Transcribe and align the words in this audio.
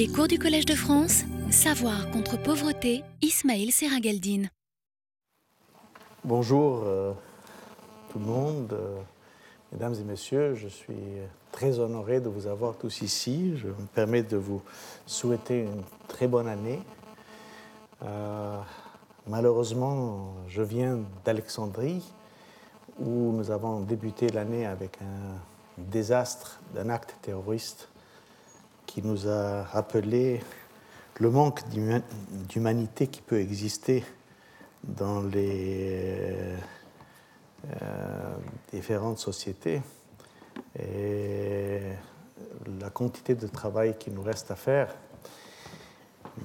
Les 0.00 0.08
cours 0.08 0.28
du 0.28 0.38
Collège 0.38 0.64
de 0.64 0.74
France, 0.74 1.24
Savoir 1.50 2.10
contre 2.10 2.42
pauvreté, 2.42 3.04
Ismaël 3.20 3.70
Seragaldine. 3.70 4.48
Bonjour 6.24 6.84
euh, 6.86 7.12
tout 8.10 8.18
le 8.18 8.24
monde, 8.24 8.72
euh, 8.72 8.96
mesdames 9.72 9.92
et 9.92 10.04
messieurs, 10.04 10.54
je 10.54 10.68
suis 10.68 10.94
très 11.52 11.80
honoré 11.80 12.20
de 12.20 12.30
vous 12.30 12.46
avoir 12.46 12.78
tous 12.78 13.02
ici. 13.02 13.58
Je 13.58 13.66
me 13.66 13.86
permets 13.94 14.22
de 14.22 14.38
vous 14.38 14.62
souhaiter 15.04 15.64
une 15.64 15.82
très 16.08 16.28
bonne 16.28 16.48
année. 16.48 16.80
Euh, 18.02 18.58
malheureusement, 19.26 20.32
je 20.48 20.62
viens 20.62 21.00
d'Alexandrie 21.26 22.02
où 22.98 23.32
nous 23.32 23.50
avons 23.50 23.80
débuté 23.80 24.30
l'année 24.30 24.64
avec 24.64 24.96
un 25.02 25.36
désastre 25.76 26.58
d'un 26.74 26.88
acte 26.88 27.16
terroriste 27.20 27.89
qui 28.90 29.02
nous 29.02 29.28
a 29.28 29.62
rappelé 29.62 30.40
le 31.20 31.30
manque 31.30 31.62
d'humanité 32.48 33.06
qui 33.06 33.20
peut 33.20 33.38
exister 33.38 34.02
dans 34.82 35.22
les 35.22 36.56
euh, 37.70 38.34
différentes 38.72 39.20
sociétés 39.20 39.80
et 40.76 41.78
la 42.80 42.90
quantité 42.90 43.36
de 43.36 43.46
travail 43.46 43.96
qui 43.96 44.10
nous 44.10 44.22
reste 44.22 44.50
à 44.50 44.56
faire. 44.56 44.92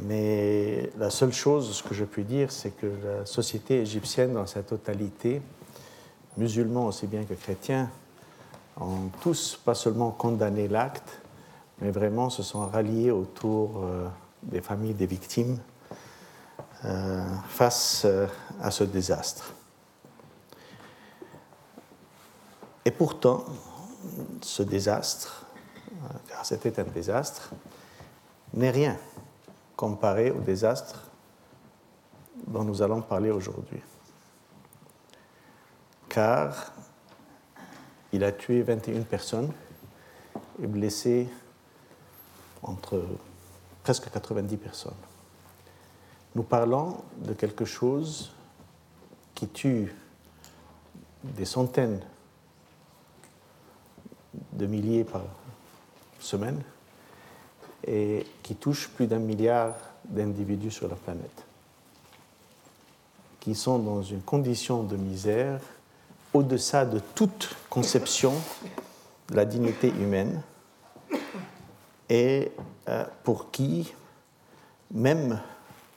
Mais 0.02 0.92
la 1.00 1.10
seule 1.10 1.34
chose, 1.34 1.76
ce 1.76 1.82
que 1.82 1.96
je 1.96 2.06
puis 2.06 2.26
dire, 2.26 2.52
c'est 2.52 2.78
que 2.78 2.86
la 2.86 3.26
société 3.26 3.82
égyptienne 3.82 4.34
dans 4.34 4.46
sa 4.46 4.62
totalité, 4.62 5.42
musulmans 6.38 6.86
aussi 6.86 7.08
bien 7.08 7.24
que 7.24 7.34
chrétiens, 7.34 7.90
ont 8.80 9.10
tous 9.22 9.60
pas 9.66 9.74
seulement 9.74 10.12
condamné 10.12 10.68
l'acte, 10.68 11.25
mais 11.80 11.92
vraiment 11.92 12.30
se 12.30 12.44
sont 12.44 12.68
ralliés 12.68 13.12
autour 13.12 13.84
euh, 13.84 14.08
des 14.44 14.62
familles 14.62 14.94
des 14.94 15.06
victimes 15.06 15.60
euh, 16.86 17.24
face 17.50 18.04
euh, 18.06 18.28
à 18.62 18.72
ce 18.72 18.84
désastre. 18.84 19.54
Et 22.86 22.92
pourtant, 22.92 23.44
ce 24.42 24.62
désastre, 24.62 25.48
car 26.30 26.46
c'était 26.46 26.80
un 26.80 26.84
désastre, 26.84 27.52
n'est 28.54 28.70
rien 28.70 28.98
comparé 29.76 30.30
au 30.30 30.40
désastre 30.40 31.10
dont 32.46 32.64
nous 32.64 32.84
allons 32.84 33.02
parler 33.02 33.32
aujourd'hui. 33.32 33.82
Car 36.08 36.74
il 38.14 38.24
a 38.24 38.32
tué 38.32 38.62
21 38.62 39.02
personnes 39.02 39.52
et 40.62 40.68
blessé 40.68 41.28
entre 42.66 43.04
presque 43.84 44.12
90 44.12 44.58
personnes. 44.58 44.94
Nous 46.36 46.44
parlons 46.44 46.98
de 47.18 47.34
quelque 47.34 47.66
chose 47.66 48.32
qui 49.34 49.48
tue 49.48 49.96
des 51.24 51.46
centaines 51.46 52.02
de 54.54 54.66
milliers 54.66 55.04
par 55.04 55.22
semaine 56.20 56.62
et 57.88 58.26
qui 58.44 58.56
touche 58.56 58.90
plus 58.90 59.08
d'un 59.08 59.20
milliard 59.20 59.74
d'individus 60.06 60.72
sur 60.72 60.88
la 60.88 60.96
planète, 60.96 61.44
qui 63.40 63.56
sont 63.56 63.80
dans 63.80 64.02
une 64.02 64.22
condition 64.22 64.84
de 64.84 64.98
misère 64.98 65.62
au-deçà 66.34 66.86
de 66.86 67.00
toute 67.00 67.56
conception 67.70 68.34
de 69.30 69.36
la 69.36 69.46
dignité 69.46 69.90
humaine 69.90 70.42
et 72.10 72.52
euh, 72.88 73.06
pour 73.24 73.52
qui 73.52 73.94
même 74.92 75.40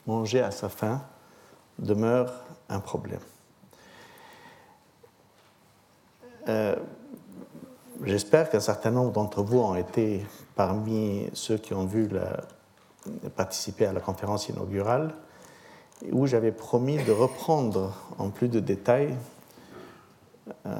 manger 0.07 0.41
à 0.41 0.51
sa 0.51 0.69
faim 0.69 1.01
demeure 1.77 2.33
un 2.69 2.79
problème. 2.79 3.19
Euh, 6.47 6.75
j'espère 8.03 8.49
qu'un 8.49 8.59
certain 8.59 8.91
nombre 8.91 9.11
d'entre 9.11 9.43
vous 9.43 9.59
ont 9.59 9.75
été 9.75 10.25
parmi 10.55 11.29
ceux 11.33 11.57
qui 11.57 11.73
ont 11.73 11.85
vu 11.85 12.09
participer 13.35 13.85
à 13.85 13.93
la 13.93 14.01
conférence 14.01 14.49
inaugurale, 14.49 15.13
où 16.11 16.27
j'avais 16.27 16.51
promis 16.51 16.97
de 17.03 17.11
reprendre 17.11 17.93
en 18.17 18.29
plus 18.29 18.47
de 18.47 18.59
détails 18.59 19.15
euh, 20.65 20.75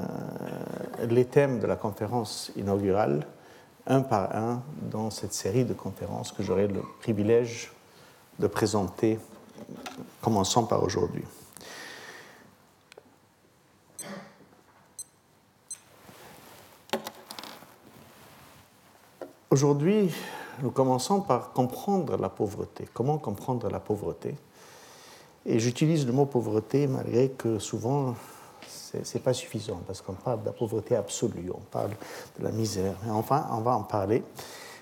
les 1.08 1.26
thèmes 1.26 1.60
de 1.60 1.68
la 1.68 1.76
conférence 1.76 2.52
inaugurale 2.56 3.26
un 3.90 4.02
par 4.02 4.36
un 4.36 4.62
dans 4.90 5.10
cette 5.10 5.34
série 5.34 5.66
de 5.66 5.74
conférences 5.74 6.32
que 6.32 6.44
j'aurai 6.44 6.68
le 6.68 6.82
privilège 7.00 7.72
de 8.38 8.48
présenter, 8.48 9.20
commençant 10.22 10.64
par 10.64 10.84
aujourd'hui. 10.84 11.26
Aujourd'hui, 19.50 20.14
nous 20.62 20.70
commençons 20.70 21.22
par 21.22 21.54
comprendre 21.54 22.16
la 22.18 22.30
pauvreté. 22.30 22.88
Comment 22.94 23.18
comprendre 23.18 23.68
la 23.68 23.80
pauvreté? 23.80 24.36
Et 25.46 25.60
j'utilise 25.60 26.06
le 26.06 26.14
mot 26.14 26.26
pauvreté 26.26 26.86
malgré 26.86 27.30
que 27.30 27.58
souvent 27.58 28.14
ce 28.92 29.18
n'est 29.18 29.24
pas 29.24 29.34
suffisant 29.34 29.82
parce 29.86 30.02
qu'on 30.02 30.14
parle 30.14 30.42
de 30.42 30.46
la 30.46 30.52
pauvreté 30.52 30.96
absolue, 30.96 31.52
on 31.54 31.62
parle 31.72 31.92
de 32.40 32.44
la 32.44 32.52
misère. 32.52 32.96
Mais 33.06 33.12
enfin, 33.12 33.48
on 33.52 33.62
va 33.62 33.76
en 33.76 33.84
parler 33.84 34.24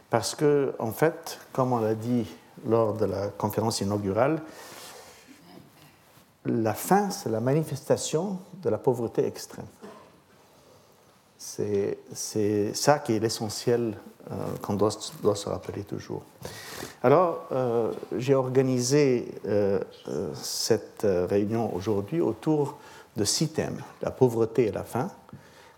parce 0.10 0.36
que, 0.36 0.74
en 0.80 0.92
fait, 0.92 1.40
comme 1.52 1.74
on 1.74 1.80
l'a 1.80 1.96
dit 1.96 2.26
lors 2.66 2.94
de 2.94 3.06
la 3.06 3.28
conférence 3.28 3.82
inaugurale, 3.82 4.42
la 6.46 6.74
faim, 6.74 7.10
c'est 7.10 7.30
la 7.30 7.42
manifestation 7.42 8.40
de 8.62 8.70
la 8.70 8.78
pauvreté 8.78 9.26
extrême. 9.26 9.66
C'est 11.38 11.98
ça 12.74 13.00
qui 13.00 13.14
est 13.14 13.20
l'essentiel 13.20 13.98
euh, 14.32 14.36
qu'on 14.62 14.74
doit, 14.74 14.90
doit, 15.22 15.36
se 15.36 15.48
rappeler 15.48 15.84
toujours. 15.84 16.24
Alors, 17.04 17.46
euh, 17.52 17.92
j'ai 18.18 18.36
organisé 18.36 19.34
euh, 19.46 19.80
cette 20.34 21.06
réunion 21.30 21.74
aujourd'hui 21.74 22.20
autour 22.20 22.78
de 23.18 23.26
six 23.26 23.50
thèmes. 23.50 23.82
La 24.02 24.12
pauvreté 24.12 24.68
et 24.68 24.72
la 24.72 24.84
faim, 24.84 25.10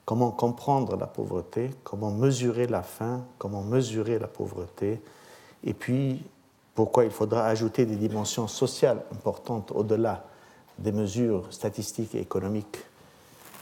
comment 0.05 0.29
comprendre 0.29 0.95
la 0.95 1.07
pauvreté, 1.07 1.72
comment 1.83 2.11
mesurer 2.11 2.67
la 2.67 2.83
faim, 2.83 3.23
comment 3.39 3.63
mesurer 3.63 4.19
la 4.19 4.27
pauvreté, 4.27 5.01
et 5.63 5.73
puis 5.73 6.23
pourquoi 6.75 7.05
il 7.05 7.11
faudra 7.11 7.45
ajouter 7.45 7.85
des 7.85 7.95
dimensions 7.95 8.47
sociales 8.47 9.01
importantes 9.11 9.72
au-delà 9.73 10.25
des 10.77 10.91
mesures 10.91 11.44
statistiques 11.50 12.16
et 12.16 12.22
économiques 12.22 12.77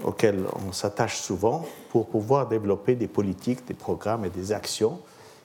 auxquelles 0.04 0.46
on 0.68 0.72
s'attache 0.72 1.18
souvent 1.18 1.66
pour 1.90 2.08
pouvoir 2.08 2.48
développer 2.48 2.96
des 2.96 3.08
politiques, 3.08 3.66
des 3.68 3.74
programmes 3.74 4.26
et 4.26 4.30
des 4.30 4.52
actions 4.52 5.00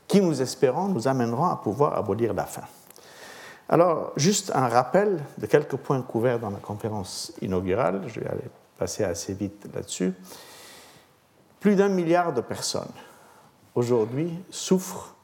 qui, 0.07 0.21
nous 0.21 0.43
espérons, 0.43 0.89
nous 0.89 1.09
amèneront 1.09 1.47
à 1.47 1.57
pouvoir 1.57 1.97
abolir 1.97 2.35
la 2.35 2.45
faim. 2.45 2.67
Alors, 3.69 4.13
juste 4.17 4.53
un 4.55 4.69
rappel 4.69 5.23
de 5.39 5.47
quelques 5.47 5.77
points 5.77 6.03
couverts 6.03 6.39
dans 6.39 6.51
la 6.51 6.59
conférence 6.59 7.33
inaugurale, 7.41 8.03
je 8.09 8.21
vais 8.21 8.29
aller 8.29 8.51
passer 8.79 9.05
assez 9.05 9.33
vite 9.33 9.67
là-dessus. 9.75 10.13
Plus 11.61 11.77
d'un 11.77 11.89
milliard 11.89 12.33
de 12.33 12.41
personnes 12.41 12.93
aujourd'hui 13.75 14.33
souffrent 14.51 15.15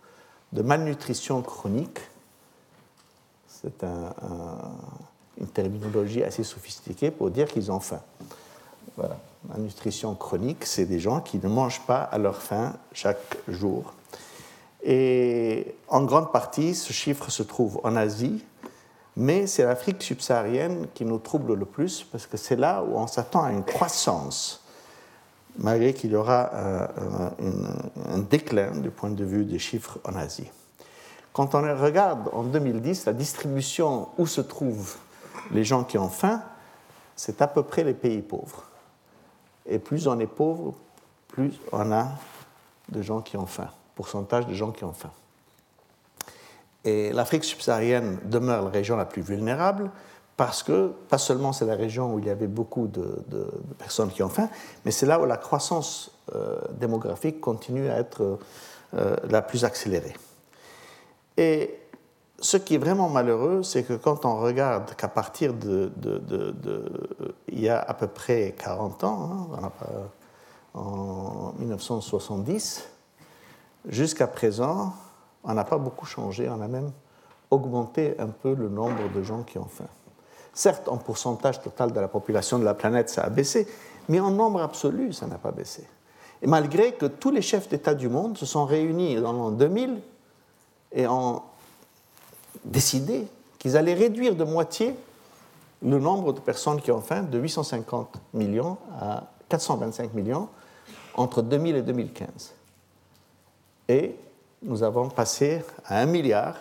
de 0.53 0.63
malnutrition 0.63 1.43
chronique. 1.43 1.99
C'est 3.49 3.85
une 3.85 5.49
terminologie 5.49 6.23
assez 6.23 6.45
sophistiquée 6.45 7.11
pour 7.11 7.31
dire 7.31 7.49
qu'ils 7.49 7.71
ont 7.71 7.81
faim. 7.81 8.01
Malnutrition 9.49 10.15
chronique, 10.15 10.65
c'est 10.65 10.87
des 10.87 11.01
gens 11.01 11.21
qui 11.21 11.39
ne 11.39 11.49
mangent 11.49 11.85
pas 11.87 12.03
à 12.03 12.19
leur 12.19 12.41
faim 12.41 12.75
chaque 12.93 13.37
jour. 13.47 13.93
Et 14.83 15.75
en 15.89 16.05
grande 16.05 16.33
partie, 16.33 16.75
ce 16.75 16.93
chiffre 16.93 17.31
se 17.31 17.43
trouve 17.43 17.81
en 17.83 17.97
Asie, 17.97 18.45
mais 19.17 19.47
c'est 19.47 19.65
l'Afrique 19.65 20.03
subsaharienne 20.03 20.87
qui 20.95 21.05
nous 21.05 21.19
trouble 21.19 21.55
le 21.55 21.65
plus 21.65 22.05
parce 22.05 22.27
que 22.27 22.37
c'est 22.37 22.57
là 22.57 22.83
où 22.85 22.97
on 22.97 23.09
s'attend 23.09 23.43
à 23.43 23.51
une 23.51 23.65
croissance, 23.65 24.65
malgré 25.59 25.93
qu'il 25.93 26.13
y 26.13 26.17
aura 26.17 26.51
euh, 26.55 26.87
un, 28.07 28.19
déclin 28.19 28.71
du 28.77 28.91
point 28.91 29.11
de 29.11 29.25
vue 29.25 29.45
des 29.45 29.59
chiffres 29.59 29.99
en 30.05 30.15
Asie. 30.15 30.51
Quand 31.33 31.55
on 31.55 31.63
regarde 31.63 32.31
en 32.33 32.45
2010 32.45 33.07
la 33.07 33.13
distribution 33.13 34.09
où 34.19 34.27
se 34.27 34.41
trouvent 34.41 34.97
les 35.51 35.65
gens 35.65 35.83
qui 35.83 35.99
ont 35.99 36.09
faim, 36.09 36.43
c'est 37.17 37.43
à 37.43 37.49
peu 37.49 37.65
près 37.65 37.83
les 37.83 37.95
pays 37.95 38.23
pauvres. 38.23 38.65
Et 39.67 39.81
plus 39.81 40.07
on 40.07 40.19
est 40.21 40.27
pauvre, 40.27 40.75
plus 41.27 41.53
on 41.73 41.91
a 41.91 42.07
de 42.89 43.03
gens 43.03 43.21
qui 43.21 43.37
ont 43.37 43.47
faim 43.47 43.71
pourcentage 43.99 44.47
de 44.47 44.55
gens 44.55 44.71
qui 44.71 44.85
ont 44.85 44.93
faim. 44.93 45.11
Et 46.85 47.13
l'Afrique 47.13 47.43
subsaharienne 47.43 48.21
demeure 48.25 48.63
la 48.63 48.71
région 48.71 48.97
la 48.97 49.05
plus 49.05 49.23
vulnérable 49.23 49.91
parce 50.37 50.63
que, 50.63 50.93
pas 51.09 51.19
seulement 51.19 51.53
c'est 51.53 51.67
la 51.67 51.75
région 51.75 52.15
où 52.15 52.21
il 52.21 52.27
y 52.27 52.31
avait 52.31 52.47
beaucoup 52.47 52.87
de, 52.87 53.25
personnes 53.77 54.11
qui 54.11 54.23
ont 54.23 54.29
faim, 54.29 54.49
mais 54.85 54.93
c'est 54.93 55.05
là 55.05 55.21
où 55.21 55.25
la 55.25 55.37
croissance 55.37 56.13
euh, 56.33 56.61
démographique 56.79 57.41
continue 57.41 57.89
à 57.91 57.99
être 57.99 58.39
euh, 58.95 59.17
la 59.29 59.43
plus 59.43 59.65
accélérée. 59.65 60.15
Et 61.37 61.81
ce 62.39 62.57
qui 62.57 62.77
est 62.77 62.83
vraiment 62.87 63.09
malheureux, 63.09 63.65
c'est 63.65 63.83
que 63.83 63.95
quand 63.95 64.25
on 64.25 64.39
regarde 64.39 64.95
qu'à 64.95 65.09
partir 65.09 65.55
de, 65.55 65.91
Il 67.49 67.61
y 67.61 67.69
a 67.69 67.81
à 67.81 67.95
peu 67.95 68.07
près 68.07 68.55
40 68.57 69.03
ans, 69.03 69.49
hein, 69.61 69.73
en 70.75 71.53
1970, 71.59 72.89
jusqu'à 73.87 74.27
présent, 74.27 74.95
on 75.45 75.55
n'a 75.55 75.65
pas 75.65 75.79
beaucoup 75.79 76.07
changé, 76.07 76.49
on 76.49 76.61
a 76.61 76.69
même 76.69 76.93
augmenté 77.51 78.15
un 78.19 78.29
peu 78.29 78.55
le 78.55 78.69
nombre 78.69 79.11
de 79.15 79.23
gens 79.23 79.43
qui 79.43 79.59
ont 79.59 79.69
faim. 79.69 79.89
Certes, 80.53 80.89
en 80.89 80.97
pourcentage 80.97 81.63
total 81.63 81.93
de 81.93 82.01
la 82.01 82.09
population 82.09 82.59
de 82.59 82.65
la 82.65 82.75
planète, 82.75 83.11
ça 83.11 83.23
a 83.23 83.31
baissé, 83.31 83.67
mais 84.09 84.21
en 84.21 84.31
nombre 84.31 84.61
absolu, 84.61 85.13
ça 85.13 85.27
n'a 85.27 85.39
pas 85.39 85.53
baissé. 85.53 85.87
Et 86.43 86.47
malgré 86.47 86.93
que 86.93 87.07
tous 87.07 87.31
les 87.31 87.43
chefs 87.43 87.69
d'État 87.69 87.95
du 87.95 88.09
monde 88.09 88.37
se 88.39 88.47
sont 88.47 88.65
réunis 88.65 89.17
dans 89.17 89.33
l'an 89.33 89.51
2000 89.51 90.01
et 90.93 91.07
ont 91.07 91.43
décidé 92.65 93.27
qu'ils 93.59 93.77
allaient 93.77 93.95
réduire 93.95 94.35
de 94.35 94.45
moitié 94.45 94.95
le 95.83 95.99
nombre 95.99 96.33
de 96.33 96.41
personnes 96.41 96.81
qui 96.81 96.91
ont 96.91 97.01
faim 97.01 97.23
de 97.23 97.39
850 97.39 98.17
millions 98.35 98.79
à 99.01 99.25
425 99.49 100.15
millions 100.15 100.49
entre 101.15 101.43
2000 101.43 101.77
et 101.77 101.83
2015. 101.83 102.55
Et 103.89 104.15
nous 104.63 104.83
avons 104.83 105.09
passé 105.09 105.65
à 105.87 106.01
1 106.01 106.07
milliard 106.07 106.57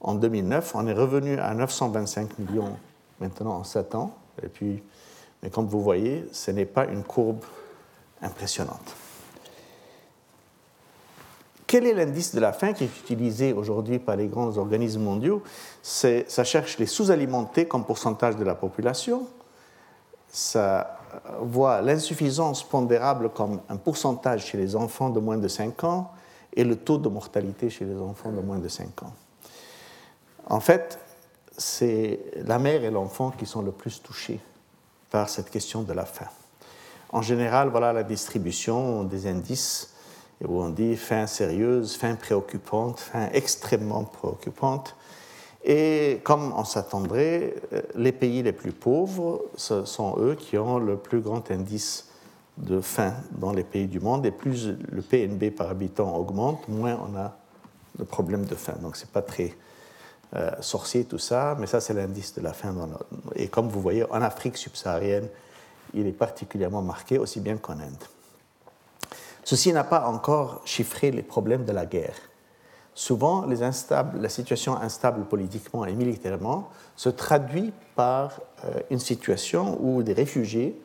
en 0.00 0.14
2009. 0.14 0.74
On 0.74 0.86
est 0.86 0.92
revenu 0.92 1.38
à 1.38 1.54
925 1.54 2.38
millions 2.38 2.76
maintenant 3.20 3.58
en 3.58 3.64
7 3.64 3.94
ans. 3.94 4.14
Et 4.42 4.48
puis, 4.48 4.82
mais 5.42 5.50
comme 5.50 5.66
vous 5.66 5.82
voyez, 5.82 6.28
ce 6.32 6.50
n'est 6.50 6.66
pas 6.66 6.86
une 6.86 7.04
courbe 7.04 7.44
impressionnante. 8.20 8.96
Quel 11.66 11.86
est 11.86 11.94
l'indice 11.94 12.34
de 12.34 12.40
la 12.40 12.52
faim 12.52 12.72
qui 12.72 12.84
est 12.84 12.98
utilisé 13.00 13.52
aujourd'hui 13.52 13.98
par 13.98 14.16
les 14.16 14.26
grands 14.26 14.56
organismes 14.58 15.02
mondiaux? 15.02 15.42
Ça 15.82 16.44
cherche 16.44 16.78
les 16.78 16.86
sous-alimentés 16.86 17.66
comme 17.66 17.84
pourcentage 17.84 18.36
de 18.36 18.44
la 18.44 18.54
population. 18.54 19.26
Ça 20.28 20.98
voit 21.40 21.80
l'insuffisance 21.82 22.62
pondérable 22.62 23.30
comme 23.30 23.60
un 23.68 23.76
pourcentage 23.76 24.46
chez 24.46 24.58
les 24.58 24.76
enfants 24.76 25.10
de 25.10 25.20
moins 25.20 25.38
de 25.38 25.48
5 25.48 25.84
ans 25.84 26.10
et 26.54 26.64
le 26.64 26.76
taux 26.76 26.98
de 26.98 27.08
mortalité 27.08 27.70
chez 27.70 27.84
les 27.84 27.96
enfants 27.96 28.32
de 28.32 28.40
moins 28.40 28.58
de 28.58 28.68
5 28.68 29.02
ans. 29.02 29.12
En 30.46 30.60
fait, 30.60 30.98
c'est 31.56 32.20
la 32.36 32.58
mère 32.58 32.84
et 32.84 32.90
l'enfant 32.90 33.30
qui 33.30 33.46
sont 33.46 33.62
le 33.62 33.72
plus 33.72 34.02
touchés 34.02 34.40
par 35.10 35.28
cette 35.28 35.50
question 35.50 35.82
de 35.82 35.92
la 35.92 36.04
faim. 36.04 36.28
En 37.10 37.22
général, 37.22 37.68
voilà 37.68 37.92
la 37.92 38.02
distribution 38.02 39.04
des 39.04 39.26
indices 39.26 39.94
où 40.42 40.60
on 40.62 40.70
dit 40.70 40.96
faim 40.96 41.26
sérieuse, 41.26 41.94
faim 41.94 42.16
préoccupante, 42.16 42.98
faim 42.98 43.28
extrêmement 43.32 44.04
préoccupante. 44.04 44.96
Et 45.64 46.20
comme 46.24 46.52
on 46.56 46.64
s'attendrait, 46.64 47.54
les 47.94 48.12
pays 48.12 48.42
les 48.42 48.52
plus 48.52 48.72
pauvres, 48.72 49.44
ce 49.56 49.84
sont 49.84 50.16
eux 50.18 50.34
qui 50.34 50.58
ont 50.58 50.78
le 50.78 50.96
plus 50.96 51.20
grand 51.20 51.50
indice 51.50 52.08
de 52.58 52.80
faim 52.80 53.14
dans 53.32 53.52
les 53.52 53.64
pays 53.64 53.86
du 53.86 54.00
monde. 54.00 54.26
Et 54.26 54.30
plus 54.30 54.68
le 54.90 55.02
PNB 55.02 55.50
par 55.50 55.68
habitant 55.70 56.14
augmente, 56.16 56.68
moins 56.68 56.98
on 57.08 57.16
a 57.16 57.36
de 57.98 58.04
problèmes 58.04 58.44
de 58.44 58.54
faim. 58.54 58.74
Donc 58.80 58.96
ce 58.96 59.04
n'est 59.04 59.10
pas 59.10 59.22
très 59.22 59.54
euh, 60.34 60.50
sorcier 60.60 61.04
tout 61.04 61.18
ça, 61.18 61.56
mais 61.58 61.66
ça 61.66 61.80
c'est 61.80 61.94
l'indice 61.94 62.34
de 62.34 62.40
la 62.40 62.52
faim. 62.52 62.74
Et 63.34 63.48
comme 63.48 63.68
vous 63.68 63.80
voyez, 63.80 64.04
en 64.10 64.22
Afrique 64.22 64.56
subsaharienne, 64.56 65.28
il 65.94 66.06
est 66.06 66.12
particulièrement 66.12 66.82
marqué, 66.82 67.18
aussi 67.18 67.40
bien 67.40 67.56
qu'en 67.58 67.74
Inde. 67.74 68.04
Ceci 69.44 69.72
n'a 69.72 69.84
pas 69.84 70.06
encore 70.06 70.62
chiffré 70.64 71.10
les 71.10 71.22
problèmes 71.22 71.64
de 71.64 71.72
la 71.72 71.84
guerre. 71.84 72.14
Souvent, 72.94 73.46
la 73.46 74.28
situation 74.28 74.76
instable 74.76 75.24
politiquement 75.24 75.84
et 75.86 75.94
militairement 75.94 76.68
se 76.94 77.08
traduit 77.08 77.72
par 77.96 78.40
euh, 78.64 78.80
une 78.90 78.98
situation 78.98 79.78
où 79.80 80.02
des 80.02 80.12
réfugiés 80.12 80.80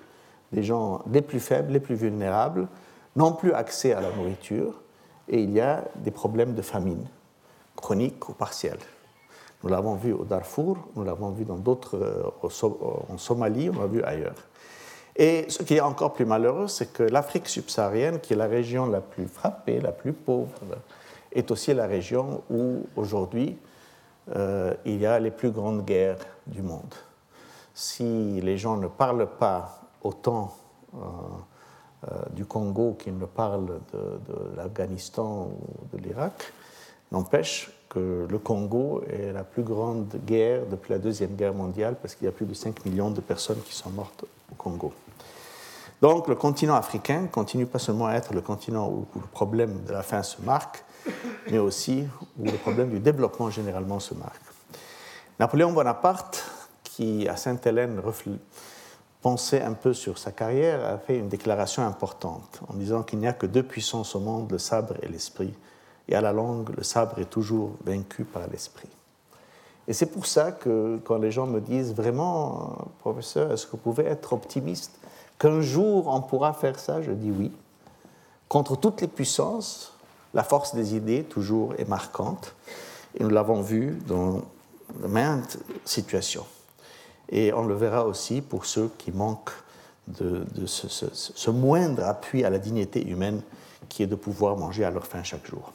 les 0.52 0.64
gens 0.64 1.02
les 1.12 1.22
plus 1.22 1.40
faibles, 1.40 1.74
les 1.74 1.80
plus 1.80 1.96
vulnérables, 1.96 2.68
n'ont 3.16 3.34
plus 3.34 3.54
accès 3.54 3.94
à 3.94 4.02
la 4.02 4.12
nourriture 4.12 4.82
et 5.28 5.42
il 5.42 5.52
y 5.52 5.60
a 5.60 5.84
des 5.96 6.12
problèmes 6.12 6.54
de 6.54 6.62
famine, 6.62 7.06
chroniques 7.76 8.30
ou 8.30 8.34
partiels. 8.34 8.80
Nous 9.64 9.70
l'avons 9.70 9.96
vu 9.96 10.14
au 10.14 10.24
Darfour, 10.24 10.78
nous 10.96 11.04
l'avons 11.04 11.32
vu 11.32 11.44
dans 11.44 11.58
d'autres, 11.58 11.98
euh, 11.98 13.10
en 13.10 13.18
Somalie, 13.18 13.70
on 13.70 13.80
l'a 13.80 13.88
vu 13.88 14.04
ailleurs. 14.04 14.36
Et 15.16 15.46
ce 15.50 15.64
qui 15.64 15.76
est 15.76 15.82
encore 15.82 16.14
plus 16.14 16.26
malheureux, 16.26 16.68
c'est 16.68 16.94
que 16.94 17.02
l'Afrique 17.02 17.48
subsaharienne, 17.48 18.20
qui 18.20 18.34
est 18.34 18.36
la 18.36 18.46
région 18.46 18.86
la 18.86 19.02
plus 19.02 19.28
frappée, 19.28 19.80
la 19.80 19.92
plus 19.92 20.14
pauvre, 20.14 20.52
est 21.32 21.50
aussi 21.50 21.74
la 21.74 21.88
région 21.88 22.44
où 22.52 22.84
aujourd'hui 22.96 23.58
euh, 24.36 24.76
il 24.86 25.00
y 25.00 25.08
a 25.08 25.20
les 25.20 25.32
plus 25.32 25.50
grandes 25.50 25.86
guerres 25.86 26.20
du 26.46 26.62
monde. 26.62 26.94
Si 27.74 28.40
les 28.42 28.58
gens 28.60 28.78
ne 28.78 28.88
parlent 28.88 29.28
pas 29.40 29.82
autant 30.04 30.56
euh, 30.94 30.98
euh, 32.12 32.16
du 32.32 32.46
Congo 32.46 32.96
qu'ils 33.00 33.18
ne 33.18 33.26
parlent 33.26 33.80
de, 33.94 34.56
l'Afghanistan 34.56 35.50
ou 35.50 35.98
de 35.98 36.02
l'Irak, 36.02 36.54
n'empêche 37.12 37.72
que 37.90 38.28
le 38.30 38.38
Congo 38.38 39.04
est 39.10 39.32
la 39.32 39.44
plus 39.44 39.64
grande 39.64 40.14
guerre 40.26 40.66
depuis 40.70 40.92
la 40.92 41.00
Deuxième 41.00 41.36
Guerre 41.36 41.54
mondiale 41.54 41.96
parce 42.02 42.16
qu'il 42.16 42.26
y 42.26 42.28
a 42.28 42.32
plus 42.32 42.46
de 42.46 42.54
5 42.54 42.86
millions 42.86 43.12
de 43.12 43.22
personnes 43.22 43.62
qui 43.66 43.74
sont 43.74 43.90
mortes 43.90 44.26
au 44.52 44.56
Congo. 44.56 44.94
Donc 46.02 46.28
le 46.28 46.36
continent 46.36 46.76
africain 46.76 47.28
continue 47.32 47.66
pas 47.66 47.80
seulement 47.80 48.06
à 48.06 48.14
être 48.14 48.34
le 48.34 48.42
continent 48.42 48.88
où, 48.90 49.08
le 49.16 49.28
problème 49.28 49.84
de 49.86 49.92
la 49.92 50.04
faim 50.04 50.22
se 50.22 50.42
marque, 50.42 50.84
mais 51.50 51.58
aussi 51.58 52.06
où 52.38 52.46
le 52.46 52.58
problème 52.58 52.92
du 52.92 53.00
développement 53.00 53.50
généralement 53.50 54.00
se 54.00 54.14
marque. 54.14 54.42
Napoléon 55.40 55.72
Bonaparte, 55.72 56.46
qui 56.84 57.28
à 57.28 57.36
Sainte-Hélène 57.36 58.00
pensait 59.22 59.62
un 59.62 59.74
peu 59.74 59.94
sur 59.94 60.18
sa 60.18 60.32
carrière, 60.32 60.86
a 60.86 60.98
fait 60.98 61.18
une 61.18 61.28
déclaration 61.28 61.84
importante 61.84 62.62
en 62.68 62.74
disant 62.76 63.04
qu'il 63.04 63.20
n'y 63.20 63.28
a 63.28 63.34
que 63.34 63.46
deux 63.46 63.64
puissances 63.64 64.16
au 64.16 64.20
monde, 64.20 64.52
le 64.52 64.58
sabre 64.58 64.96
et 65.02 65.08
l'esprit. 65.08 65.54
Et 66.08 66.16
à 66.16 66.22
la 66.22 66.32
longue, 66.32 66.70
le 66.76 66.84
sabre 66.84 67.20
est 67.20 67.30
toujours 67.30 67.72
vaincu 67.84 68.24
par 68.24 68.48
l'esprit. 68.48 68.90
Et 69.88 69.94
c'est 69.94 70.08
pour 70.08 70.26
ça 70.26 70.52
que 70.52 71.00
quand 71.06 71.18
les 71.18 71.32
gens 71.32 71.48
me 71.48 71.62
disent 71.62 71.94
vraiment, 71.94 72.78
professeur, 73.00 73.52
est-ce 73.52 73.66
que 73.66 73.72
vous 73.72 73.78
pouvez 73.78 74.06
être 74.06 74.34
optimiste? 74.34 75.00
Qu'un 75.40 75.62
jour 75.62 76.08
on 76.08 76.22
pourra 76.22 76.54
faire 76.54 76.80
ça, 76.80 77.02
je 77.02 77.12
dis 77.12 77.32
oui. 77.32 77.52
Contre 78.50 78.76
toutes 78.76 79.02
les 79.02 79.08
puissances, 79.08 79.94
la 80.34 80.44
force 80.44 80.76
des 80.76 80.96
idées 80.96 81.24
toujours 81.24 81.74
est 81.78 81.88
marquante. 81.88 82.56
Et 83.16 83.24
nous 83.24 83.30
l'avons 83.30 83.62
vu 83.62 83.98
dans 84.08 84.42
maintes 85.00 85.58
situations. 85.86 86.46
Et 87.30 87.54
on 87.54 87.66
le 87.66 87.76
verra 87.76 88.06
aussi 88.06 88.42
pour 88.42 88.66
ceux 88.66 88.90
qui 88.98 89.12
manquent 89.12 89.52
de, 90.08 90.46
ce, 90.66 91.50
moindre 91.50 92.06
appui 92.06 92.46
à 92.46 92.50
la 92.50 92.60
dignité 92.60 93.06
humaine 93.06 93.42
qui 93.90 94.04
est 94.04 94.08
de 94.08 94.16
pouvoir 94.16 94.58
manger 94.58 94.86
à 94.86 94.92
leur 94.92 95.06
faim 95.06 95.24
chaque 95.24 95.46
jour. 95.46 95.72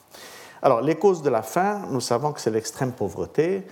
Alors, 0.62 0.80
les 0.80 0.94
causes 0.94 1.22
de 1.22 1.30
la 1.30 1.42
faim, 1.42 1.82
nous 1.90 2.00
savons 2.00 2.32
que 2.32 2.40
c'est 2.40 2.50
l'extrême 2.50 2.92
pauvreté. 2.92 3.66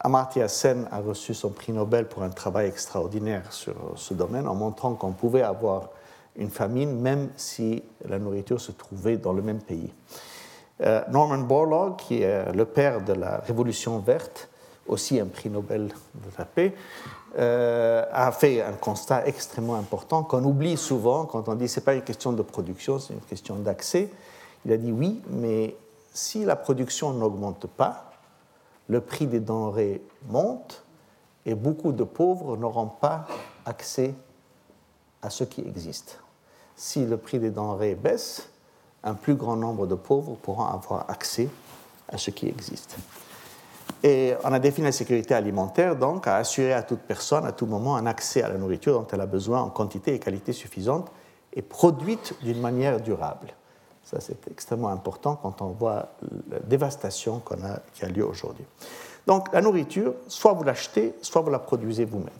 Amartya 0.00 0.48
Sen 0.48 0.88
a 0.90 1.00
reçu 1.00 1.34
son 1.34 1.50
prix 1.50 1.72
Nobel 1.72 2.08
pour 2.08 2.22
un 2.22 2.30
travail 2.30 2.68
extraordinaire 2.68 3.52
sur 3.52 3.74
ce 3.96 4.14
domaine 4.14 4.48
en 4.48 4.54
montrant 4.54 4.94
qu'on 4.94 5.12
pouvait 5.12 5.42
avoir 5.42 5.90
une 6.36 6.50
famine 6.50 6.98
même 6.98 7.28
si 7.36 7.82
la 8.08 8.18
nourriture 8.18 8.60
se 8.60 8.72
trouvait 8.72 9.18
dans 9.18 9.32
le 9.32 9.42
même 9.42 9.60
pays. 9.60 9.92
Euh, 10.80 11.02
Norman 11.10 11.38
Borlaug, 11.38 11.96
qui 11.96 12.22
est 12.22 12.52
le 12.52 12.64
père 12.64 13.02
de 13.02 13.12
la 13.12 13.38
Révolution 13.38 13.98
verte, 13.98 14.48
aussi 14.86 15.20
un 15.20 15.26
prix 15.26 15.50
Nobel 15.50 15.88
de 15.88 16.38
la 16.38 16.44
paix, 16.44 16.74
euh, 17.38 18.04
a 18.12 18.32
fait 18.32 18.60
un 18.60 18.72
constat 18.72 19.26
extrêmement 19.26 19.76
important 19.76 20.24
qu'on 20.24 20.44
oublie 20.44 20.76
souvent 20.76 21.26
quand 21.26 21.48
on 21.48 21.54
dit 21.54 21.68
c'est 21.68 21.82
pas 21.82 21.94
une 21.94 22.02
question 22.02 22.32
de 22.32 22.42
production, 22.42 22.98
c'est 22.98 23.14
une 23.14 23.20
question 23.20 23.56
d'accès. 23.56 24.10
Il 24.64 24.72
a 24.72 24.76
dit 24.76 24.92
oui, 24.92 25.22
mais 25.28 25.76
si 26.12 26.44
la 26.44 26.56
production 26.56 27.12
n'augmente 27.12 27.66
pas, 27.66 28.10
le 28.88 29.00
prix 29.00 29.26
des 29.26 29.40
denrées 29.40 30.02
monte 30.28 30.82
et 31.46 31.54
beaucoup 31.54 31.92
de 31.92 32.04
pauvres 32.04 32.56
n'auront 32.56 32.88
pas 32.88 33.26
accès 33.64 34.14
à 35.22 35.30
ce 35.30 35.44
qui 35.44 35.60
existe. 35.60 36.18
Si 36.74 37.04
le 37.04 37.16
prix 37.16 37.38
des 37.38 37.50
denrées 37.50 37.94
baisse, 37.94 38.48
un 39.04 39.14
plus 39.14 39.34
grand 39.34 39.56
nombre 39.56 39.86
de 39.86 39.94
pauvres 39.94 40.36
pourront 40.42 40.64
avoir 40.64 41.08
accès 41.08 41.48
à 42.08 42.18
ce 42.18 42.30
qui 42.30 42.48
existe. 42.48 42.96
Et 44.02 44.34
on 44.44 44.52
a 44.52 44.58
défini 44.58 44.86
la 44.86 44.92
sécurité 44.92 45.34
alimentaire, 45.34 45.96
donc, 45.96 46.26
à 46.26 46.36
assurer 46.36 46.72
à 46.72 46.82
toute 46.82 47.00
personne, 47.00 47.44
à 47.44 47.52
tout 47.52 47.66
moment, 47.66 47.96
un 47.96 48.06
accès 48.06 48.42
à 48.42 48.48
la 48.48 48.56
nourriture 48.56 48.94
dont 48.94 49.06
elle 49.12 49.20
a 49.20 49.26
besoin 49.26 49.60
en 49.60 49.68
quantité 49.68 50.14
et 50.14 50.18
qualité 50.18 50.52
suffisante 50.52 51.10
et 51.52 51.62
produite 51.62 52.34
d'une 52.42 52.60
manière 52.60 53.00
durable. 53.00 53.48
Ça, 54.04 54.18
c'est 54.20 54.48
extrêmement 54.50 54.88
important 54.88 55.38
quand 55.40 55.62
on 55.62 55.68
voit 55.68 56.08
la 56.50 56.58
dévastation 56.60 57.40
qu'on 57.40 57.62
a, 57.64 57.80
qui 57.94 58.04
a 58.04 58.08
lieu 58.08 58.26
aujourd'hui. 58.26 58.64
Donc, 59.26 59.52
la 59.52 59.60
nourriture, 59.60 60.14
soit 60.28 60.52
vous 60.52 60.64
l'achetez, 60.64 61.14
soit 61.20 61.42
vous 61.42 61.50
la 61.50 61.58
produisez 61.58 62.04
vous-même. 62.04 62.30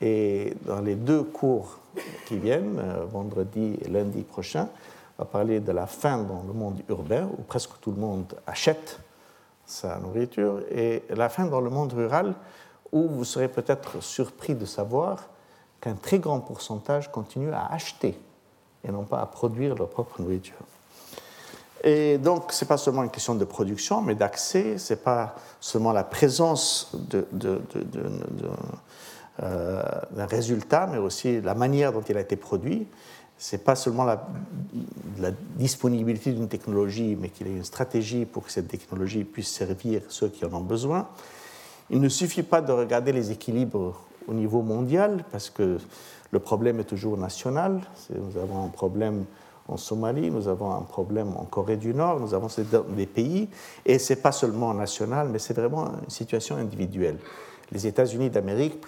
Et 0.00 0.54
dans 0.66 0.80
les 0.80 0.94
deux 0.94 1.22
cours 1.22 1.78
qui 2.26 2.38
viennent, 2.38 2.78
euh, 2.78 3.04
vendredi 3.10 3.78
et 3.82 3.88
lundi 3.88 4.22
prochain, 4.22 4.68
on 5.18 5.22
va 5.22 5.28
parler 5.28 5.60
de 5.60 5.72
la 5.72 5.86
faim 5.86 6.18
dans 6.22 6.42
le 6.46 6.52
monde 6.52 6.80
urbain, 6.88 7.28
où 7.38 7.42
presque 7.42 7.72
tout 7.80 7.90
le 7.90 8.00
monde 8.00 8.34
achète 8.46 9.00
sa 9.70 9.98
nourriture, 9.98 10.60
et 10.70 11.02
la 11.10 11.28
faim 11.28 11.46
dans 11.46 11.60
le 11.60 11.70
monde 11.70 11.92
rural, 11.92 12.34
où 12.92 13.08
vous 13.08 13.24
serez 13.24 13.48
peut-être 13.48 14.02
surpris 14.02 14.54
de 14.54 14.64
savoir 14.64 15.28
qu'un 15.80 15.94
très 15.94 16.18
grand 16.18 16.40
pourcentage 16.40 17.10
continue 17.10 17.52
à 17.52 17.66
acheter 17.66 18.18
et 18.84 18.90
non 18.90 19.04
pas 19.04 19.20
à 19.20 19.26
produire 19.26 19.74
leur 19.74 19.88
propre 19.88 20.20
nourriture. 20.20 20.56
Et 21.82 22.18
donc, 22.18 22.52
ce 22.52 22.64
n'est 22.64 22.68
pas 22.68 22.76
seulement 22.76 23.02
une 23.02 23.10
question 23.10 23.34
de 23.34 23.44
production, 23.44 24.02
mais 24.02 24.14
d'accès, 24.14 24.76
ce 24.76 24.92
n'est 24.92 25.00
pas 25.00 25.34
seulement 25.60 25.92
la 25.92 26.04
présence 26.04 26.92
euh, 29.42 29.82
d'un 30.10 30.26
résultat, 30.26 30.86
mais 30.90 30.98
aussi 30.98 31.40
la 31.40 31.54
manière 31.54 31.92
dont 31.92 32.02
il 32.02 32.16
a 32.16 32.20
été 32.20 32.36
produit. 32.36 32.86
Ce 33.40 33.56
n'est 33.56 33.62
pas 33.62 33.74
seulement 33.74 34.04
la, 34.04 34.28
la 35.18 35.30
disponibilité 35.56 36.30
d'une 36.32 36.46
technologie, 36.46 37.16
mais 37.18 37.30
qu'il 37.30 37.46
y 37.46 37.50
ait 37.50 37.56
une 37.56 37.64
stratégie 37.64 38.26
pour 38.26 38.44
que 38.44 38.52
cette 38.52 38.68
technologie 38.68 39.24
puisse 39.24 39.48
servir 39.48 40.02
ceux 40.08 40.28
qui 40.28 40.44
en 40.44 40.52
ont 40.52 40.60
besoin. 40.60 41.08
Il 41.88 42.02
ne 42.02 42.10
suffit 42.10 42.42
pas 42.42 42.60
de 42.60 42.70
regarder 42.70 43.12
les 43.12 43.30
équilibres 43.30 43.98
au 44.28 44.34
niveau 44.34 44.60
mondial, 44.60 45.24
parce 45.32 45.48
que 45.48 45.78
le 46.30 46.38
problème 46.38 46.80
est 46.80 46.84
toujours 46.84 47.16
national. 47.16 47.80
Nous 48.10 48.38
avons 48.38 48.62
un 48.62 48.68
problème 48.68 49.24
en 49.68 49.78
Somalie, 49.78 50.30
nous 50.30 50.46
avons 50.46 50.74
un 50.74 50.82
problème 50.82 51.28
en 51.34 51.44
Corée 51.44 51.78
du 51.78 51.94
Nord, 51.94 52.20
nous 52.20 52.34
avons 52.34 52.48
des 52.94 53.06
pays, 53.06 53.48
et 53.86 53.98
ce 53.98 54.12
n'est 54.12 54.20
pas 54.20 54.32
seulement 54.32 54.74
national, 54.74 55.30
mais 55.30 55.38
c'est 55.38 55.54
vraiment 55.54 55.86
une 55.86 56.10
situation 56.10 56.56
individuelle. 56.56 57.16
Les 57.72 57.86
États-Unis 57.86 58.28
d'Amérique, 58.28 58.78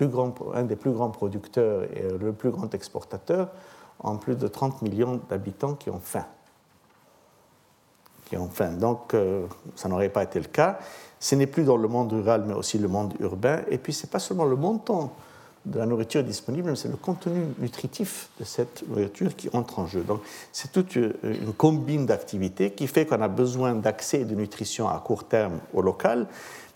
un 0.55 0.65
des 0.65 0.77
plus 0.77 0.91
grands 0.91 1.11
producteurs 1.11 1.85
et 1.85 2.19
le 2.21 2.33
plus 2.35 2.51
grand 2.51 2.75
exportateur, 2.75 3.49
ont 4.03 4.17
plus 4.17 4.37
de 4.37 4.49
30 4.49 4.83
millions 4.83 5.21
d'habitants 5.29 5.75
qui 5.75 5.91
ont 5.91 6.01
faim. 6.03 6.27
Qui 8.27 8.37
ont 8.37 8.49
faim. 8.49 8.73
Donc, 8.73 9.15
euh, 9.15 9.47
ça 9.77 9.89
n'aurait 9.89 10.09
pas 10.09 10.23
été 10.23 10.39
le 10.39 10.47
cas. 10.47 10.79
Ce 11.21 11.35
n'est 11.35 11.47
plus 11.47 11.65
dans 11.65 11.77
le 11.77 11.89
monde 11.89 12.13
rural, 12.13 12.45
mais 12.47 12.55
aussi 12.55 12.79
le 12.79 12.89
monde 12.89 13.15
urbain. 13.21 13.61
Et 13.71 13.79
puis, 13.79 13.93
ce 13.93 14.07
n'est 14.07 14.11
pas 14.11 14.19
seulement 14.19 14.45
le 14.45 14.57
montant 14.57 15.13
de 15.65 15.79
la 15.79 15.87
nourriture 15.87 16.25
disponible, 16.25 16.77
c'est 16.77 16.89
le 16.89 16.97
contenu 16.97 17.47
nutritif 17.59 18.31
de 18.41 18.45
cette 18.45 18.87
nourriture 18.89 19.37
qui 19.37 19.49
entre 19.53 19.79
en 19.79 19.87
jeu. 19.87 20.03
Donc 20.03 20.21
c'est 20.51 20.73
toute 20.73 20.97
une 20.97 21.53
combine 21.57 22.05
d'activités 22.05 22.73
qui 22.73 22.87
fait 22.89 23.07
qu'on 23.07 23.23
a 23.23 23.29
besoin 23.29 23.75
d'accès 23.75 24.23
et 24.23 24.25
de 24.25 24.35
nutrition 24.35 24.89
à 24.89 24.99
court 24.99 25.25
terme 25.25 25.61
au 25.73 25.83
local, 25.83 26.27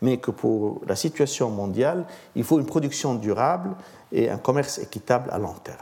mais 0.03 0.19
que 0.19 0.31
pour 0.31 0.83
la 0.87 0.95
situation 0.95 1.51
mondiale, 1.51 2.05
il 2.37 2.45
faut 2.45 2.61
une 2.61 2.67
production 2.67 3.15
durable 3.15 3.71
et 4.13 4.31
un 4.31 4.39
commerce 4.39 4.79
équitable 4.79 5.31
à 5.33 5.39
long 5.39 5.55
terme. 5.65 5.79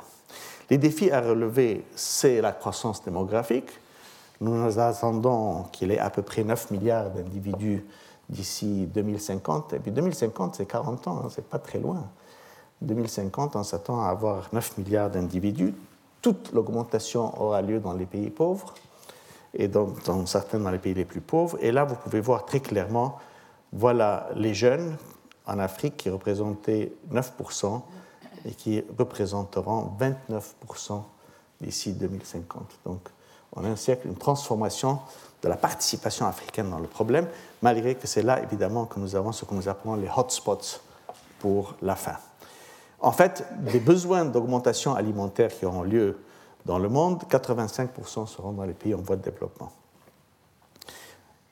Les 0.71 0.79
défis 0.79 1.11
à 1.11 1.21
relever, 1.21 1.85
c'est 1.95 2.41
la 2.41 2.53
croissance 2.53 3.05
démographique. 3.05 3.71
Nous 4.41 4.55
nous 4.55 4.79
attendons 4.79 5.65
qu'il 5.73 5.91
y 5.91 5.95
ait 5.95 5.99
à 5.99 6.11
peu 6.11 6.23
près 6.23 6.43
9 6.43 6.71
milliards 6.71 7.11
d'individus 7.11 7.85
d'ici 8.29 8.87
2050. 8.87 9.75
Et 9.75 9.79
puis 9.79 9.91
2050, 9.91 10.57
c'est 10.57 10.67
40 10.67 11.09
ans, 11.09 11.23
hein, 11.25 11.29
c'est 11.31 11.47
pas 11.47 11.59
très 11.59 11.79
loin. 11.79 12.05
2050, 12.83 13.57
on 13.57 13.63
s'attend 13.63 14.03
à 14.03 14.09
avoir 14.09 14.49
9 14.53 14.79
milliards 14.79 15.11
d'individus. 15.11 15.75
Toute 16.23 16.53
l'augmentation 16.53 17.41
aura 17.41 17.63
lieu 17.63 17.81
dans 17.81 17.93
les 17.93 18.07
pays 18.07 18.31
pauvres 18.31 18.75
et 19.53 19.69
dans, 19.69 19.95
certains 20.27 20.59
dans 20.59 20.71
les 20.71 20.79
pays 20.79 20.95
les 20.95 21.05
plus 21.05 21.21
pauvres. 21.21 21.59
Et 21.61 21.71
là, 21.71 21.85
vous 21.85 21.95
pouvez 21.95 22.21
voir 22.21 22.45
très 22.45 22.61
clairement, 22.61 23.19
voilà 23.73 24.29
les 24.35 24.55
jeunes 24.55 24.97
en 25.47 25.59
Afrique 25.59 25.97
qui 25.97 26.11
représentaient 26.11 26.93
9% 27.13 27.83
et 28.47 28.53
qui 28.53 28.83
représenteront 28.99 29.93
29% 29.99 31.03
d'ici 31.61 31.93
2050. 31.93 32.63
Donc, 32.85 33.09
on 33.53 33.65
a 33.65 33.69
un 33.69 33.77
siècle, 33.77 34.09
une 34.09 34.17
transformation 34.17 34.99
de 35.43 35.49
la 35.49 35.57
participation 35.57 36.27
africaine 36.27 36.71
dans 36.71 36.79
le 36.79 36.89
problème, 36.89 37.27
malgré 37.63 37.95
que 37.95 38.07
c'est 38.07 38.23
là, 38.23 38.43
évidemment, 38.43 38.87
que 38.87 38.99
nous 38.99 39.15
avons 39.15 39.33
ce 39.33 39.45
que 39.45 39.55
nous 39.55 39.69
appelons 39.69 39.95
les 39.95 40.09
hotspots 40.15 40.81
pour 41.39 41.75
la 41.83 41.95
faim. 41.95 42.17
En 43.01 43.13
fait, 43.13 43.45
des 43.61 43.81
besoins 43.81 44.25
d'augmentation 44.25 44.95
alimentaire 44.95 45.51
qui 45.57 45.67
auront 45.67 45.83
lieu 45.83 46.19
dans 46.65 46.79
le 46.79 46.89
monde, 46.89 47.23
85% 47.31 48.27
seront 48.27 48.53
dans 48.53 48.65
les 48.65 48.73
pays 48.73 48.95
en 48.95 49.03
voie 49.03 49.17
de 49.17 49.23
développement. 49.23 49.71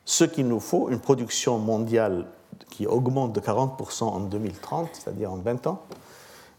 Ce 0.04 0.24
qu'il 0.24 0.48
nous 0.48 0.60
faut, 0.60 0.88
une 0.88 1.00
production 1.00 1.58
mondiale 1.58 2.26
qui 2.70 2.86
augmente 2.86 3.32
de 3.32 3.40
40% 3.40 4.04
en 4.04 4.20
2030, 4.20 4.88
c'est-à-dire 4.94 5.30
en 5.30 5.36
20 5.36 5.66
ans, 5.66 5.82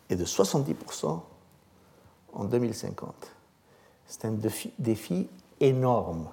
et 0.10 0.16
de 0.16 0.26
70% 0.26 1.20
en 2.34 2.44
2050. 2.44 3.14
C'est 4.08 4.26
un 4.26 4.36
défi, 4.80 5.28
énorme 5.60 6.28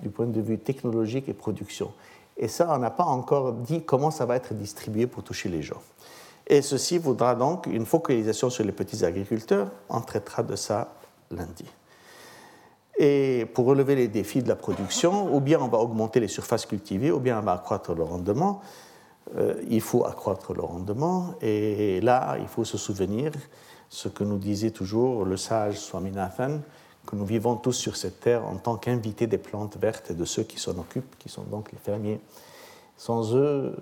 du 0.00 0.08
point 0.08 0.26
de 0.26 0.40
vue 0.40 0.58
technologique 0.58 1.28
et 1.28 1.34
production. 1.34 1.92
Et 2.36 2.48
ça, 2.48 2.68
on 2.70 2.78
n'a 2.78 2.90
pas 2.90 3.04
encore 3.04 3.52
dit 3.52 3.82
comment 3.82 4.10
ça 4.10 4.26
va 4.26 4.36
être 4.36 4.54
distribué 4.54 5.06
pour 5.06 5.22
toucher 5.22 5.48
les 5.48 5.62
gens. 5.62 5.80
Et 6.46 6.62
ceci 6.62 6.98
voudra 6.98 7.34
donc 7.34 7.66
une 7.66 7.86
focalisation 7.86 8.50
sur 8.50 8.64
les 8.64 8.72
petits 8.72 9.04
agriculteurs. 9.04 9.70
On 9.88 10.00
traitera 10.00 10.42
de 10.42 10.56
ça 10.56 10.94
lundi. 11.30 11.64
Et 12.98 13.46
pour 13.54 13.66
relever 13.66 13.96
les 13.96 14.08
défis 14.08 14.42
de 14.42 14.48
la 14.48 14.56
production, 14.56 15.34
ou 15.34 15.40
bien 15.40 15.60
on 15.60 15.68
va 15.68 15.78
augmenter 15.78 16.20
les 16.20 16.28
surfaces 16.28 16.66
cultivées, 16.66 17.10
ou 17.10 17.18
bien 17.18 17.38
on 17.38 17.42
va 17.42 17.52
accroître 17.52 17.94
le 17.94 18.04
rendement. 18.04 18.60
Euh, 19.36 19.54
il 19.68 19.80
faut 19.80 20.04
accroître 20.04 20.52
le 20.52 20.62
rendement. 20.62 21.34
Et 21.40 22.00
là, 22.00 22.36
il 22.40 22.46
faut 22.46 22.64
se 22.64 22.78
souvenir 22.78 23.32
ce 23.88 24.08
que 24.08 24.24
nous 24.24 24.38
disait 24.38 24.70
toujours 24.70 25.24
le 25.24 25.36
sage 25.36 25.78
Swaminathan, 25.78 26.60
que 27.06 27.16
nous 27.16 27.24
vivons 27.24 27.56
tous 27.56 27.72
sur 27.72 27.96
cette 27.96 28.20
terre 28.20 28.46
en 28.46 28.56
tant 28.56 28.76
qu'invités 28.76 29.26
des 29.26 29.38
plantes 29.38 29.76
vertes 29.76 30.10
et 30.10 30.14
de 30.14 30.24
ceux 30.24 30.42
qui 30.42 30.58
s'en 30.58 30.76
occupent, 30.78 31.18
qui 31.18 31.28
sont 31.28 31.44
donc 31.44 31.72
les 31.72 31.78
fermiers. 31.78 32.20
Sans 32.96 33.34
eux, 33.34 33.38
euh, 33.38 33.74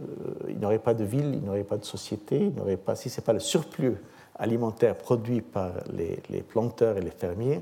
il 0.49 0.59
n'y 0.59 0.65
aurait 0.65 0.79
pas 0.79 0.95
de 0.95 1.05
ville, 1.05 1.33
il 1.35 1.41
n'y 1.41 1.49
aurait 1.49 1.65
pas 1.65 1.77
de 1.77 1.85
société, 1.85 2.39
il 2.39 2.55
n'y 2.55 2.61
aurait 2.61 2.77
pas, 2.77 2.97
si 2.97 3.11
ce 3.11 3.21
n'est 3.21 3.25
pas 3.25 3.33
le 3.33 3.41
surplus 3.41 3.97
alimentaire 4.37 4.97
produit 4.97 5.41
par 5.41 5.73
les, 5.93 6.43
planteurs 6.43 6.97
et 6.97 7.03
les 7.03 7.11
fermiers, 7.11 7.61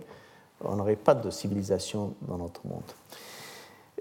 on 0.65 0.77
n'aurait 0.77 0.97
pas 0.97 1.15
de 1.15 1.31
civilisation 1.31 2.15
dans 2.23 2.39
notre 2.39 2.67
monde. 2.67 2.83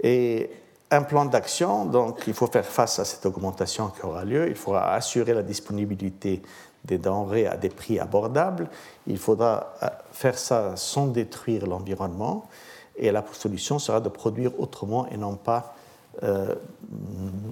Et 0.01 0.49
un 0.91 1.03
plan 1.03 1.25
d'action, 1.25 1.85
donc 1.85 2.23
il 2.27 2.33
faut 2.33 2.47
faire 2.47 2.65
face 2.65 2.99
à 2.99 3.05
cette 3.05 3.25
augmentation 3.25 3.89
qui 3.89 4.05
aura 4.05 4.25
lieu, 4.25 4.49
il 4.49 4.55
faudra 4.55 4.93
assurer 4.93 5.33
la 5.33 5.43
disponibilité 5.43 6.41
des 6.83 6.97
denrées 6.97 7.45
à 7.45 7.57
des 7.57 7.69
prix 7.69 7.99
abordables, 7.99 8.67
il 9.05 9.17
faudra 9.17 9.73
euh, 9.83 9.87
faire 10.11 10.37
ça 10.37 10.75
sans 10.75 11.07
détruire 11.07 11.67
l'environnement, 11.67 12.47
et 12.95 13.11
la 13.11 13.23
solution 13.33 13.79
sera 13.79 14.01
de 14.01 14.09
produire 14.09 14.59
autrement 14.59 15.07
et 15.09 15.17
non 15.17 15.35
pas 15.35 15.75
euh, 16.23 16.55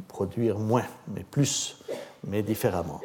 produire 0.07 0.57
moins, 0.57 0.85
mais 1.13 1.23
plus, 1.23 1.77
mais 2.25 2.41
différemment. 2.41 2.99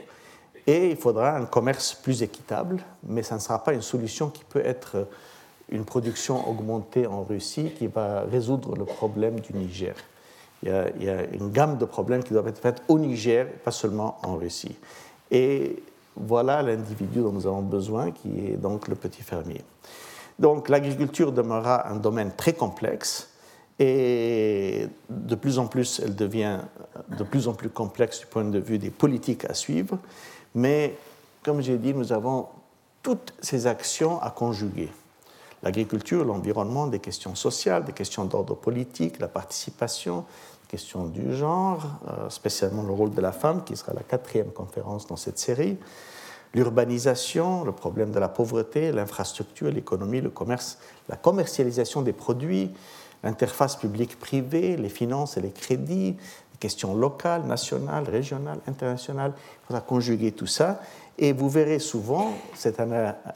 Et 0.67 0.91
il 0.91 0.97
faudra 0.97 1.37
un 1.37 1.45
commerce 1.45 1.95
plus 1.95 2.23
équitable, 2.23 2.83
mais 3.05 3.23
ça 3.23 3.35
ne 3.35 3.41
sera 3.41 3.63
pas 3.63 3.75
une 3.75 3.83
solution 3.83 4.31
qui 4.31 4.45
peut 4.45 4.65
être 4.65 5.09
une 5.69 5.85
production 5.85 6.49
augmentée 6.49 7.07
en 7.07 7.23
Russie 7.23 7.73
qui 7.77 7.87
va 7.87 8.23
résoudre 8.23 8.77
le 8.77 8.85
problème 8.85 9.41
du 9.41 9.53
Niger. 9.55 9.95
Il 10.63 10.69
y, 10.69 11.09
a, 11.09 11.25
une 11.33 11.51
gamme 11.51 11.77
de 11.79 11.85
problèmes 11.85 12.23
qui 12.23 12.33
doivent 12.33 12.49
être 12.49 12.61
faits 12.61 12.83
au 12.89 12.99
Niger, 12.99 13.49
pas 13.65 13.73
seulement 13.73 14.19
en 14.23 14.37
Russie. 14.37 14.77
Et 15.31 15.83
voilà 16.17 16.63
l'individu 16.63 17.21
dont 17.21 17.33
nous 17.33 17.47
avons 17.47 17.63
besoin, 17.63 18.13
qui 18.13 18.47
est 18.47 18.57
donc 18.57 18.87
le 18.87 18.95
petit 18.95 19.23
fermier. 19.23 19.63
Donc 20.39 20.69
l'agriculture 20.69 21.33
demeurera 21.33 21.89
un 21.91 21.97
domaine 21.97 22.31
très 22.37 22.53
complexe 22.53 23.33
et 23.79 24.87
de 25.09 25.35
plus 25.35 25.59
en 25.59 25.67
plus, 25.67 26.01
elle 26.05 26.15
devient 26.15 26.59
de 27.19 27.25
plus 27.25 27.49
en 27.49 27.55
plus 27.55 27.71
complexe 27.71 28.21
du 28.21 28.27
point 28.27 28.45
de 28.45 28.59
vue 28.59 28.79
des 28.79 28.91
politiques 28.91 29.45
à 29.47 29.55
suivre. 29.55 29.99
Mais, 30.55 30.97
comme 31.43 31.61
j'ai 31.61 31.79
dit, 31.79 31.95
nous 31.95 32.13
avons 32.13 32.47
toutes 33.03 33.35
ces 33.41 33.67
actions 33.67 34.21
à 34.21 34.31
conjuguer. 34.31 34.89
L'agriculture, 35.63 36.25
l'environnement, 36.25 36.87
des 36.87 36.99
questions 36.99 37.35
sociales, 37.35 37.85
des 37.85 37.93
questions 37.93 38.25
d'ordre 38.25 38.55
politique, 38.55 39.19
la 39.19 39.29
participation, 39.29 40.25
questions 40.73 41.05
du 41.05 41.37
genre, 41.37 41.85
euh, 42.09 42.31
spécialement 42.31 42.83
le 42.83 42.95
rôle 42.95 43.11
de 43.11 43.21
la 43.21 43.33
femme, 43.33 43.63
qui 43.63 43.77
sera 43.77 43.93
la 43.93 44.01
quatrième 44.01 44.51
conférence 44.51 45.07
dans 45.07 45.17
cette 45.17 45.39
série, 45.39 45.77
l'urbanisation, 46.55 47.63
le 47.63 47.73
problème 47.73 48.11
de 48.11 48.19
la 48.19 48.31
pauvreté, 48.31 48.91
l'infrastructure, 48.91 49.71
l'économie, 49.71 50.23
le 50.23 50.31
commerce, 50.31 50.79
la 51.11 51.17
commercialisation 51.17 52.01
des 52.01 52.15
produits, 52.15 52.71
l'interface 53.23 53.77
publique-privée, 53.77 54.79
les 54.79 54.89
finances 54.89 55.37
et 55.37 55.43
les 55.43 55.51
crédits, 55.51 56.17
les 56.53 56.59
questions 56.59 56.95
locales, 56.95 57.43
nationales, 57.45 58.09
régionales, 58.09 58.61
internationales. 58.67 59.35
Il 59.37 59.67
faudra 59.67 59.83
conjuguer 59.83 60.33
tout 60.33 60.47
ça. 60.47 60.81
Et 61.19 61.33
vous 61.33 61.49
verrez 61.49 61.79
souvent 61.79 62.33
cette 62.55 62.81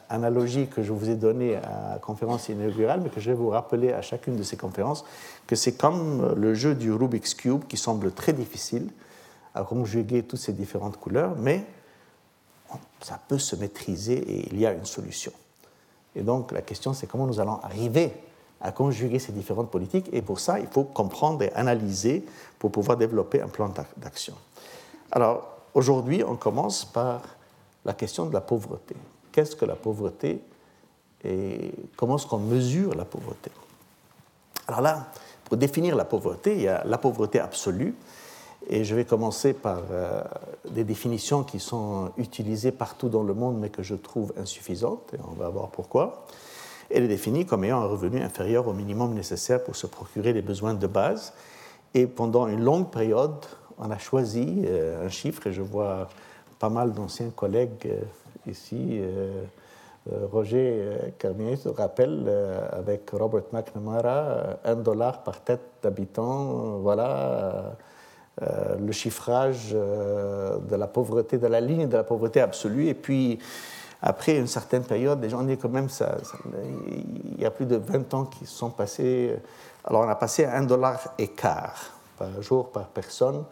analogie 0.09 0.67
que 0.67 0.83
je 0.83 0.93
vous 0.93 1.11
ai 1.11 1.15
donnée 1.15 1.57
à 1.57 1.93
la 1.93 1.99
conférence 1.99 2.49
inaugurale, 2.49 3.01
mais 3.03 3.11
que 3.11 3.21
je 3.21 3.31
vais 3.31 3.37
vous 3.37 3.51
rappeler 3.51 3.93
à 3.93 4.03
chacune 4.03 4.37
de 4.37 4.43
ces 4.43 4.57
conférences, 4.57 5.05
que 5.47 5.55
c'est 5.55 5.77
comme 5.77 6.35
le 6.35 6.55
jeu 6.55 6.75
du 6.75 6.93
Rubik's 6.93 7.35
Cube 7.35 7.65
qui 7.69 7.77
semble 7.77 8.13
très 8.13 8.33
difficile 8.33 8.89
à 9.55 9.63
conjuguer 9.63 10.23
toutes 10.23 10.41
ces 10.41 10.53
différentes 10.53 10.97
couleurs, 10.97 11.37
mais 11.39 11.65
ça 13.03 13.21
peut 13.29 13.39
se 13.39 13.57
maîtriser 13.57 14.15
et 14.15 14.49
il 14.51 14.59
y 14.59 14.67
a 14.67 14.73
une 14.73 14.87
solution. 14.87 15.33
Et 16.15 16.23
donc 16.23 16.53
la 16.53 16.63
question, 16.63 16.95
c'est 16.95 17.07
comment 17.07 17.27
nous 17.27 17.41
allons 17.41 17.61
arriver 17.63 18.13
à 18.61 18.73
conjuguer 18.73 19.19
ces 19.19 19.33
différentes 19.33 19.71
politiques. 19.71 20.09
Et 20.13 20.23
pour 20.23 20.41
ça, 20.41 20.59
il 20.59 20.67
faut 20.67 20.85
comprendre 20.85 21.43
et 21.43 21.53
analyser 21.53 22.25
pour 22.59 22.73
pouvoir 22.73 22.97
développer 22.97 23.41
un 23.41 23.49
plan 23.49 23.71
d'action. 23.99 24.35
Alors, 25.13 25.47
aujourd'hui, 25.75 26.25
on 26.25 26.37
commence 26.37 26.85
par 26.85 27.21
la 27.87 27.95
question 27.95 28.27
de 28.27 28.35
la 28.35 28.43
pauvreté. 28.43 28.95
Qu'est-ce 29.33 29.57
que 29.57 29.65
la 29.65 29.77
pauvreté 29.77 30.43
et 31.25 31.73
comment 31.97 32.17
est-ce 32.17 32.27
qu'on 32.27 32.39
mesure 32.39 32.95
la 32.95 33.05
pauvreté? 33.07 33.51
Alors 34.69 34.83
là, 34.83 35.07
pour 35.45 35.57
définir 35.57 35.97
la 35.97 36.05
pauvreté, 36.05 36.55
il 36.55 36.63
y 36.63 36.69
a 36.69 36.83
la 36.85 36.99
pauvreté 36.99 37.39
absolue, 37.39 37.95
et 38.69 38.85
je 38.85 38.95
vais 38.97 39.05
commencer 39.05 39.55
par 39.55 39.83
euh, 39.91 40.21
des 40.69 40.83
définitions 40.83 41.45
qui 41.45 41.61
sont 41.61 42.11
utilisées 42.17 42.73
partout 42.73 43.09
dans 43.09 43.23
le 43.23 43.33
monde, 43.33 43.59
mais 43.59 43.71
que 43.71 43.83
je 43.83 43.95
trouve 43.95 44.33
insuffisantes, 44.37 45.15
et 45.15 45.19
on 45.27 45.35
va 45.35 45.49
voir 45.49 45.69
pourquoi. 45.69 46.27
Elle 46.91 47.05
est 47.05 47.09
définie 47.09 47.47
comme 47.47 47.63
ayant 47.65 47.81
un 47.81 47.87
revenu 47.87 48.21
inférieur 48.21 48.67
au 48.67 48.73
minimum 48.73 49.15
nécessaire 49.15 49.63
pour 49.63 49.77
se 49.77 49.87
procurer 49.87 50.33
les 50.33 50.43
besoins 50.43 50.75
de 50.75 50.87
base. 50.87 51.33
Et 51.95 52.07
pendant 52.07 52.49
une 52.49 52.63
longue 52.63 52.91
période, 52.91 53.45
on 53.79 53.91
a 53.91 53.99
choisi 53.99 54.63
euh, 54.65 55.07
un 55.07 55.09
chiffre, 55.09 55.47
et 55.47 55.53
je 55.53 55.63
vois 55.63 56.09
pas 56.59 56.69
mal 56.69 56.93
d'anciens 56.93 57.31
collègues 57.31 57.87
euh, 57.87 58.51
ici. 58.51 59.01
Roger 60.31 61.13
Carmier 61.19 61.57
se 61.57 61.69
rappelle, 61.69 62.33
avec 62.71 63.11
Robert 63.11 63.43
McNamara, 63.53 64.59
un 64.65 64.77
dollar 64.77 65.25
par 65.25 65.41
tête 65.41 65.63
d'habitant, 65.83 66.79
voilà 66.79 67.75
euh, 68.43 68.77
le 68.77 68.93
chiffrage 68.93 69.71
euh, 69.73 70.59
de 70.59 70.77
la 70.77 70.87
pauvreté, 70.87 71.39
de 71.39 71.47
la 71.47 71.59
ligne 71.59 71.89
de 71.89 71.97
la 71.97 72.05
pauvreté 72.05 72.43
absolue. 72.43 72.89
Et 72.89 72.95
puis, 72.95 73.39
après 74.03 74.37
une 74.37 74.47
certaine 74.47 74.85
période, 74.85 75.23
les 75.23 75.31
gens 75.31 75.43
disent 75.43 75.57
quand 75.61 75.71
même, 75.71 75.89
ça, 75.89 76.19
il 77.35 77.41
y 77.41 77.47
a 77.47 77.51
plus 77.51 77.65
de 77.65 77.77
20 77.77 78.13
ans 78.13 78.25
qui 78.27 78.45
sont 78.45 78.69
passés. 78.69 79.35
Alors, 79.85 80.03
on 80.03 80.09
a 80.09 80.17
passé 80.17 80.45
à 80.45 80.55
un 80.57 80.65
dollar 80.65 81.01
quart 81.35 81.93
par 82.19 82.43
jour, 82.43 82.69
par 82.69 82.89
personne, 82.89 83.43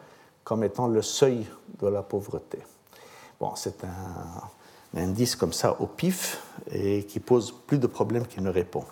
comme 0.43 0.63
étant 0.65 0.87
le 0.87 1.01
seuil 1.01 1.47
de 1.81 1.89
la 1.89 2.03
pauvreté. 2.03 2.59
Bon, 3.41 3.55
c'est 3.57 3.85
un, 3.85 5.01
indice 5.01 5.37
comme 5.37 5.53
ça 5.53 5.81
au 5.81 5.87
pif 5.87 6.43
et 6.71 7.05
qui 7.05 7.21
pose 7.21 7.53
plus 7.67 7.79
de 7.79 7.87
problèmes 7.87 8.27
qu'il 8.27 8.43
ne 8.43 8.51
répond. 8.51 8.85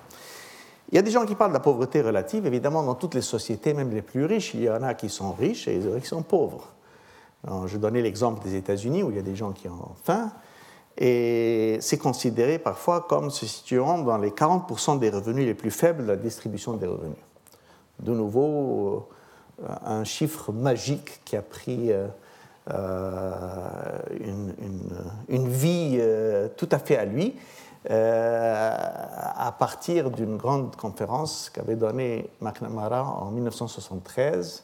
Il 0.91 0.97
y 0.97 0.99
a 0.99 1.03
des 1.03 1.11
gens 1.11 1.25
qui 1.25 1.35
parlent 1.35 1.53
de 1.53 1.57
la 1.57 1.61
pauvreté 1.61 2.03
relative. 2.03 2.45
Évidemment, 2.45 2.83
dans 2.83 2.95
toutes 2.95 3.15
les 3.15 3.23
sociétés, 3.23 3.73
même 3.73 3.91
les 3.91 4.03
plus 4.03 4.25
riches, 4.25 4.53
il 4.55 4.63
y 4.63 4.71
en 4.71 4.83
a 4.83 4.95
qui 4.95 5.09
sont 5.09 5.33
riches 5.33 5.69
et 5.69 5.79
d'autres 5.79 6.01
qui 6.01 6.07
sont 6.07 6.23
pauvres. 6.23 6.69
je 7.67 7.79
donnais 7.79 8.03
l'exemple 8.03 8.43
des 8.43 8.57
États-Unis 8.57 9.03
où 9.03 9.11
il 9.11 9.17
y 9.17 9.21
a 9.21 9.23
des 9.23 9.37
gens 9.37 9.53
qui 9.53 9.69
ont 9.69 9.95
faim. 10.05 10.31
Et 10.99 11.79
c'est 11.81 11.97
considéré 11.97 12.59
parfois 12.59 13.01
comme 13.09 13.31
se 13.31 13.47
situant 13.47 13.99
dans 13.99 14.19
les 14.19 14.31
40% 14.31 14.99
des 14.99 15.09
revenus 15.09 15.47
les 15.47 15.55
plus 15.55 15.71
faibles 15.71 16.03
de 16.03 16.09
la 16.09 16.17
distribution 16.17 16.75
des 16.75 16.87
revenus. 16.87 17.17
De 18.01 18.13
nouveau, 18.13 19.09
euh, 19.63 19.69
un 19.87 20.05
chiffre 20.05 20.53
magique 20.53 21.23
qui 21.25 21.37
a 21.37 21.43
pris 21.43 21.93
euh, 22.71 23.99
euh, 24.21 24.53
une, 25.29 25.49
vie 25.49 26.01
tout 26.57 26.69
à 26.71 26.79
fait 26.79 26.97
à 26.97 27.05
lui 27.05 27.35
euh, 27.91 28.77
à 29.37 29.51
partir 29.51 30.13
d'une 30.13 30.37
grande 30.37 30.77
conférence 30.77 31.51
qu'avait 31.51 31.75
donnée 31.75 32.31
McNamara 32.41 33.03
en 33.03 33.33
1973 33.33 34.63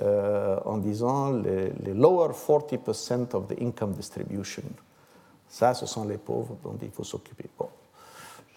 euh, 0.00 0.56
en 0.64 0.78
disant 0.78 1.32
les, 1.32 1.72
lower 1.92 2.28
40% 2.28 3.34
of 3.34 3.48
the 3.48 3.60
income 3.60 3.90
distribution. 3.94 4.62
Ça, 5.48 5.74
ce 5.74 5.86
sont 5.86 6.04
les 6.04 6.18
pauvres 6.18 6.56
dont 6.62 6.76
il 6.80 6.90
faut 6.90 7.02
s'occuper. 7.02 7.46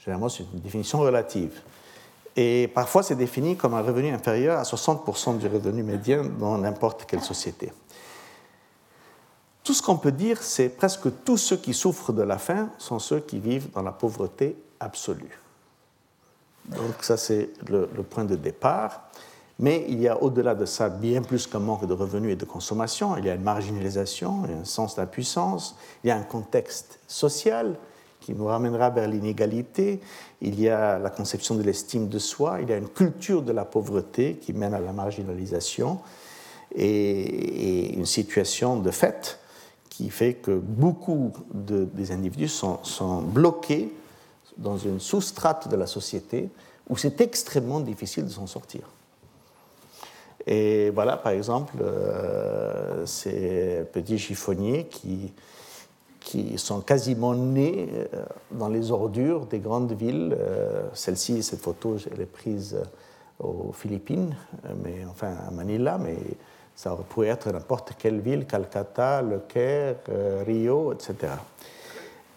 Généralement, 0.03 0.29
c'est 0.29 0.43
une 0.53 0.59
définition 0.59 0.99
relative. 0.99 1.59
Et 2.35 2.67
parfois, 2.67 3.01
c'est 3.01 3.15
défini 3.15 3.55
comme 3.55 3.73
un 3.73 3.81
revenu 3.81 4.11
inférieur 4.11 4.59
à 4.59 4.63
60% 4.63 5.39
du 5.39 5.47
revenu 5.47 5.81
médian 5.81 6.25
dans 6.39 6.59
n'importe 6.59 7.05
quelle 7.05 7.21
société. 7.21 7.71
Tout 9.69 9.75
ce 9.75 9.83
qu'on 9.83 9.97
peut 9.97 10.11
dire, 10.11 10.41
c'est 10.41 10.69
presque 10.69 11.23
tous 11.23 11.37
ceux 11.37 11.57
qui 11.57 11.75
souffrent 11.75 12.11
de 12.11 12.23
la 12.23 12.39
faim 12.39 12.71
sont 12.79 12.97
ceux 12.97 13.19
qui 13.19 13.37
vivent 13.37 13.69
dans 13.71 13.83
la 13.83 13.91
pauvreté 13.91 14.57
absolue. 14.79 15.39
Donc 16.65 16.95
ça, 17.01 17.17
c'est 17.17 17.51
le, 17.69 17.85
point 18.01 18.25
de 18.25 18.35
départ. 18.35 19.11
Mais 19.59 19.85
il 19.87 20.01
y 20.01 20.07
a 20.07 20.23
au-delà 20.23 20.55
de 20.55 20.65
ça 20.65 20.89
bien 20.89 21.21
plus 21.21 21.45
qu'un 21.45 21.59
manque 21.59 21.85
de 21.85 21.93
revenus 21.93 22.33
et 22.33 22.35
de 22.35 22.45
consommation. 22.45 23.15
Il 23.17 23.25
y 23.25 23.29
a 23.29 23.35
une 23.35 23.43
marginalisation, 23.43 24.45
un 24.45 24.65
sens 24.65 24.95
d'impuissance, 24.95 25.75
il 26.03 26.07
y 26.07 26.11
a 26.11 26.17
un 26.17 26.23
contexte 26.23 26.99
social 27.07 27.75
qui 28.21 28.33
nous 28.33 28.45
ramènera 28.45 28.89
vers 28.89 29.07
l'inégalité, 29.07 29.99
il 30.41 30.59
y 30.59 30.67
a 30.67 30.97
la 30.97 31.11
conception 31.11 31.53
de 31.53 31.61
l'estime 31.61 32.09
de 32.09 32.17
soi, 32.17 32.57
il 32.63 32.69
y 32.69 32.73
a 32.73 32.77
une 32.77 32.89
culture 32.89 33.43
de 33.43 33.51
la 33.51 33.65
pauvreté 33.65 34.39
qui 34.41 34.51
mène 34.51 34.73
à 34.73 34.79
la 34.79 34.93
marginalisation 34.93 35.99
et 36.73 37.93
une 37.93 38.07
situation 38.07 38.79
de 38.79 38.89
fait 38.89 39.38
qui 39.99 40.09
fait 40.09 40.35
que 40.35 40.57
beaucoup 40.57 41.33
des 41.53 42.13
individus 42.13 42.47
sont, 42.47 42.79
sont, 42.83 43.21
bloqués 43.21 43.93
dans 44.57 44.77
une 44.77 44.97
sous-strate 44.97 45.67
de 45.67 45.75
la 45.75 45.87
société 45.87 46.49
où 46.87 46.95
c'est 46.95 47.19
extrêmement 47.19 47.81
difficile 47.81 48.23
de 48.23 48.29
s'en 48.29 48.47
sortir. 48.47 48.83
Et 50.47 50.89
voilà, 50.91 51.17
par 51.17 51.33
exemple, 51.33 51.73
euh, 51.81 53.05
ces 53.05 53.83
petits 53.91 54.17
chiffonniers 54.17 54.85
qui, 54.85 55.33
qui 56.21 56.57
sont 56.57 56.79
quasiment 56.79 57.35
nés 57.35 57.89
euh, 57.91 58.23
dans 58.51 58.69
les 58.69 58.91
ordures 58.91 59.47
des 59.47 59.59
grandes 59.59 59.91
villes. 59.91 60.33
Euh, 60.39 60.83
celle-ci, 60.93 61.43
cette 61.43 61.59
photo, 61.59 61.97
elle 62.09 62.21
est 62.21 62.25
prise 62.25 62.77
aux 63.37 63.73
Philippines, 63.73 64.33
mais 64.81 65.03
enfin 65.11 65.35
à 65.45 65.51
Manila, 65.51 65.97
mais 65.97 66.15
ça 66.79 66.97
pourrait 67.09 67.27
être 67.27 67.51
n'importe 67.51 67.91
quelle 67.97 68.21
ville, 68.21 68.45
Calcutta, 68.45 69.21
Le 69.21 69.39
Caire, 69.39 69.97
euh, 70.07 70.45
Rio, 70.47 70.93
etc. 70.93 71.33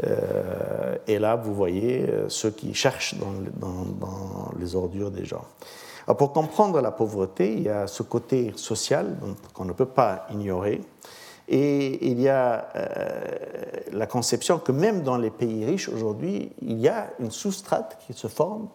Euh, 0.03 0.97
et 1.07 1.21
là, 1.21 1.37
vous 1.37 1.55
voyez 1.55 2.09
euh, 2.09 2.29
ceux 2.29 2.51
qui 2.51 2.75
cherchent 2.75 3.15
dans, 3.15 4.51
les 4.59 4.75
ordures 4.75 5.13
des 5.13 5.25
gens. 5.25 5.45
Pour 6.19 6.33
comprendre 6.33 6.81
la 6.81 6.91
pauvreté, 6.91 7.53
il 7.53 7.63
y 7.63 7.69
a 7.69 7.87
ce 7.87 8.03
côté 8.03 8.53
social 8.57 9.17
qu'on 9.55 9.65
ne 9.65 9.73
peut 9.73 9.87
pas 9.87 10.27
ignorer. 10.33 10.81
Et 11.47 12.11
il 12.11 12.21
y 12.21 12.29
a 12.29 12.67
la 13.93 14.07
conception 14.07 14.59
que 14.59 14.73
même 14.73 15.03
dans 15.03 15.19
les 15.19 15.31
pays 15.31 15.65
riches 15.65 15.89
aujourd'hui, 15.89 16.51
il 16.63 16.81
y 16.81 16.89
a 16.89 17.11
une 17.21 17.31
sous-strate 17.31 17.99
qui 18.05 18.13
se 18.13 18.27
forme, 18.27 18.67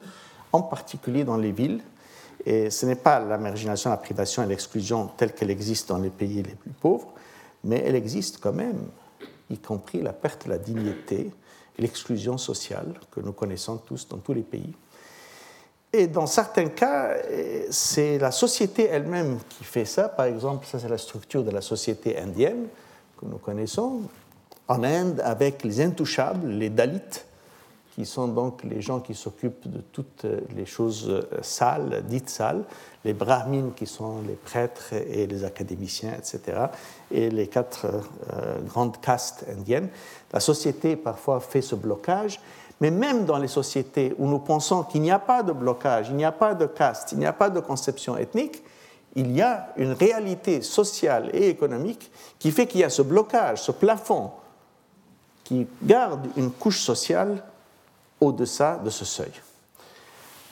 en 0.53 0.61
particulier 0.61 1.25
dans 1.25 1.35
les 1.35 1.51
villes, 1.51 1.81
et 2.49 2.69
ce 2.69 2.85
n'est 2.85 2.95
pas 2.95 3.19
la 3.19 3.37
marginalisation, 3.37 3.89
la 3.89 3.97
privation 3.97 4.41
et 4.41 4.45
l'exclusion 4.45 5.07
telle 5.17 5.33
qu'elle 5.33 5.51
existe 5.51 5.89
dans 5.89 5.97
les 5.97 6.09
pays 6.09 6.41
les 6.41 6.55
plus 6.55 6.71
pauvres, 6.71 7.09
mais 7.65 7.83
elle 7.85 7.95
existe 7.95 8.39
quand 8.39 8.53
même, 8.53 8.87
y 9.49 9.57
compris 9.57 10.01
la 10.01 10.13
perte 10.13 10.45
de 10.45 10.51
la 10.51 10.57
dignité 10.57 11.29
et 11.77 11.81
l'exclusion 11.81 12.37
sociale 12.37 12.93
que 13.11 13.19
nous 13.19 13.33
connaissons 13.33 13.75
tous 13.75 14.07
dans 14.07 14.19
tous 14.19 14.31
les 14.31 14.43
pays. 14.43 14.73
Et 15.91 16.07
dans 16.07 16.25
certains 16.25 16.69
cas, 16.69 17.17
c'est 17.69 18.17
la 18.17 18.31
société 18.31 18.85
elle-même 18.85 19.39
qui 19.49 19.65
fait 19.65 19.83
ça. 19.83 20.07
Par 20.07 20.27
exemple, 20.27 20.65
ça 20.67 20.79
c'est 20.79 20.87
la 20.87 20.97
structure 20.97 21.43
de 21.43 21.51
la 21.51 21.61
société 21.61 22.17
indienne 22.17 22.67
que 23.19 23.25
nous 23.25 23.39
connaissons. 23.39 24.03
En 24.69 24.85
Inde, 24.85 25.21
avec 25.21 25.65
les 25.65 25.81
intouchables, 25.81 26.47
les 26.47 26.69
Dalits, 26.69 27.25
qui 27.97 28.05
sont 28.05 28.27
donc 28.27 28.63
les 28.63 28.79
gens 28.79 28.99
qui 28.99 29.15
s'occupent 29.15 29.67
de 29.67 29.81
toutes 29.81 30.27
les 30.55 30.67
choses 30.67 31.09
euh, 31.09 31.23
sales, 31.41 32.03
dites 32.07 32.29
sales, 32.29 32.63
les 33.03 33.13
brahmines 33.13 33.73
qui 33.73 33.87
sont 33.87 34.21
les 34.27 34.35
prêtres 34.35 34.93
et 34.93 35.25
les 35.25 35.43
académiciens, 35.43 36.13
etc., 36.15 36.67
et 37.09 37.31
les 37.31 37.47
quatre 37.47 37.87
euh, 37.87 38.59
grandes 38.67 39.01
castes 39.01 39.45
indiennes. 39.51 39.89
La 40.31 40.39
société 40.39 40.95
parfois 40.95 41.39
fait 41.39 41.63
ce 41.63 41.73
blocage, 41.73 42.39
mais 42.81 42.91
même 42.91 43.25
dans 43.25 43.39
les 43.39 43.47
sociétés 43.47 44.13
où 44.19 44.27
nous 44.27 44.37
pensons 44.37 44.83
qu'il 44.83 45.01
n'y 45.01 45.09
a 45.09 45.17
pas 45.17 45.41
de 45.41 45.51
blocage, 45.51 46.09
il 46.09 46.17
n'y 46.17 46.25
a 46.25 46.31
pas 46.31 46.53
de 46.53 46.67
caste, 46.67 47.13
il 47.13 47.17
n'y 47.17 47.25
a 47.25 47.33
pas 47.33 47.49
de 47.49 47.59
conception 47.59 48.15
ethnique, 48.15 48.61
il 49.15 49.31
y 49.31 49.41
a 49.41 49.73
une 49.75 49.93
réalité 49.93 50.61
sociale 50.61 51.31
et 51.33 51.49
économique 51.49 52.11
qui 52.37 52.51
fait 52.51 52.67
qu'il 52.67 52.81
y 52.81 52.83
a 52.83 52.91
ce 52.91 53.01
blocage, 53.01 53.63
ce 53.63 53.71
plafond 53.71 54.29
qui 55.43 55.65
garde 55.81 56.27
une 56.35 56.51
couche 56.51 56.81
sociale 56.81 57.41
au-deçà 58.21 58.77
de 58.77 58.89
ce 58.89 59.05
seuil. 59.05 59.31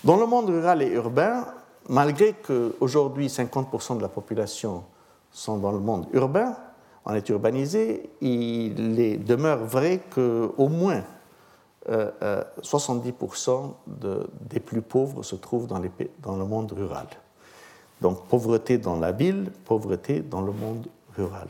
Dans 0.04 0.17
le 0.17 0.25
monde 0.25 0.49
rural 0.49 0.82
et 0.82 0.88
urbain, 0.88 1.45
malgré 1.89 2.34
qu'aujourd'hui 2.34 3.28
50% 3.28 3.97
de 3.97 4.01
la 4.01 4.08
population 4.08 4.84
sont 5.32 5.58
dans 5.58 5.71
le 5.71 5.80
monde 5.80 6.08
urbain, 6.13 6.56
on 7.06 7.13
est 7.13 7.28
urbanisé, 7.30 8.10
il 8.21 9.23
demeure 9.25 9.63
vrai 9.65 10.01
qu'au 10.13 10.67
moins 10.67 11.04
70% 11.88 13.49
euh, 13.49 13.69
euh, 14.04 14.23
des 14.41 14.60
plus 14.60 14.82
pauvres 14.82 15.21
se 15.21 15.36
trouvent 15.36 15.67
dans 15.67 15.80
le 16.36 16.45
monde 16.45 16.71
rural. 16.71 17.08
Donc 18.01 18.25
pauvreté 18.25 18.78
dans 18.78 18.99
la 18.99 19.12
ville, 19.12 19.51
pauvreté 19.65 20.21
dans 20.21 20.41
le 20.41 20.51
monde 20.51 20.88
rural. 21.15 21.47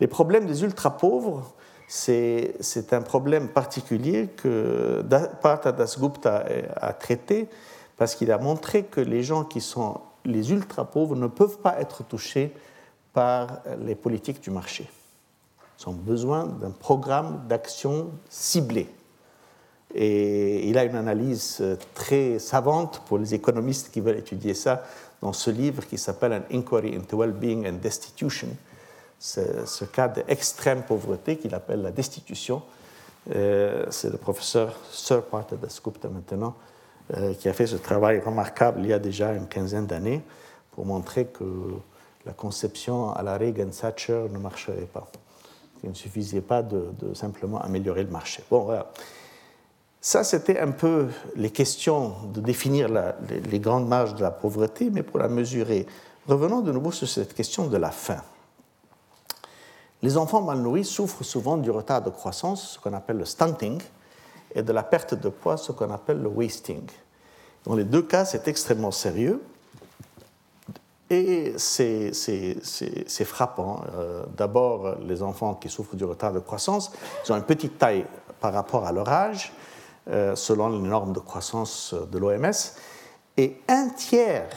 Les 0.00 0.06
problèmes 0.06 0.46
des 0.46 0.62
ultra-pauvres 0.62 1.52
c'est 1.92 2.92
un 2.92 3.02
problème 3.02 3.48
particulier 3.48 4.28
que 4.36 5.04
Partha 5.42 5.72
Dasgupta 5.72 6.44
a 6.76 6.92
traité 6.92 7.48
parce 7.96 8.14
qu'il 8.14 8.30
a 8.30 8.38
montré 8.38 8.84
que 8.84 9.00
les 9.00 9.24
gens 9.24 9.42
qui 9.42 9.60
sont 9.60 10.00
les 10.24 10.52
ultra-pauvres 10.52 11.16
ne 11.16 11.26
peuvent 11.26 11.58
pas 11.58 11.80
être 11.80 12.04
touchés 12.04 12.54
par 13.12 13.62
les 13.80 13.96
politiques 13.96 14.40
du 14.40 14.50
marché. 14.50 14.88
Ils 15.80 15.88
ont 15.88 15.94
besoin 15.94 16.46
d'un 16.46 16.70
programme 16.70 17.42
d'action 17.48 18.10
ciblé. 18.28 18.88
Et 19.92 20.68
il 20.68 20.78
a 20.78 20.84
une 20.84 20.94
analyse 20.94 21.60
très 21.94 22.38
savante 22.38 23.02
pour 23.06 23.18
les 23.18 23.34
économistes 23.34 23.90
qui 23.90 24.00
veulent 24.00 24.18
étudier 24.18 24.54
ça 24.54 24.84
dans 25.20 25.32
ce 25.32 25.50
livre 25.50 25.84
qui 25.88 25.98
s'appelle 25.98 26.34
An 26.34 26.56
Inquiry 26.56 26.94
into 26.94 27.16
Well-being 27.16 27.66
and 27.66 27.80
Destitution, 27.82 28.48
ce 29.20 29.84
cas 29.84 30.08
d'extrême 30.08 30.82
pauvreté 30.82 31.36
qu'il 31.36 31.54
appelle 31.54 31.82
la 31.82 31.92
destitution. 31.92 32.62
Euh, 33.34 33.84
c'est 33.90 34.10
le 34.10 34.16
professeur 34.16 34.74
Sir 34.90 35.22
Dasgupta 35.60 36.08
maintenant 36.08 36.54
euh, 37.16 37.34
qui 37.34 37.48
a 37.50 37.52
fait 37.52 37.66
ce 37.66 37.76
travail 37.76 38.18
remarquable 38.20 38.80
il 38.80 38.86
y 38.86 38.92
a 38.94 38.98
déjà 38.98 39.34
une 39.34 39.46
quinzaine 39.46 39.86
d'années 39.86 40.22
pour 40.72 40.86
montrer 40.86 41.26
que 41.26 41.44
la 42.24 42.32
conception 42.32 43.12
à 43.12 43.22
la 43.22 43.36
Reagan-Thatcher 43.36 44.26
ne 44.30 44.38
marcherait 44.38 44.88
pas. 44.92 45.06
Il 45.82 45.90
ne 45.90 45.94
suffisait 45.94 46.40
pas 46.40 46.62
de, 46.62 46.92
simplement 47.14 47.60
améliorer 47.60 48.04
le 48.04 48.10
marché. 48.10 48.42
Bon, 48.50 48.60
voilà. 48.60 48.90
Ça, 50.00 50.24
c'était 50.24 50.58
un 50.58 50.70
peu 50.70 51.08
les 51.36 51.50
questions 51.50 52.14
de 52.32 52.40
définir 52.40 52.88
les, 53.50 53.58
grandes 53.58 53.88
marges 53.88 54.14
de 54.14 54.22
la 54.22 54.30
pauvreté, 54.30 54.90
mais 54.90 55.02
pour 55.02 55.18
la 55.18 55.28
mesurer, 55.28 55.86
revenons 56.26 56.60
de 56.60 56.72
nouveau 56.72 56.90
sur 56.90 57.08
cette 57.08 57.34
question 57.34 57.66
de 57.66 57.76
la 57.76 57.90
faim. 57.90 58.22
Les 60.02 60.16
enfants 60.16 60.40
mal 60.40 60.58
nourris 60.58 60.84
souffrent 60.84 61.24
souvent 61.24 61.56
du 61.58 61.70
retard 61.70 62.02
de 62.02 62.10
croissance, 62.10 62.72
ce 62.72 62.78
qu'on 62.78 62.94
appelle 62.94 63.18
le 63.18 63.24
stunting, 63.24 63.80
et 64.54 64.62
de 64.62 64.72
la 64.72 64.82
perte 64.82 65.14
de 65.14 65.28
poids, 65.28 65.56
ce 65.56 65.72
qu'on 65.72 65.90
appelle 65.90 66.22
le 66.22 66.28
wasting. 66.28 66.82
Dans 67.64 67.74
les 67.74 67.84
deux 67.84 68.02
cas, 68.02 68.24
c'est 68.24 68.48
extrêmement 68.48 68.90
sérieux 68.90 69.42
et 71.10 71.54
c'est 71.58 73.24
frappant. 73.24 73.82
Euh, 73.94 74.24
d'abord, 74.36 74.96
les 75.00 75.22
enfants 75.22 75.54
qui 75.54 75.68
souffrent 75.68 75.96
du 75.96 76.04
retard 76.04 76.32
de 76.32 76.38
croissance, 76.38 76.92
ils 77.24 77.32
ont 77.32 77.36
une 77.36 77.42
petite 77.42 77.78
taille 77.78 78.06
par 78.40 78.52
rapport 78.52 78.86
à 78.86 78.92
leur 78.92 79.08
âge, 79.08 79.52
euh, 80.08 80.34
selon 80.36 80.68
les 80.68 80.88
normes 80.88 81.12
de 81.12 81.18
croissance 81.18 81.94
de 82.10 82.18
l'OMS, 82.18 82.52
et 83.36 83.60
un 83.68 83.88
tiers 83.88 84.48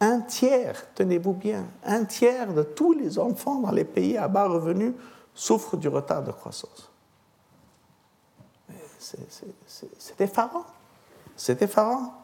un 0.00 0.20
tiers, 0.20 0.86
tenez-vous 0.94 1.32
bien, 1.32 1.64
un 1.84 2.04
tiers 2.04 2.52
de 2.52 2.62
tous 2.62 2.92
les 2.92 3.18
enfants 3.18 3.60
dans 3.60 3.70
les 3.70 3.84
pays 3.84 4.16
à 4.16 4.28
bas 4.28 4.48
revenus 4.48 4.92
souffrent 5.34 5.76
du 5.76 5.88
retard 5.88 6.22
de 6.22 6.32
croissance. 6.32 6.90
C'est 8.98 10.20
effarant. 10.20 10.64
C'est 11.36 11.60
effarant. 11.62 12.14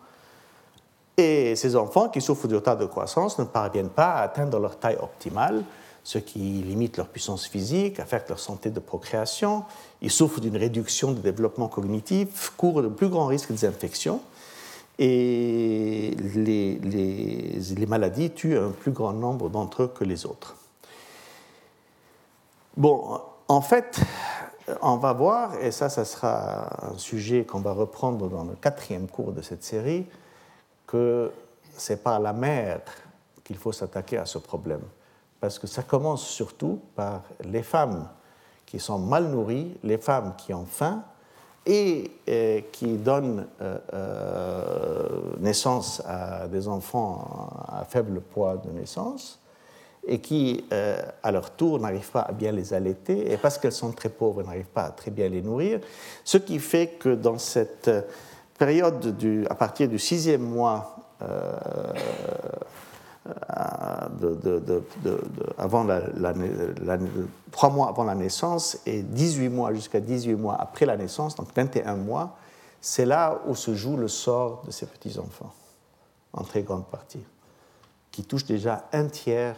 Et 1.17 1.55
ces 1.57 1.77
enfants 1.77 2.09
qui 2.09 2.21
souffrent 2.21 2.49
du 2.49 2.55
retard 2.55 2.79
de 2.79 2.87
croissance 2.87 3.39
ne 3.39 3.45
parviennent 3.45 3.91
pas 3.91 4.13
à 4.13 4.23
atteindre 4.23 4.59
leur 4.59 4.79
taille 4.79 4.97
optimale, 4.97 5.65
ce 6.03 6.19
qui 6.19 6.39
limite 6.39 6.97
leur 6.97 7.09
puissance 7.09 7.47
physique, 7.47 8.01
affecte 8.01 8.31
leur 8.31 8.39
santé 8.39 8.71
de 8.71 8.81
procréation. 8.81 9.65
Ils 10.01 10.11
souffrent 10.11 10.41
d'une 10.41 10.57
réduction 10.57 11.13
du 11.13 11.21
développement 11.21 11.69
cognitif, 11.69 12.53
courent 12.57 12.83
de 12.83 12.89
plus 12.89 13.09
grands 13.09 13.27
risques 13.27 13.53
des 13.53 13.67
infections 13.67 14.23
et 15.03 16.15
les, 16.35 16.79
les, 16.79 17.87
maladies 17.87 18.31
tuent 18.31 18.59
un 18.59 18.71
plus 18.71 18.93
grand 18.93 19.15
nombre 19.15 19.49
d'entre 19.49 19.85
eux 19.85 19.89
que 19.89 20.05
les 20.05 20.27
autres. 20.27 20.57
Bon, 22.77 23.19
en 23.49 23.63
fait, 23.63 23.99
on 24.83 24.99
va 24.99 25.15
voir, 25.15 25.55
et 25.63 25.71
ça, 25.71 25.89
ça 25.89 26.05
sera 26.05 26.93
un 26.93 26.99
sujet 26.99 27.47
qu'on 27.47 27.61
va 27.61 27.73
reprendre 27.73 28.29
dans 28.29 28.45
le 28.45 28.55
quatrième 28.55 29.09
cours 29.09 29.33
de 29.33 29.41
cette 29.41 29.65
série, 29.65 30.07
que 30.87 31.33
c'est 31.75 32.03
par 32.03 32.21
la 32.21 32.35
mère 32.35 32.83
qu'il 33.43 33.57
faut 33.57 33.73
s'attaquer 33.73 34.19
à 34.19 34.27
ce 34.27 34.37
problème. 34.37 34.83
Parce 35.41 35.59
que 35.59 35.67
ça 35.67 35.83
commence 35.83 36.27
surtout 36.27 36.79
par 36.95 37.23
les 37.43 37.63
femmes 37.63 38.07
qui 38.67 38.79
sont 38.79 38.99
mal 38.99 39.29
nourries, 39.29 39.79
les 39.83 39.97
femmes 39.97 40.35
qui 40.37 40.53
ont 40.53 40.67
faim, 40.67 41.03
et 41.67 42.11
euh, 42.29 42.61
qui 42.73 42.97
donnent 42.97 43.47
euh, 43.61 43.79
euh, 43.93 45.09
naissance 45.39 46.03
à 46.07 46.49
des 46.49 46.69
enfants 46.69 47.51
à 47.69 47.85
faible 47.85 48.21
poids 48.21 48.57
de 48.57 48.71
naissance 48.71 49.39
et 50.09 50.19
qui, 50.19 50.65
à 51.23 51.31
leur 51.31 51.51
tour, 51.51 51.79
n'arrivent 51.79 52.11
pas 52.11 52.23
à 52.23 52.33
bien 52.33 52.53
les 52.53 52.73
allaiter, 52.73 53.31
et 53.31 53.37
parce 53.37 53.59
qu'elles 53.59 53.71
sont 53.71 53.93
très 53.93 54.09
pauvres, 54.09 54.43
n'arrivent 54.43 54.65
pas 54.65 54.85
à 54.85 54.91
très 54.93 55.11
bien 55.11 55.29
les 55.29 55.43
nourrir, 55.43 55.79
ce 56.25 56.39
qui 56.39 56.59
fait 56.59 56.87
que 56.99 57.15
dans 57.15 57.37
cette 57.37 57.91
période 58.59 59.15
à 59.51 59.55
partir 59.55 59.91
du 59.91 59.99
sixième 59.99 60.41
mois 60.41 60.97
de, 63.27 64.83
avant 65.59 65.85
la, 65.85 66.03
trois 67.51 67.71
mois 67.71 67.89
avant 67.89 68.05
la 68.05 68.15
naissance 68.15 68.79
et 68.87 69.03
18 69.03 69.49
mois 69.49 69.75
jusqu'à 69.75 70.01
18 70.01 70.35
mois 70.35 70.57
après 70.59 70.87
la 70.87 70.97
naissance, 70.97 71.37
donc 71.37 71.49
21 71.55 71.97
mois, 71.97 72.37
c'est 72.81 73.05
là 73.05 73.41
où 73.47 73.55
se 73.55 73.75
joue 73.75 73.97
le 73.97 74.09
sort 74.09 74.63
de 74.67 74.71
ces 74.71 74.87
petits-enfants, 74.87 75.53
en 76.33 76.45
très 76.45 76.63
grande 76.63 76.87
partie, 76.87 77.23
qui 78.11 78.25
touche 78.25 78.47
déjà 78.47 78.89
un 78.93 79.07
tiers 79.07 79.57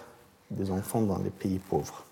des 0.50 0.70
enfants 0.70 1.02
dans 1.02 1.18
les 1.18 1.30
pays 1.30 1.58
pauvres. 1.58 2.04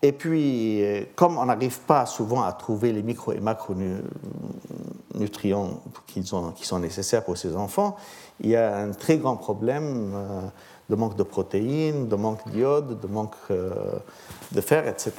Et 0.00 0.12
puis, 0.12 0.80
comme 1.16 1.38
on 1.38 1.46
n'arrive 1.46 1.80
pas 1.80 2.06
souvent 2.06 2.44
à 2.44 2.52
trouver 2.52 2.92
les 2.92 3.02
micro 3.02 3.32
et 3.32 3.40
macronutriments 3.40 5.82
qui 6.06 6.22
sont 6.22 6.78
nécessaires 6.78 7.24
pour 7.24 7.36
ces 7.36 7.56
enfants, 7.56 7.96
il 8.40 8.50
y 8.50 8.56
a 8.56 8.76
un 8.76 8.92
très 8.92 9.18
grand 9.18 9.36
problème 9.36 10.12
euh, 10.14 10.40
de 10.88 10.94
manque 10.94 11.16
de 11.16 11.22
protéines, 11.22 12.08
de 12.08 12.16
manque 12.16 12.48
d'iode, 12.50 13.00
de 13.00 13.06
manque 13.06 13.34
euh, 13.50 13.98
de 14.52 14.60
fer, 14.60 14.86
etc. 14.86 15.12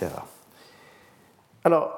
Alors, 1.63 1.92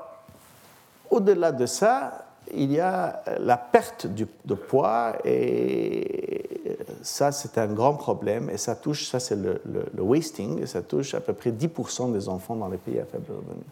au-delà 1.10 1.52
de 1.52 1.66
ça, 1.66 2.21
il 2.54 2.72
y 2.72 2.80
a 2.80 3.24
la 3.40 3.58
perte 3.58 4.08
de 4.08 4.54
poids 4.54 5.16
et 5.26 6.42
ça, 7.02 7.32
c'est 7.32 7.58
un 7.58 7.68
grand 7.68 7.94
problème 7.94 8.50
et 8.50 8.58
ça 8.58 8.76
touche, 8.76 9.08
ça 9.08 9.20
c'est 9.20 9.36
le, 9.36 9.62
wasting, 9.98 10.62
et 10.62 10.66
ça 10.66 10.82
touche 10.82 11.14
à 11.14 11.20
peu 11.20 11.34
près 11.34 11.52
10% 11.52 12.12
des 12.14 12.30
enfants 12.30 12.56
dans 12.56 12.68
les 12.68 12.78
pays 12.78 13.00
à 13.00 13.06
faible 13.06 13.32
revenu. 13.32 13.64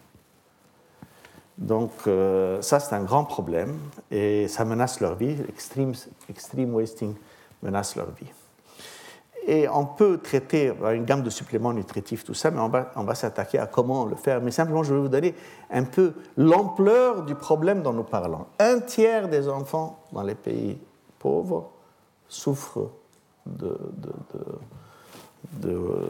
Donc 1.58 1.92
euh, 2.06 2.62
ça, 2.62 2.80
c'est 2.80 2.94
un 2.94 3.02
grand 3.02 3.24
problème 3.24 3.78
et 4.10 4.48
ça 4.48 4.64
menace 4.64 5.00
leur 5.00 5.14
vie. 5.14 5.36
Extreme, 5.48 5.92
extreme 6.28 6.74
wasting 6.74 7.14
menace 7.62 7.96
leur 7.96 8.10
vie. 8.12 8.30
Et 9.46 9.68
on 9.68 9.86
peut 9.86 10.18
traiter 10.18 10.72
une 10.92 11.04
gamme 11.04 11.22
de 11.22 11.30
suppléments 11.30 11.72
nutritifs, 11.72 12.24
tout 12.24 12.34
ça, 12.34 12.50
mais 12.50 12.60
on 12.60 12.68
va, 13.04 13.14
s'attaquer 13.14 13.58
à 13.58 13.66
comment 13.66 14.04
le 14.04 14.16
faire. 14.16 14.40
Mais 14.40 14.50
simplement, 14.50 14.82
je 14.82 14.94
vais 14.94 15.00
vous 15.00 15.08
donner 15.08 15.34
un 15.70 15.84
peu 15.84 16.12
l'ampleur 16.36 17.22
du 17.22 17.34
problème 17.34 17.82
dont 17.82 17.92
nous 17.92 18.04
parlons. 18.04 18.46
Un 18.58 18.80
tiers 18.80 19.28
des 19.28 19.48
enfants 19.48 20.00
dans 20.12 20.22
les 20.22 20.34
pays 20.34 20.78
pauvres 21.18 21.70
souffrent 22.28 22.90
de, 23.46 23.76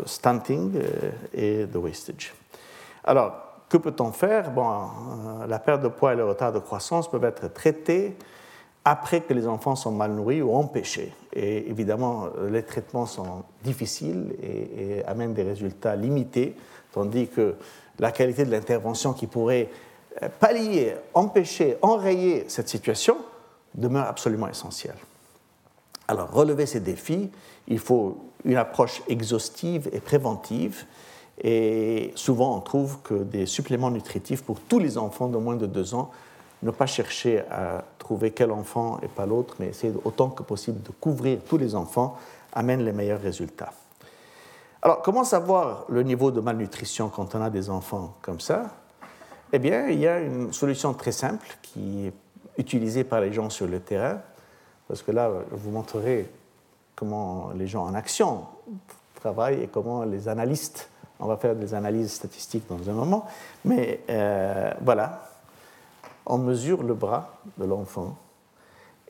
stunting 0.06 0.72
et 1.32 1.66
de 1.66 1.78
wastage. 1.78 2.34
Alors, 3.04 3.32
que 3.68 3.76
peut-on 3.76 4.10
faire? 4.10 4.50
Bon, 4.50 4.68
euh, 4.68 5.46
La 5.46 5.60
perte 5.60 5.82
de 5.82 5.88
poids 5.88 6.12
et 6.12 6.16
le 6.16 6.24
retard 6.24 6.52
de 6.52 6.58
croissance 6.58 7.08
peuvent 7.08 7.24
être 7.24 7.52
traités 7.52 8.16
après 8.84 9.20
que 9.20 9.34
les 9.34 9.46
enfants 9.46 9.76
sont 9.76 9.92
mal 9.92 10.12
nourris 10.12 10.42
ou 10.42 10.54
empêchés. 10.54 11.12
Et 11.32 11.68
évidemment, 11.68 12.28
les 12.50 12.62
traitements 12.62 13.06
sont 13.06 13.44
difficiles 13.62 14.34
et, 14.42 15.04
amènent 15.06 15.34
des 15.34 15.42
résultats 15.42 15.96
limités, 15.96 16.56
tandis 16.92 17.28
que 17.28 17.54
la 17.98 18.10
qualité 18.10 18.44
de 18.44 18.50
l'intervention 18.50 19.12
qui 19.12 19.26
pourrait 19.26 19.68
euh, 20.22 20.28
pallier, 20.40 20.94
empêcher, 21.14 21.76
enrayer 21.82 22.46
cette 22.48 22.68
situation 22.68 23.16
demeure 23.74 24.06
absolument 24.06 24.48
essentielle. 24.48 24.96
Alors, 26.08 26.32
relever 26.32 26.66
ces 26.66 26.80
défis, 26.80 27.30
il 27.68 27.78
faut 27.78 28.18
une 28.44 28.56
approche 28.56 29.02
exhaustive 29.08 29.88
et 29.92 30.00
préventive. 30.00 30.84
Et 31.42 32.12
souvent, 32.16 32.56
on 32.56 32.60
trouve 32.60 32.98
que 33.02 33.14
des 33.14 33.46
suppléments 33.46 33.90
nutritifs 33.90 34.42
pour 34.42 34.60
tous 34.60 34.78
les 34.78 34.98
enfants 34.98 35.28
de 35.28 35.38
moins 35.38 35.56
de 35.56 35.66
deux 35.66 35.94
ans 35.94 36.10
ne 36.62 36.70
pas 36.70 36.86
chercher 36.86 37.40
à 37.50 37.84
trouver 37.98 38.32
quel 38.32 38.50
enfant 38.50 38.98
et 39.02 39.08
pas 39.08 39.26
l'autre, 39.26 39.56
mais 39.58 39.68
essayer 39.68 39.92
autant 40.04 40.28
que 40.30 40.42
possible 40.42 40.82
de 40.82 40.90
couvrir 41.00 41.40
tous 41.48 41.58
les 41.58 41.74
enfants, 41.74 42.16
amène 42.52 42.84
les 42.84 42.92
meilleurs 42.92 43.20
résultats. 43.20 43.72
Alors, 44.82 45.02
comment 45.02 45.24
savoir 45.24 45.84
le 45.88 46.02
niveau 46.02 46.30
de 46.30 46.40
malnutrition 46.40 47.08
quand 47.08 47.34
on 47.34 47.42
a 47.42 47.50
des 47.50 47.70
enfants 47.70 48.14
comme 48.22 48.40
ça? 48.40 48.70
Eh 49.52 49.58
bien, 49.58 49.88
il 49.88 49.98
y 49.98 50.06
a 50.06 50.20
une 50.20 50.52
solution 50.52 50.94
très 50.94 51.12
simple 51.12 51.46
qui 51.62 52.06
est 52.06 52.12
utilisée 52.58 53.04
par 53.04 53.20
les 53.20 53.32
gens 53.32 53.50
sur 53.50 53.66
le 53.66 53.80
terrain, 53.80 54.20
parce 54.88 55.02
que 55.02 55.12
là, 55.12 55.30
je 55.50 55.56
vous 55.56 55.70
montrerai 55.70 56.30
comment 56.96 57.50
les 57.54 57.66
gens 57.66 57.84
en 57.84 57.94
action 57.94 58.44
travaillent 59.14 59.62
et 59.62 59.66
comment 59.68 60.04
les 60.04 60.28
analystes, 60.28 60.88
on 61.18 61.26
va 61.26 61.36
faire 61.36 61.54
des 61.54 61.74
analyses 61.74 62.12
statistiques 62.12 62.64
dans 62.68 62.88
un 62.88 62.92
moment, 62.92 63.26
mais 63.64 64.00
euh, 64.08 64.72
voilà, 64.80 65.29
on 66.30 66.38
mesure 66.38 66.82
le 66.82 66.94
bras 66.94 67.34
de 67.58 67.64
l'enfant. 67.64 68.16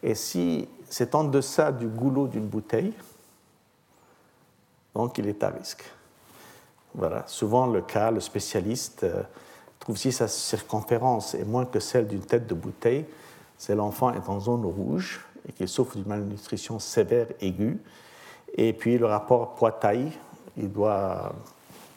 Et 0.02 0.14
si 0.14 0.68
c'est 0.88 1.14
en 1.14 1.24
deçà 1.24 1.70
du 1.70 1.87
goulot 1.87 2.26
d'une 2.26 2.46
bouteille, 2.46 2.94
donc 4.94 5.18
il 5.18 5.28
est 5.28 5.42
à 5.44 5.50
risque. 5.50 5.85
Voilà, 6.94 7.24
souvent 7.26 7.66
le 7.66 7.83
cas, 7.83 8.11
le 8.11 8.20
spécialiste 8.20 9.04
euh, 9.04 9.22
trouve 9.78 9.96
si 9.96 10.11
sa 10.11 10.28
circonférence 10.28 11.35
est 11.35 11.44
moins 11.44 11.66
que 11.66 11.78
celle 11.78 12.09
d'une 12.09 12.24
tête 12.24 12.46
de 12.46 12.54
bouteille, 12.54 13.04
c'est 13.59 13.74
l'enfant 13.74 14.12
est 14.12 14.28
en 14.28 14.40
zone 14.40 14.64
rouge 14.64 15.24
et 15.46 15.52
qu'il 15.52 15.68
souffre 15.68 15.96
d'une 15.96 16.09
malnutrition 16.09 16.78
sévère 16.78 17.26
aiguë. 17.40 17.78
Et 18.56 18.72
puis 18.72 18.98
le 18.98 19.06
rapport 19.06 19.54
poids-taille, 19.54 20.11
il 20.56 20.72
doit 20.72 21.35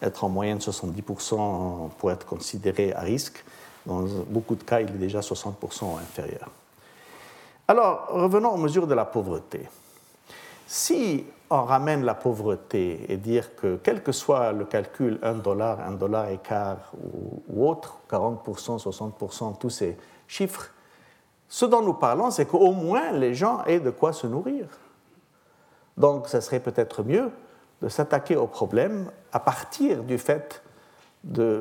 être 0.02 0.26
en 0.26 0.30
moyenne 0.30 0.60
70% 0.60 1.90
pour 1.98 2.12
être 2.12 2.26
considéré 2.26 2.94
à 2.94 3.02
risque. 3.02 3.44
Dans 3.86 4.04
beaucoup 4.28 4.56
de 4.56 4.64
cas, 4.64 4.82
il 4.82 4.90
est 4.90 4.98
déjà 4.98 5.20
60% 5.20 5.98
inférieur. 6.00 6.50
Alors, 7.68 8.08
revenons 8.10 8.52
aux 8.52 8.58
mesures 8.58 8.88
de 8.88 8.94
la 8.94 9.06
pauvreté. 9.06 9.68
Si 10.68 11.26
on 11.50 11.64
ramène 11.64 12.04
la 12.04 12.16
pauvreté 12.16 13.06
et 13.10 13.18
dire 13.18 13.56
que 13.56 13.80
quel 13.84 14.02
que 14.02 14.12
soit 14.12 14.52
le 14.54 14.66
calcul, 14.66 15.20
1 15.22 15.36
dollar, 15.36 15.80
1 15.82 15.92
dollar 15.92 16.30
et 16.30 16.40
quart 16.40 16.92
ou, 17.48 17.70
autre, 17.70 18.00
40%, 18.10 18.82
60%, 18.82 19.58
tous 19.60 19.70
ces 19.70 19.98
chiffres, 20.28 20.72
ce 21.48 21.66
dont 21.66 21.82
nous 21.82 21.94
parlons, 21.94 22.32
c'est 22.32 22.48
qu'au 22.48 22.72
moins 22.72 23.12
les 23.12 23.36
gens 23.36 23.64
aient 23.66 23.80
de 23.80 23.92
quoi 23.92 24.14
se 24.14 24.26
nourrir. 24.26 24.66
Donc, 25.96 26.28
ce 26.28 26.40
serait 26.40 26.60
peut-être 26.60 27.04
mieux 27.04 27.30
de 27.82 27.90
s'attaquer 27.90 28.36
au 28.36 28.48
problème 28.48 29.12
à 29.32 29.40
partir 29.40 30.04
du 30.04 30.18
fait 30.18 30.63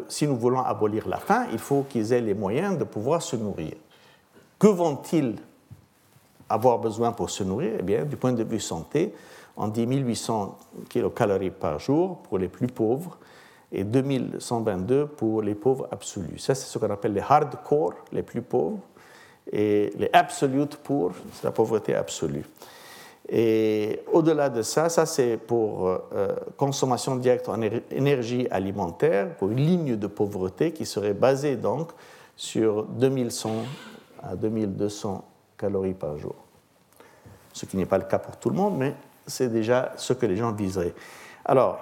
si 0.09 0.27
nous 0.27 0.37
voulons 0.37 0.61
abolir 0.61 1.09
la 1.09 1.19
faim, 1.19 1.47
il 1.53 1.59
faut 1.59 1.83
qu'ils 1.83 2.13
aient 2.13 2.21
les 2.21 2.35
moyens 2.35 2.77
de 2.79 2.85
pouvoir 2.85 3.23
se 3.23 3.37
nourrir. 3.37 3.75
Que 4.59 4.67
vont-ils 4.67 5.37
avoir 6.49 6.79
besoin 6.79 7.13
pour 7.13 7.31
se 7.31 7.45
nourrir? 7.45 7.77
Eh 7.79 7.83
bien, 7.83 8.05
du 8.05 8.17
point 8.17 8.33
de 8.33 8.45
vue 8.45 8.61
santé, 8.61 9.15
on 9.57 9.69
dit 9.69 9.87
1800 9.87 10.59
kilocalories 10.89 11.51
par 11.51 11.79
jour 11.79 12.19
pour 12.19 12.39
les 12.39 12.49
plus 12.49 12.67
pauvres 12.67 13.19
et 13.71 13.85
2122 13.85 15.07
pour 15.07 15.43
les 15.43 15.55
pauvres 15.55 15.89
absolus. 15.91 16.39
Ça, 16.39 16.55
c'est 16.55 16.67
ce 16.67 16.79
qu'on 16.79 16.91
appelle 16.91 17.15
les 17.15 17.21
hardcore, 17.21 17.95
les 18.13 18.23
plus 18.23 18.43
pauvres, 18.43 18.81
et 19.51 19.93
les 19.99 20.11
absolute 20.13 20.77
pour, 20.77 21.13
c'est 21.33 21.45
la 21.45 21.51
pauvreté 21.51 21.95
absolue. 21.95 22.45
Et 23.35 24.03
au-delà 24.13 24.51
de 24.51 24.61
ça, 24.61 24.91
ça 24.91 25.07
c'est 25.07 25.39
pour 25.39 25.89
euh, 25.89 26.37
consommation 26.59 27.17
directe 27.17 27.49
en 27.49 27.63
énergie 27.91 28.47
alimentaire, 28.51 29.35
pour 29.37 29.49
une 29.49 29.65
ligne 29.65 29.97
de 29.97 30.07
pauvreté 30.07 30.73
qui 30.73 30.85
serait 30.85 31.15
basée 31.15 31.57
donc 31.57 31.93
sur 32.37 32.85
2100 32.85 33.51
à 34.23 34.37
2200 34.37 35.25
calories 35.57 35.95
par 35.95 36.19
jour. 36.19 36.35
Ce 37.55 37.65
qui 37.65 37.79
n'est 37.79 37.87
pas 37.87 37.97
le 37.97 38.05
cas 38.05 38.19
pour 38.19 38.37
tout 38.37 38.51
le 38.51 38.57
monde, 38.57 38.77
mais 38.77 38.95
c'est 39.27 39.49
déjà 39.49 39.95
ce 39.97 40.13
que 40.13 40.27
les 40.27 40.37
gens 40.37 40.53
viseraient. 40.53 40.95
Alors, 41.47 41.81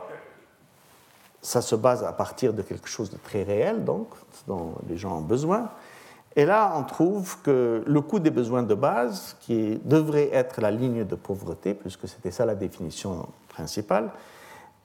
ça 1.42 1.62
se 1.62 1.74
base 1.74 2.04
à 2.04 2.12
partir 2.12 2.52
de 2.52 2.62
quelque 2.62 2.88
chose 2.88 3.10
de 3.10 3.16
très 3.16 3.42
réel, 3.42 3.84
donc, 3.84 4.06
dont 4.46 4.74
les 4.88 4.96
gens 4.96 5.18
ont 5.18 5.22
besoin. 5.22 5.68
Et 6.36 6.44
là, 6.44 6.72
on 6.76 6.84
trouve 6.84 7.40
que 7.42 7.82
le 7.84 8.00
coût 8.00 8.20
des 8.20 8.30
besoins 8.30 8.62
de 8.62 8.74
base, 8.74 9.36
qui 9.40 9.80
devrait 9.84 10.30
être 10.32 10.60
la 10.60 10.70
ligne 10.70 11.04
de 11.04 11.14
pauvreté, 11.16 11.74
puisque 11.74 12.06
c'était 12.06 12.30
ça 12.30 12.46
la 12.46 12.54
définition 12.54 13.26
principale, 13.48 14.10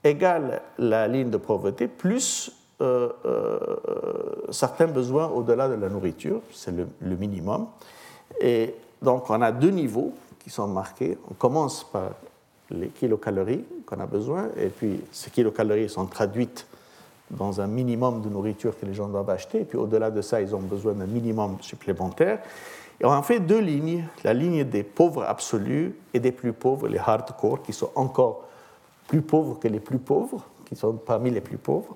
égale 0.04 0.62
la 0.80 1.08
ligne 1.08 1.30
de 1.30 1.38
pauvreté 1.38 1.88
plus 1.88 2.52
euh, 2.82 3.10
euh, 3.26 3.60
certains 4.52 4.88
besoins 4.88 5.28
au-delà 5.28 5.70
de 5.70 5.76
la 5.76 5.88
nourriture, 5.88 6.42
c'est 6.52 6.72
le, 6.72 6.88
le, 7.02 7.16
minimum. 7.16 7.68
Et 8.42 8.76
donc, 9.02 9.30
on 9.30 9.42
a 9.42 9.52
deux 9.52 9.70
niveaux 9.70 10.14
qui 10.40 10.50
sont 10.50 10.68
marqués. 10.68 11.18
On 11.32 11.36
commence 11.36 11.84
par 11.84 12.12
les 12.70 12.88
kilocalories 12.90 13.64
qu'on 13.86 14.00
a 14.00 14.06
besoin, 14.06 14.50
et 14.58 14.68
puis 14.68 15.00
ces 15.12 15.30
kilocalories 15.30 15.90
sont 15.90 16.06
traduites 16.06 16.68
dans 17.32 17.62
un 17.62 17.68
minimum 17.68 18.22
de 18.22 18.30
nourriture 18.30 18.78
que 18.80 18.86
les 18.86 18.94
gens 18.94 19.08
doivent 19.08 19.30
acheter, 19.30 19.62
et 19.62 19.66
puis 19.66 19.78
au-delà 19.78 20.12
de 20.12 20.22
ça, 20.22 20.42
ils 20.42 20.56
ont 20.56 20.60
besoin 20.60 20.94
d'un 20.94 21.08
minimum 21.08 21.58
supplémentaire. 21.62 22.40
Et 23.00 23.06
on 23.06 23.12
en 23.12 23.24
fait 23.24 23.40
deux 23.40 23.60
lignes, 23.60 24.06
la 24.24 24.34
ligne 24.34 24.64
des 24.64 24.84
pauvres 24.84 25.24
absolus 25.24 25.96
et 26.14 26.20
des 26.20 26.32
plus 26.32 26.54
pauvres, 26.54 26.88
les 26.88 27.00
hardcore, 27.00 27.62
qui 27.62 27.74
sont 27.74 27.90
encore 27.96 28.46
plus 29.08 29.22
pauvres 29.22 29.60
que 29.60 29.68
les 29.68 29.80
plus 29.80 29.98
pauvres, 29.98 30.44
qui 30.66 30.76
sont 30.76 30.94
parmi 30.94 31.30
les 31.30 31.42
plus 31.42 31.58
pauvres. 31.58 31.96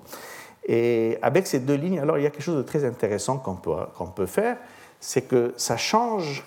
Et 0.66 1.18
avec 1.22 1.46
ces 1.46 1.60
deux 1.60 1.74
lignes, 1.74 2.00
alors 2.00 2.18
il 2.18 2.24
y 2.24 2.26
a 2.26 2.30
quelque 2.30 2.42
chose 2.42 2.58
de 2.58 2.62
très 2.62 2.84
intéressant 2.84 3.38
qu'on 3.38 3.54
peut, 3.54 3.72
qu'on 3.96 4.06
peut 4.06 4.26
faire, 4.26 4.58
c'est 5.00 5.22
que 5.22 5.54
ça 5.56 5.76
change 5.76 6.44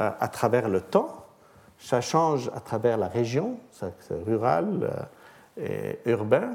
euh, 0.00 0.10
à 0.18 0.28
travers 0.28 0.68
le 0.68 0.80
temps, 0.80 1.26
ça 1.78 2.00
change 2.00 2.50
à 2.54 2.60
travers 2.60 2.96
la 2.96 3.08
région, 3.08 3.58
c'est 3.70 3.92
rural 4.26 4.90
euh, 5.58 5.92
et 6.04 6.10
urbain, 6.10 6.54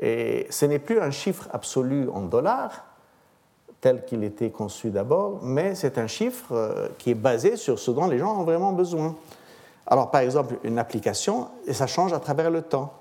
et 0.00 0.46
ce 0.50 0.66
n'est 0.66 0.78
plus 0.78 1.00
un 1.00 1.10
chiffre 1.10 1.48
absolu 1.52 2.08
en 2.10 2.20
dollars, 2.22 2.84
tel 3.80 4.04
qu'il 4.04 4.22
était 4.24 4.50
conçu 4.50 4.90
d'abord, 4.90 5.40
mais 5.42 5.74
c'est 5.74 5.98
un 5.98 6.06
chiffre 6.06 6.52
euh, 6.52 6.88
qui 6.98 7.10
est 7.10 7.14
basé 7.14 7.56
sur 7.56 7.78
ce 7.78 7.90
dont 7.90 8.06
les 8.06 8.18
gens 8.18 8.40
ont 8.40 8.44
vraiment 8.44 8.72
besoin. 8.72 9.14
Alors, 9.86 10.10
par 10.10 10.22
exemple, 10.22 10.56
une 10.64 10.78
application, 10.78 11.48
et 11.66 11.74
ça 11.74 11.86
change 11.86 12.14
à 12.14 12.18
travers 12.18 12.50
le 12.50 12.62
temps. 12.62 12.94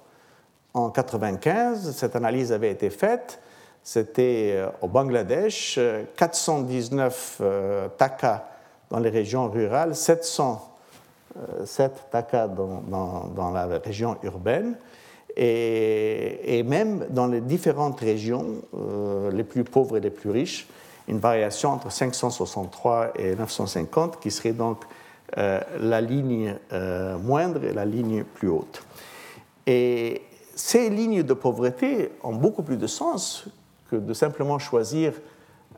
En 0.73 0.89
1995, 0.89 1.95
cette 1.95 2.17
analyse 2.17 2.51
avait 2.51 2.71
été 2.71 2.89
faite. 2.89 3.39
C'était 3.81 4.55
euh, 4.55 4.67
au 4.81 4.89
Bangladesh, 4.89 5.79
419 6.17 7.37
euh, 7.39 7.87
takas 7.97 8.43
dans 8.89 8.99
les 8.99 9.09
régions 9.09 9.49
rurales, 9.49 9.95
707 9.95 12.09
takas 12.11 12.49
dans, 12.49 13.31
dans 13.33 13.51
la 13.51 13.67
région 13.77 14.17
urbaine. 14.21 14.75
Et, 15.35 16.63
même 16.63 17.07
dans 17.09 17.27
les 17.27 17.41
différentes 17.41 17.99
régions, 17.99 18.61
euh, 18.77 19.31
les 19.31 19.43
plus 19.43 19.63
pauvres 19.63 19.97
et 19.97 19.99
les 19.99 20.11
plus 20.11 20.29
riches, 20.29 20.67
une 21.07 21.19
variation 21.19 21.71
entre 21.71 21.91
563 21.91 23.13
et 23.17 23.35
950 23.35 24.19
qui 24.19 24.31
serait 24.31 24.53
donc 24.53 24.83
euh, 25.37 25.59
la 25.79 26.01
ligne 26.01 26.55
euh, 26.71 27.17
moindre 27.17 27.63
et 27.63 27.73
la 27.73 27.85
ligne 27.85 28.23
plus 28.23 28.47
haute. 28.47 28.83
Et 29.65 30.21
ces 30.55 30.89
lignes 30.89 31.23
de 31.23 31.33
pauvreté 31.33 32.11
ont 32.21 32.35
beaucoup 32.35 32.63
plus 32.63 32.77
de 32.77 32.87
sens 32.87 33.45
que 33.89 33.95
de 33.95 34.13
simplement 34.13 34.59
choisir 34.59 35.13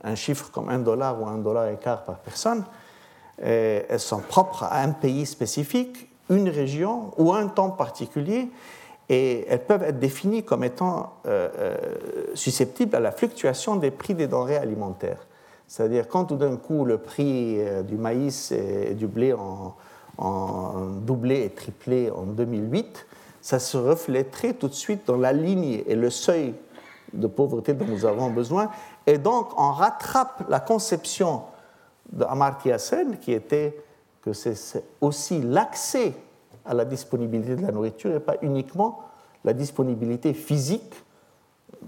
un 0.04 0.16
chiffre 0.16 0.52
comme 0.52 0.70
un 0.70 0.80
dollar 0.80 1.20
ou 1.22 1.26
un 1.26 1.38
dollar 1.38 1.70
et 1.70 1.78
quart 1.78 2.04
par 2.04 2.18
personne. 2.20 2.64
elles 3.38 4.00
sont 4.00 4.20
propres 4.20 4.64
à 4.64 4.82
un 4.82 4.92
pays 4.92 5.26
spécifique, 5.26 6.10
une 6.30 6.50
région 6.50 7.12
ou 7.18 7.34
un 7.34 7.48
temps 7.48 7.72
particulier 7.72 8.50
et 9.10 9.46
elles 9.48 9.64
peuvent 9.64 9.84
être 9.84 10.00
définies 10.00 10.44
comme 10.44 10.64
étant 10.64 11.14
euh, 11.26 11.50
euh, 11.58 11.78
susceptibles 12.34 12.96
à 12.96 13.00
la 13.00 13.12
fluctuation 13.12 13.76
des 13.76 13.92
prix 13.92 14.16
des 14.16 14.28
denrées 14.28 14.58
alimentaires. 14.58 15.26
C'est-à-dire 15.68 16.08
quand 16.08 16.26
tout 16.26 16.36
d'un 16.36 16.58
coup 16.58 16.86
le 16.86 16.98
prix 16.98 17.58
euh, 17.60 17.84
du 17.84 17.96
maïs 17.96 18.52
et 18.52 18.94
du 18.94 19.08
blé 19.08 19.34
en, 19.34 19.76
doublé 21.06 21.44
et 21.44 21.50
triplé 21.50 22.10
en 22.10 22.24
2008, 22.24 23.06
ça 23.42 23.60
se 23.60 23.78
reflèterait 23.78 24.54
tout 24.54 24.70
de 24.70 24.74
suite 24.74 25.06
dans 25.06 25.18
la 25.18 25.34
ligne 25.34 25.84
et 25.86 25.96
le 25.96 26.10
seuil 26.10 26.56
de 27.12 27.28
pauvreté 27.28 27.74
dont 27.74 27.86
nous 27.86 28.06
avons 28.06 28.30
besoin. 28.30 28.72
Et 29.06 29.18
donc 29.18 29.50
on 29.58 29.72
rattrape 29.72 30.46
la 30.50 30.62
conception 30.62 31.44
d'Amartya 32.12 32.80
Sen 32.80 33.18
qui 33.18 33.34
était 33.34 33.78
que 34.22 34.32
c'est 34.32 34.84
aussi 35.02 35.42
l'accès 35.42 36.14
à 36.66 36.74
la 36.74 36.86
disponibilité 36.86 37.56
de 37.56 37.62
la 37.62 37.72
nourriture 37.72 38.16
et 38.16 38.20
pas 38.20 38.36
uniquement 38.42 39.04
la 39.44 39.54
disponibilité 39.54 40.34
physique 40.34 40.94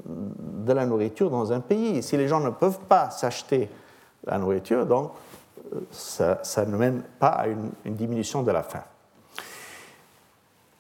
de 0.06 0.74
la 0.74 0.86
nourriture 0.86 1.30
dans 1.30 1.52
un 1.52 1.60
pays. 1.60 2.04
Si 2.04 2.18
les 2.18 2.28
gens 2.28 2.40
ne 2.40 2.52
peuvent 2.52 2.80
pas 2.88 3.10
s'acheter 3.10 3.70
la 4.26 4.38
nourriture, 4.38 4.86
donc 4.86 5.12
ça, 5.92 6.66
ne 6.66 6.78
mène 6.78 7.02
pas 7.20 7.30
à 7.30 7.48
une, 7.48 7.72
diminution 7.86 8.44
de 8.44 8.52
la 8.52 8.64
faim. 8.64 8.84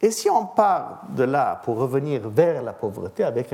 Et 0.01 0.11
si 0.11 0.29
on 0.29 0.45
part 0.45 1.01
de 1.09 1.23
là 1.23 1.59
pour 1.63 1.77
revenir 1.77 2.29
vers 2.29 2.61
la 2.61 2.73
pauvreté 2.73 3.23
avec 3.23 3.53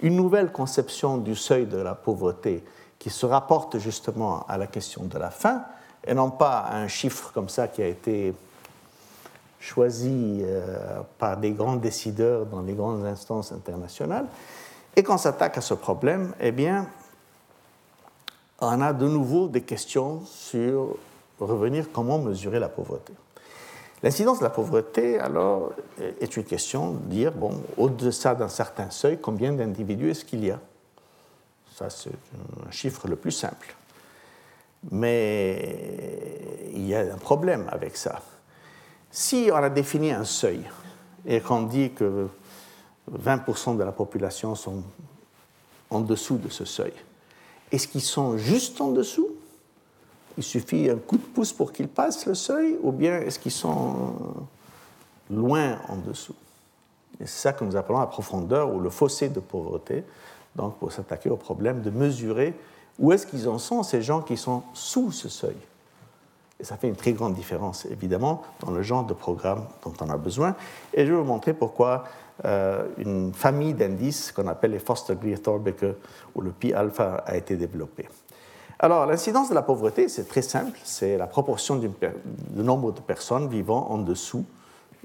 une 0.00 0.16
nouvelle 0.16 0.50
conception 0.50 1.18
du 1.18 1.36
seuil 1.36 1.66
de 1.66 1.78
la 1.78 1.94
pauvreté 1.94 2.64
qui 2.98 3.10
se 3.10 3.26
rapporte 3.26 3.78
justement 3.78 4.44
à 4.48 4.58
la 4.58 4.66
question 4.66 5.04
de 5.04 5.18
la 5.18 5.30
faim, 5.30 5.62
et 6.06 6.14
non 6.14 6.30
pas 6.30 6.58
à 6.58 6.76
un 6.76 6.88
chiffre 6.88 7.32
comme 7.32 7.48
ça 7.48 7.68
qui 7.68 7.82
a 7.82 7.86
été 7.86 8.34
choisi 9.64 10.42
euh, 10.42 11.00
par 11.18 11.38
des 11.38 11.52
grands 11.52 11.76
décideurs 11.76 12.44
dans 12.44 12.60
les 12.60 12.74
grandes 12.74 13.04
instances 13.06 13.50
internationales. 13.50 14.26
Et 14.94 15.02
quand 15.02 15.14
on 15.14 15.18
s'attaque 15.18 15.56
à 15.56 15.62
ce 15.62 15.72
problème, 15.72 16.34
eh 16.38 16.52
bien, 16.52 16.86
on 18.60 18.80
a 18.82 18.92
de 18.92 19.08
nouveau 19.08 19.48
des 19.48 19.62
questions 19.62 20.22
sur 20.26 20.96
revenir 21.40 21.86
comment 21.92 22.18
mesurer 22.18 22.60
la 22.60 22.68
pauvreté. 22.68 23.14
L'incidence 24.02 24.38
de 24.38 24.44
la 24.44 24.50
pauvreté, 24.50 25.18
alors, 25.18 25.72
est 26.20 26.36
une 26.36 26.44
question 26.44 26.92
de 26.92 26.98
dire, 27.06 27.32
bon, 27.32 27.52
au-deçà 27.78 28.34
d'un 28.34 28.48
certain 28.48 28.90
seuil, 28.90 29.18
combien 29.18 29.52
d'individus 29.52 30.10
est-ce 30.10 30.26
qu'il 30.26 30.44
y 30.44 30.50
a? 30.50 30.60
Ça, 31.74 31.88
c'est 31.88 32.10
un 32.10 32.70
chiffre 32.70 33.08
le 33.08 33.16
plus 33.16 33.32
simple. 33.32 33.74
Mais 34.90 36.68
il 36.74 36.86
y 36.86 36.94
a 36.94 37.00
un 37.00 37.16
problème 37.16 37.66
avec 37.72 37.96
ça 37.96 38.20
Si 39.16 39.48
on 39.52 39.54
a 39.54 39.70
défini 39.70 40.10
un 40.10 40.24
seuil 40.24 40.60
et 41.24 41.40
qu'on 41.40 41.62
dit 41.62 41.92
que 41.92 42.26
20% 43.16 43.76
de 43.76 43.84
la 43.84 43.92
population 43.92 44.56
sont 44.56 44.82
en 45.88 46.00
dessous 46.00 46.36
de 46.36 46.48
ce 46.48 46.64
seuil, 46.64 46.92
est-ce 47.70 47.86
qu'ils 47.86 48.02
sont 48.02 48.36
juste 48.36 48.80
en 48.80 48.90
dessous? 48.90 49.28
Il 50.36 50.42
suffit 50.42 50.90
un 50.90 50.96
coup 50.96 51.16
de 51.16 51.22
pouce 51.22 51.52
pour 51.52 51.72
qu'ils 51.72 51.86
passent 51.86 52.26
le 52.26 52.34
seuil 52.34 52.76
ou 52.82 52.90
bien 52.90 53.20
est-ce 53.20 53.38
qu'ils 53.38 53.52
sont 53.52 54.14
loin 55.30 55.78
en 55.88 55.94
dessous? 55.98 56.34
C'est 57.20 57.28
ça 57.28 57.52
que 57.52 57.64
nous 57.64 57.76
appelons 57.76 58.00
la 58.00 58.08
profondeur 58.08 58.74
ou 58.74 58.80
le 58.80 58.90
fossé 58.90 59.28
de 59.28 59.38
pauvreté, 59.38 60.02
donc 60.56 60.76
pour 60.78 60.90
s'attaquer 60.90 61.30
au 61.30 61.36
problème 61.36 61.82
de 61.82 61.90
mesurer 61.90 62.52
où 62.98 63.12
est-ce 63.12 63.28
qu'ils 63.28 63.48
en 63.48 63.60
sont, 63.60 63.84
ces 63.84 64.02
gens 64.02 64.22
qui 64.22 64.36
sont 64.36 64.64
sous 64.72 65.12
ce 65.12 65.28
seuil. 65.28 65.56
Et 66.60 66.64
ça 66.64 66.76
fait 66.76 66.88
une 66.88 66.96
très 66.96 67.12
grande 67.12 67.34
différence, 67.34 67.86
évidemment, 67.86 68.42
dans 68.60 68.70
le 68.70 68.82
genre 68.82 69.04
de 69.04 69.14
programme 69.14 69.66
dont 69.82 69.92
on 70.00 70.08
a 70.08 70.16
besoin. 70.16 70.54
Et 70.92 71.04
je 71.04 71.12
vais 71.12 71.18
vous 71.18 71.24
montrer 71.24 71.52
pourquoi 71.52 72.04
euh, 72.44 72.86
une 72.98 73.32
famille 73.32 73.74
d'indices 73.74 74.32
qu'on 74.32 74.46
appelle 74.46 74.72
les 74.72 74.78
Foster-Greer-Thorbecke 74.78 75.96
ou 76.34 76.40
le 76.40 76.50
pi-alpha 76.50 77.24
a 77.26 77.36
été 77.36 77.56
développée. 77.56 78.08
Alors, 78.78 79.06
l'incidence 79.06 79.48
de 79.48 79.54
la 79.54 79.62
pauvreté, 79.62 80.08
c'est 80.08 80.28
très 80.28 80.42
simple, 80.42 80.78
c'est 80.84 81.16
la 81.16 81.26
proportion 81.26 81.76
du 81.76 81.88
nombre 82.54 82.92
de 82.92 83.00
personnes 83.00 83.48
vivant 83.48 83.86
en 83.90 83.98
dessous 83.98 84.44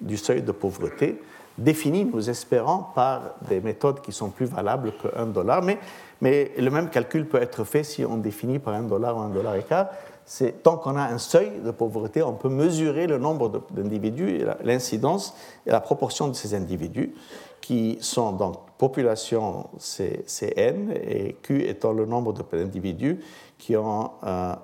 du 0.01 0.17
seuil 0.17 0.41
de 0.41 0.51
pauvreté, 0.51 1.21
défini, 1.57 2.05
nous 2.05 2.29
espérons, 2.29 2.85
par 2.95 3.21
des 3.47 3.59
méthodes 3.59 4.01
qui 4.01 4.11
sont 4.11 4.29
plus 4.29 4.45
valables 4.45 4.93
que 5.01 5.07
1 5.15 5.27
dollar. 5.27 5.61
Mais, 5.61 5.77
mais 6.21 6.51
le 6.57 6.69
même 6.71 6.89
calcul 6.89 7.27
peut 7.27 7.41
être 7.41 7.63
fait 7.63 7.83
si 7.83 8.05
on 8.05 8.17
définit 8.17 8.59
par 8.59 8.73
1 8.73 8.83
dollar 8.83 9.17
ou 9.17 9.19
1 9.19 9.29
dollar 9.29 9.55
et 9.55 9.63
quart. 9.63 9.87
C'est, 10.31 10.61
tant 10.61 10.77
qu'on 10.77 10.95
a 10.95 11.05
un 11.05 11.17
seuil 11.17 11.59
de 11.65 11.71
pauvreté, 11.71 12.21
on 12.21 12.33
peut 12.33 12.49
mesurer 12.49 13.07
le 13.07 13.17
nombre 13.17 13.63
d'individus, 13.71 14.45
l'incidence 14.63 15.33
et 15.65 15.71
la 15.71 15.81
proportion 15.81 16.27
de 16.27 16.33
ces 16.33 16.53
individus, 16.53 17.15
qui 17.61 17.97
sont 17.99 18.33
donc 18.33 18.57
population 18.77 19.67
c'est, 19.79 20.23
N 20.55 20.93
et 21.03 21.35
Q 21.41 21.63
étant 21.63 21.93
le 21.93 22.05
nombre 22.05 22.33
d'individus 22.33 23.19
qui 23.57 23.75
ont 23.75 24.11
un, 24.21 24.55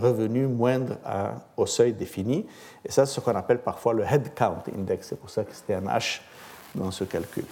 revenu 0.00 0.46
moindre 0.46 0.96
au 1.58 1.66
seuil 1.66 1.92
défini. 1.92 2.46
Et 2.86 2.90
ça, 2.90 3.04
c'est 3.04 3.16
ce 3.16 3.20
qu'on 3.20 3.36
appelle 3.36 3.58
parfois 3.58 3.92
le 3.92 4.02
head 4.02 4.32
count 4.34 4.62
index. 4.74 5.08
C'est 5.08 5.20
pour 5.20 5.28
ça 5.28 5.44
que 5.44 5.54
c'était 5.54 5.74
un 5.74 5.84
H 5.84 6.22
dans 6.74 6.90
ce 6.90 7.04
calcul. 7.04 7.44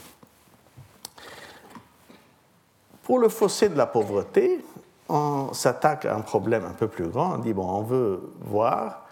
Pour 3.02 3.18
le 3.18 3.28
fossé 3.28 3.68
de 3.68 3.76
la 3.76 3.84
pauvreté, 3.84 4.64
on 5.10 5.52
s'attaque 5.52 6.04
à 6.04 6.14
un 6.14 6.20
problème 6.20 6.64
un 6.64 6.72
peu 6.72 6.88
plus 6.88 7.08
grand. 7.08 7.34
On 7.34 7.38
dit, 7.38 7.52
bon, 7.52 7.68
on 7.68 7.82
veut 7.82 8.32
voir 8.40 9.06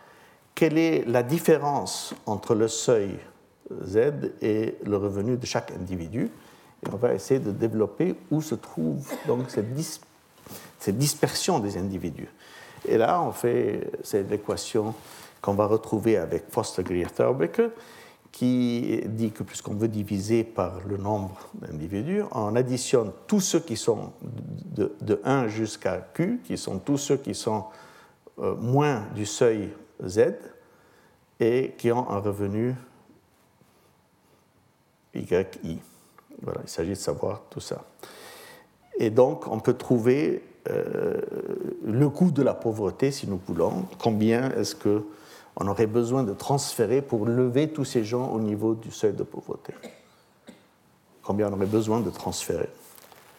quelle 0.54 0.78
est 0.78 1.04
la 1.06 1.22
différence 1.22 2.14
entre 2.26 2.54
le 2.54 2.68
seuil 2.68 3.18
Z 3.84 4.32
et 4.40 4.76
le 4.84 4.96
revenu 4.96 5.36
de 5.36 5.46
chaque 5.46 5.72
individu. 5.72 6.30
Et 6.84 6.88
on 6.92 6.96
va 6.96 7.14
essayer 7.14 7.40
de 7.40 7.50
développer 7.50 8.14
où 8.30 8.40
se 8.40 8.54
trouve 8.54 9.12
donc 9.26 9.50
cette 9.50 10.96
dispersion 10.96 11.58
des 11.58 11.76
individus. 11.76 12.28
Et 12.86 12.96
là, 12.96 13.20
on 13.20 13.32
fait 13.32 13.90
cette 14.02 14.30
équation 14.30 14.94
qu'on 15.42 15.54
va 15.54 15.66
retrouver 15.66 16.16
avec 16.16 16.44
Foster-Greer-Thorbecke, 16.50 17.62
qui 18.32 19.00
dit 19.06 19.30
que 19.30 19.42
puisqu'on 19.42 19.74
veut 19.74 19.88
diviser 19.88 20.44
par 20.44 20.80
le 20.86 20.96
nombre 20.96 21.36
d'individus, 21.54 22.22
on 22.32 22.54
additionne 22.54 23.12
tous 23.26 23.40
ceux 23.40 23.60
qui 23.60 23.76
sont 23.76 24.12
de, 24.76 24.94
de 25.00 25.20
1 25.24 25.48
jusqu'à 25.48 25.98
Q, 26.14 26.40
qui 26.44 26.56
sont 26.56 26.78
tous 26.78 26.98
ceux 26.98 27.16
qui 27.16 27.34
sont 27.34 27.64
euh, 28.38 28.54
moins 28.54 29.06
du 29.14 29.26
seuil 29.26 29.70
Z 30.06 30.34
et 31.40 31.74
qui 31.78 31.90
ont 31.90 32.08
un 32.10 32.18
revenu 32.18 32.74
YI. 35.14 35.78
Voilà, 36.42 36.60
il 36.62 36.68
s'agit 36.68 36.90
de 36.90 36.94
savoir 36.94 37.42
tout 37.50 37.60
ça. 37.60 37.84
Et 38.98 39.10
donc, 39.10 39.46
on 39.48 39.58
peut 39.58 39.74
trouver 39.74 40.42
euh, 40.68 41.20
le 41.84 42.08
coût 42.08 42.30
de 42.30 42.42
la 42.42 42.54
pauvreté, 42.54 43.10
si 43.10 43.28
nous 43.28 43.40
voulons, 43.46 43.86
combien 43.98 44.50
est-ce 44.52 44.76
qu'on 45.58 45.66
aurait 45.66 45.86
besoin 45.86 46.22
de 46.22 46.32
transférer 46.32 47.02
pour 47.02 47.26
lever 47.26 47.68
tous 47.68 47.84
ces 47.84 48.04
gens 48.04 48.28
au 48.28 48.38
niveau 48.38 48.74
du 48.74 48.92
seuil 48.92 49.12
de 49.12 49.24
pauvreté 49.24 49.74
Combien 51.22 51.48
on 51.48 51.54
aurait 51.54 51.66
besoin 51.66 52.00
de 52.00 52.10
transférer, 52.10 52.68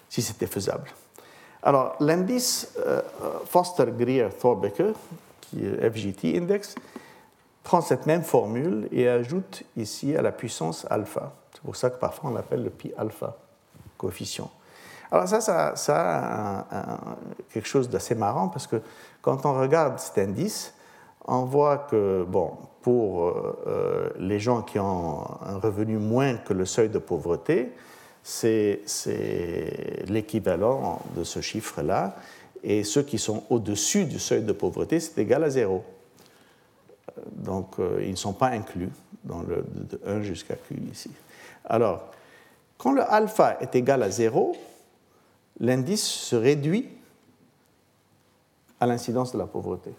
si 0.10 0.22
c'était 0.22 0.46
faisable? 0.46 0.90
Alors, 1.64 1.96
l'indice 2.02 2.74
euh, 2.86 3.02
Foster-Greer-Thorbecke, 3.46 4.96
qui 5.42 5.66
est 5.66 5.90
FGT 5.90 6.38
Index, 6.38 6.76
prend 7.64 7.82
cette 7.82 8.06
même 8.06 8.24
formule 8.24 8.90
et 8.92 9.08
ajoute 9.08 9.64
ici 9.78 10.16
à 10.16 10.22
la 10.22 10.32
puissance 10.32 10.86
alpha. 10.90 11.34
C'est 11.54 11.62
pour 11.62 11.76
ça 11.78 11.90
que 11.90 12.00
parfois 12.00 12.32
on 12.32 12.34
l'appelle 12.34 12.64
le 12.64 12.70
pi 12.70 12.92
alpha, 12.98 13.38
coefficient. 13.98 14.52
Alors 15.12 15.28
ça, 15.28 15.76
ça, 15.76 16.66
a 16.70 16.98
quelque 17.52 17.68
chose 17.68 17.90
d'assez 17.90 18.14
marrant 18.14 18.50
parce 18.50 18.68
que 18.68 18.82
quand 19.22 19.46
on 19.46 19.60
regarde 19.60 20.00
cet 20.00 20.18
indice, 20.20 20.74
on 21.30 21.46
voit 21.46 21.78
que, 21.78 22.26
bon, 22.28 22.58
pour 22.82 23.28
euh, 23.28 23.60
euh, 23.68 24.10
les 24.20 24.40
gens 24.40 24.62
qui 24.62 24.80
ont 24.80 25.26
un 25.46 25.58
revenu 25.58 25.98
moins 25.98 26.38
que 26.38 26.54
le 26.54 26.66
seuil 26.66 26.90
de 26.90 26.98
pauvreté, 26.98 27.72
c'est 28.24 28.82
l'équivalent 30.08 31.02
de 31.16 31.24
ce 31.24 31.40
chiffre-là. 31.42 32.16
Et 32.64 32.84
ceux 32.84 33.04
qui 33.04 33.18
sont 33.18 33.44
au-dessus 33.50 34.06
du 34.06 34.20
seuil 34.20 34.44
de 34.44 34.52
pauvreté, 34.52 35.00
c'est 35.00 35.22
égal 35.22 35.44
à 35.44 35.50
zéro. 35.50 35.84
Donc, 37.32 37.80
euh, 37.80 38.02
ils 38.04 38.12
ne 38.12 38.16
sont 38.16 38.34
pas 38.34 38.48
inclus 38.48 38.90
dans 39.24 39.42
le 39.42 39.66
de 39.74 40.00
1 40.06 40.22
jusqu'à 40.24 40.56
Q 40.56 40.76
ici. 40.92 41.12
Alors, 41.66 42.12
quand 42.78 42.92
le 42.92 43.02
alpha 43.02 43.58
est 43.62 43.76
égal 43.76 44.04
à 44.04 44.10
zéro, 44.10 44.56
l'indice 45.60 46.04
se 46.04 46.36
réduit 46.36 46.90
à 48.80 48.88
l'incidence 48.88 49.34
de 49.34 49.38
la 49.38 49.46
pauvreté. 49.46 49.92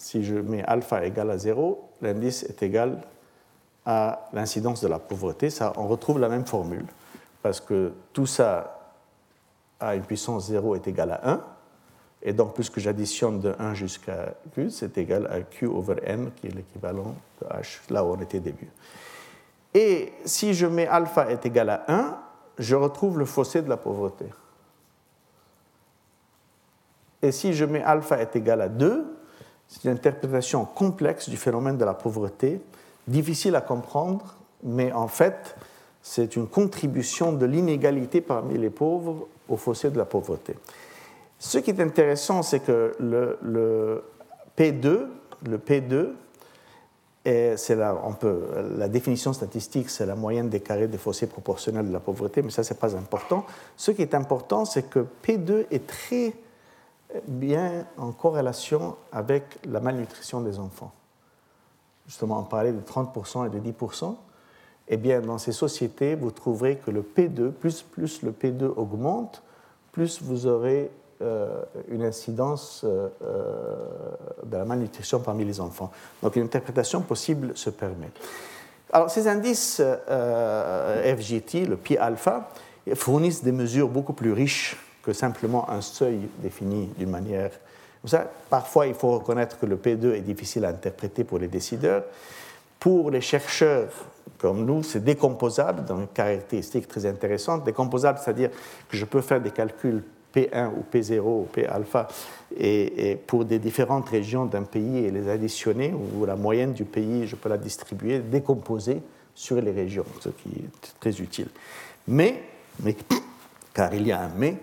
Si 0.00 0.24
je 0.24 0.34
mets 0.36 0.64
alpha 0.64 1.04
égal 1.04 1.30
à 1.30 1.36
0, 1.36 1.78
l'indice 2.00 2.42
est 2.44 2.62
égal 2.62 3.02
à 3.84 4.30
l'incidence 4.32 4.80
de 4.80 4.88
la 4.88 4.98
pauvreté. 4.98 5.50
Ça, 5.50 5.74
on 5.76 5.86
retrouve 5.86 6.18
la 6.18 6.30
même 6.30 6.46
formule, 6.46 6.86
parce 7.42 7.60
que 7.60 7.92
tout 8.14 8.24
ça 8.24 8.94
à 9.78 9.94
une 9.94 10.02
puissance 10.02 10.46
0 10.46 10.74
est 10.76 10.88
égal 10.88 11.10
à 11.10 11.30
1, 11.32 11.40
et 12.22 12.32
donc 12.32 12.54
puisque 12.54 12.80
j'additionne 12.80 13.40
de 13.40 13.54
1 13.58 13.74
jusqu'à 13.74 14.32
q, 14.54 14.70
c'est 14.70 14.96
égal 14.96 15.26
à 15.26 15.42
q 15.42 15.66
over 15.66 15.96
n, 16.02 16.30
qui 16.36 16.46
est 16.46 16.54
l'équivalent 16.54 17.14
de 17.42 17.46
h, 17.48 17.80
là 17.90 18.02
où 18.02 18.14
on 18.14 18.20
était 18.22 18.40
début. 18.40 18.70
Et 19.74 20.14
si 20.24 20.54
je 20.54 20.64
mets 20.64 20.86
alpha 20.86 21.30
est 21.30 21.44
égal 21.44 21.68
à 21.68 21.84
1, 21.88 22.18
je 22.58 22.74
retrouve 22.74 23.18
le 23.18 23.26
fossé 23.26 23.60
de 23.60 23.68
la 23.68 23.76
pauvreté. 23.76 24.24
Et 27.20 27.32
si 27.32 27.52
je 27.52 27.66
mets 27.66 27.82
alpha 27.82 28.18
est 28.18 28.34
égal 28.34 28.62
à 28.62 28.70
2, 28.70 29.18
c'est 29.70 29.84
une 29.84 29.94
interprétation 29.94 30.64
complexe 30.64 31.28
du 31.28 31.36
phénomène 31.36 31.78
de 31.78 31.84
la 31.84 31.94
pauvreté, 31.94 32.60
difficile 33.06 33.54
à 33.54 33.60
comprendre, 33.60 34.34
mais 34.64 34.92
en 34.92 35.06
fait, 35.06 35.54
c'est 36.02 36.34
une 36.34 36.48
contribution 36.48 37.32
de 37.32 37.46
l'inégalité 37.46 38.20
parmi 38.20 38.58
les 38.58 38.70
pauvres 38.70 39.28
au 39.48 39.56
fossé 39.56 39.90
de 39.90 39.96
la 39.96 40.04
pauvreté. 40.04 40.56
Ce 41.38 41.58
qui 41.58 41.70
est 41.70 41.80
intéressant, 41.80 42.42
c'est 42.42 42.60
que 42.60 42.94
le, 42.98 43.38
le, 43.42 44.02
P2, 44.58 45.06
le 45.48 45.58
P2 45.58 46.08
et 47.24 47.54
c'est 47.56 47.76
la, 47.76 47.94
on 48.04 48.14
peut, 48.14 48.48
la 48.76 48.88
définition 48.88 49.32
statistique, 49.32 49.90
c'est 49.90 50.06
la 50.06 50.16
moyenne 50.16 50.48
des 50.48 50.60
carrés 50.60 50.88
des 50.88 50.98
fossés 50.98 51.26
proportionnels 51.26 51.86
de 51.86 51.92
la 51.92 52.00
pauvreté, 52.00 52.42
mais 52.42 52.50
ça, 52.50 52.64
ce 52.64 52.72
n'est 52.72 52.80
pas 52.80 52.96
important. 52.96 53.44
Ce 53.76 53.90
qui 53.90 54.02
est 54.02 54.14
important, 54.14 54.64
c'est 54.64 54.88
que 54.88 55.04
P2 55.22 55.66
est 55.70 55.86
très 55.86 56.32
bien 57.26 57.86
en 57.96 58.12
corrélation 58.12 58.96
avec 59.12 59.44
la 59.66 59.80
malnutrition 59.80 60.40
des 60.40 60.58
enfants. 60.58 60.92
Justement, 62.06 62.40
on 62.40 62.44
parlait 62.44 62.72
de 62.72 62.80
30% 62.80 63.46
et 63.46 63.50
de 63.50 63.58
10%. 63.58 64.16
Eh 64.88 64.96
bien, 64.96 65.20
dans 65.20 65.38
ces 65.38 65.52
sociétés, 65.52 66.16
vous 66.16 66.32
trouverez 66.32 66.76
que 66.76 66.90
le 66.90 67.02
P2, 67.02 67.52
plus, 67.52 67.82
plus 67.82 68.22
le 68.22 68.32
P2 68.32 68.64
augmente, 68.64 69.42
plus 69.92 70.20
vous 70.20 70.46
aurez 70.46 70.90
euh, 71.22 71.62
une 71.88 72.02
incidence 72.02 72.82
euh, 72.84 73.08
euh, 73.22 73.76
de 74.42 74.56
la 74.56 74.64
malnutrition 74.64 75.20
parmi 75.20 75.44
les 75.44 75.60
enfants. 75.60 75.90
Donc 76.22 76.34
une 76.36 76.44
interprétation 76.44 77.02
possible 77.02 77.52
se 77.56 77.68
permet. 77.68 78.08
Alors 78.90 79.10
ces 79.10 79.28
indices 79.28 79.82
FGT, 79.82 81.66
le 81.66 81.76
pi 81.76 81.98
alpha, 81.98 82.48
fournissent 82.94 83.44
des 83.44 83.52
mesures 83.52 83.88
beaucoup 83.88 84.14
plus 84.14 84.32
riches 84.32 84.78
que 85.02 85.12
simplement 85.12 85.68
un 85.70 85.80
seuil 85.80 86.28
défini 86.38 86.90
d'une 86.98 87.10
manière. 87.10 87.50
Ça, 88.04 88.30
parfois, 88.48 88.86
il 88.86 88.94
faut 88.94 89.12
reconnaître 89.12 89.58
que 89.58 89.66
le 89.66 89.76
P2 89.76 90.14
est 90.14 90.20
difficile 90.20 90.64
à 90.64 90.68
interpréter 90.68 91.24
pour 91.24 91.38
les 91.38 91.48
décideurs. 91.48 92.04
Pour 92.78 93.10
les 93.10 93.20
chercheurs 93.20 93.90
comme 94.38 94.64
nous, 94.64 94.82
c'est 94.82 95.04
décomposable 95.04 95.84
dans 95.84 96.00
une 96.00 96.08
caractéristique 96.08 96.88
très 96.88 97.04
intéressante. 97.04 97.64
Décomposable, 97.64 98.18
c'est-à-dire 98.22 98.50
que 98.88 98.96
je 98.96 99.04
peux 99.04 99.20
faire 99.20 99.40
des 99.40 99.50
calculs 99.50 100.02
P1 100.34 100.70
ou 100.70 100.84
P0 100.90 101.20
ou 101.20 101.48
P 101.52 101.66
alpha 101.66 102.08
et, 102.56 103.18
pour 103.26 103.44
des 103.44 103.58
différentes 103.58 104.08
régions 104.08 104.46
d'un 104.46 104.62
pays 104.62 105.04
et 105.04 105.10
les 105.10 105.28
additionner, 105.28 105.92
ou 105.92 106.24
la 106.24 106.36
moyenne 106.36 106.72
du 106.72 106.84
pays, 106.84 107.26
je 107.26 107.36
peux 107.36 107.48
la 107.48 107.58
distribuer, 107.58 108.20
décomposer 108.20 109.02
sur 109.34 109.60
les 109.60 109.72
régions, 109.72 110.06
ce 110.20 110.30
qui 110.30 110.48
est 110.48 111.00
très 111.00 111.20
utile. 111.20 111.48
Mais, 112.08 112.42
mais 112.82 112.96
car 113.74 113.92
il 113.94 114.06
y 114.06 114.12
a 114.12 114.22
un 114.22 114.30
mais, 114.36 114.56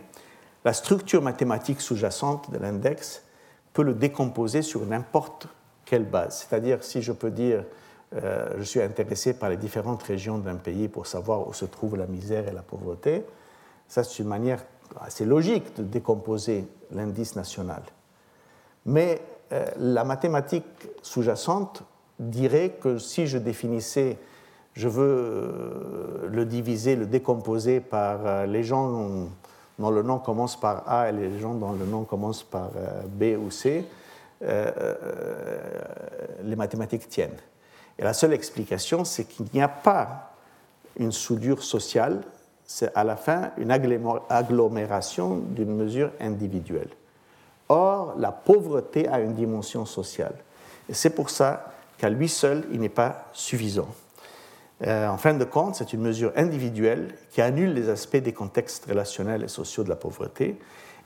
la 0.68 0.74
structure 0.74 1.22
mathématique 1.22 1.80
sous-jacente 1.80 2.52
de 2.52 2.58
l'index 2.58 3.24
peut 3.72 3.84
le 3.84 3.94
décomposer 3.94 4.62
sur 4.62 4.86
n'importe 4.86 5.48
quelle 5.86 6.04
base. 6.04 6.40
C'est-à-dire, 6.40 6.84
si 6.84 7.02
je 7.02 7.14
peux 7.14 7.32
dire, 7.32 7.64
euh, 8.14 8.54
je 8.58 8.64
suis 8.64 8.82
intéressé 8.82 9.34
par 9.34 9.50
les 9.50 9.56
différentes 9.56 10.04
régions 10.04 10.40
d'un 10.40 10.58
pays 10.58 10.90
pour 10.90 11.08
savoir 11.08 11.48
où 11.48 11.54
se 11.54 11.64
trouve 11.64 11.96
la 11.96 12.06
misère 12.06 12.50
et 12.50 12.52
la 12.52 12.64
pauvreté, 12.64 13.24
ça 13.88 14.04
c'est 14.04 14.22
une 14.22 14.28
manière 14.28 14.62
assez 15.00 15.24
logique 15.24 15.74
de 15.78 15.84
décomposer 15.84 16.68
l'indice 16.92 17.38
national. 17.38 17.84
Mais 18.86 19.22
euh, 19.54 19.68
la 19.78 20.04
mathématique 20.04 20.66
sous-jacente 21.02 21.84
dirait 22.20 22.72
que 22.72 22.98
si 22.98 23.26
je 23.26 23.38
définissais, 23.38 24.18
je 24.74 24.90
veux 24.90 25.16
euh, 25.16 26.28
le 26.30 26.44
diviser, 26.44 26.98
le 26.98 27.06
décomposer 27.06 27.80
par 27.80 28.46
les 28.46 28.66
gens 28.66 29.30
dont 29.80 29.92
le 29.92 30.02
nom 30.02 30.20
commence 30.20 30.60
par 30.60 30.90
A 30.90 31.10
et 31.10 31.12
les 31.12 31.40
gens 31.40 31.54
dont 31.54 31.74
le 31.74 31.86
nom 31.86 32.04
commence 32.04 32.44
par 32.44 32.70
B 33.08 33.36
ou 33.40 33.52
C, 33.52 33.86
les 34.42 34.56
mathématiques 36.56 37.10
tiennent. 37.10 37.38
Et 38.00 38.04
la 38.04 38.14
seule 38.14 38.34
explication, 38.34 39.06
c'est 39.06 39.26
qu'il 39.26 39.46
n'y 39.54 39.62
a 39.62 39.68
pas 39.68 40.32
une 40.98 41.12
soudure 41.12 41.64
sociale, 41.64 42.22
c'est 42.66 42.92
à 42.96 43.04
la 43.04 43.16
fin 43.16 43.52
une 43.58 43.72
agglomération 43.72 45.38
d'une 45.38 45.76
mesure 45.76 46.12
individuelle. 46.20 46.90
Or, 47.70 48.16
la 48.18 48.32
pauvreté 48.32 49.08
a 49.08 49.20
une 49.20 49.34
dimension 49.34 49.86
sociale. 49.86 50.36
Et 50.90 50.94
c'est 50.94 51.12
pour 51.12 51.30
ça 51.30 51.74
qu'à 51.98 52.10
lui 52.10 52.30
seul, 52.30 52.66
il 52.72 52.80
n'est 52.80 52.90
pas 52.90 53.26
suffisant. 53.34 53.88
Euh, 54.86 55.08
en 55.08 55.18
fin 55.18 55.34
de 55.34 55.44
compte, 55.44 55.76
c'est 55.76 55.94
une 55.94 56.02
mesure 56.02 56.32
individuelle 56.36 57.16
qui 57.32 57.42
annule 57.42 57.74
les 57.74 57.90
aspects 57.90 58.18
des 58.18 58.34
contextes 58.34 58.86
relationnels 58.86 59.44
et 59.44 59.48
sociaux 59.48 59.84
de 59.84 59.90
la 59.90 59.96
pauvreté. 59.96 60.60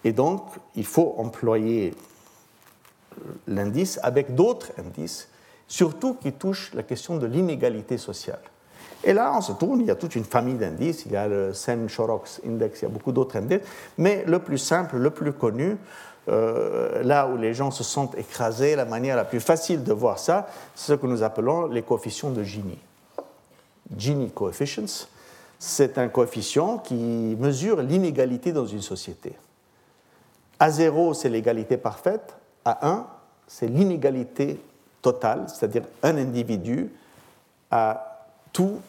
Et 0.03 0.11
donc, 0.11 0.43
il 0.75 0.85
faut 0.85 1.15
employer 1.17 1.93
l'indice 3.47 3.99
avec 4.03 4.35
d'autres 4.35 4.71
indices 4.77 5.29
surtout 5.71 6.15
qui 6.15 6.33
touche 6.33 6.73
la 6.73 6.83
question 6.83 7.15
de 7.15 7.25
l'inégalité 7.25 7.97
sociale. 7.97 8.41
Et 9.03 9.13
là, 9.13 9.33
on 9.35 9.41
se 9.41 9.53
tourne, 9.53 9.79
il 9.79 9.87
y 9.87 9.91
a 9.91 9.95
toute 9.95 10.15
une 10.15 10.25
famille 10.25 10.55
d'indices, 10.55 11.05
il 11.05 11.13
y 11.13 11.15
a 11.15 11.27
le 11.27 11.53
Sen-Shorox 11.53 12.41
Index, 12.45 12.81
il 12.81 12.83
y 12.83 12.85
a 12.85 12.89
beaucoup 12.89 13.13
d'autres 13.13 13.37
indices, 13.37 13.61
mais 13.97 14.23
le 14.27 14.39
plus 14.39 14.57
simple, 14.57 14.97
le 14.97 15.09
plus 15.09 15.31
connu, 15.31 15.77
euh, 16.27 17.01
là 17.03 17.27
où 17.27 17.37
les 17.37 17.53
gens 17.53 17.71
se 17.71 17.83
sentent 17.83 18.17
écrasés, 18.17 18.75
la 18.75 18.85
manière 18.85 19.15
la 19.15 19.23
plus 19.23 19.39
facile 19.39 19.83
de 19.83 19.93
voir 19.93 20.19
ça, 20.19 20.47
c'est 20.75 20.91
ce 20.91 20.97
que 20.97 21.07
nous 21.07 21.23
appelons 21.23 21.67
les 21.67 21.81
coefficients 21.81 22.29
de 22.29 22.43
Gini. 22.43 22.77
Gini 23.97 24.31
coefficients, 24.31 25.07
c'est 25.59 25.97
un 25.97 26.07
coefficient 26.07 26.79
qui 26.79 26.95
mesure 27.39 27.81
l'inégalité 27.81 28.51
dans 28.51 28.65
une 28.65 28.81
société. 28.81 29.33
À 30.59 30.71
0, 30.71 31.13
c'est 31.13 31.29
l'égalité 31.29 31.77
parfaite, 31.77 32.35
à 32.65 32.87
1, 32.87 33.07
c'est 33.47 33.67
l'inégalité 33.67 34.59
total, 35.01 35.45
c'est-à-dire 35.47 35.83
un 36.03 36.17
individu 36.17 36.91
a 37.69 38.27
tous 38.53 38.79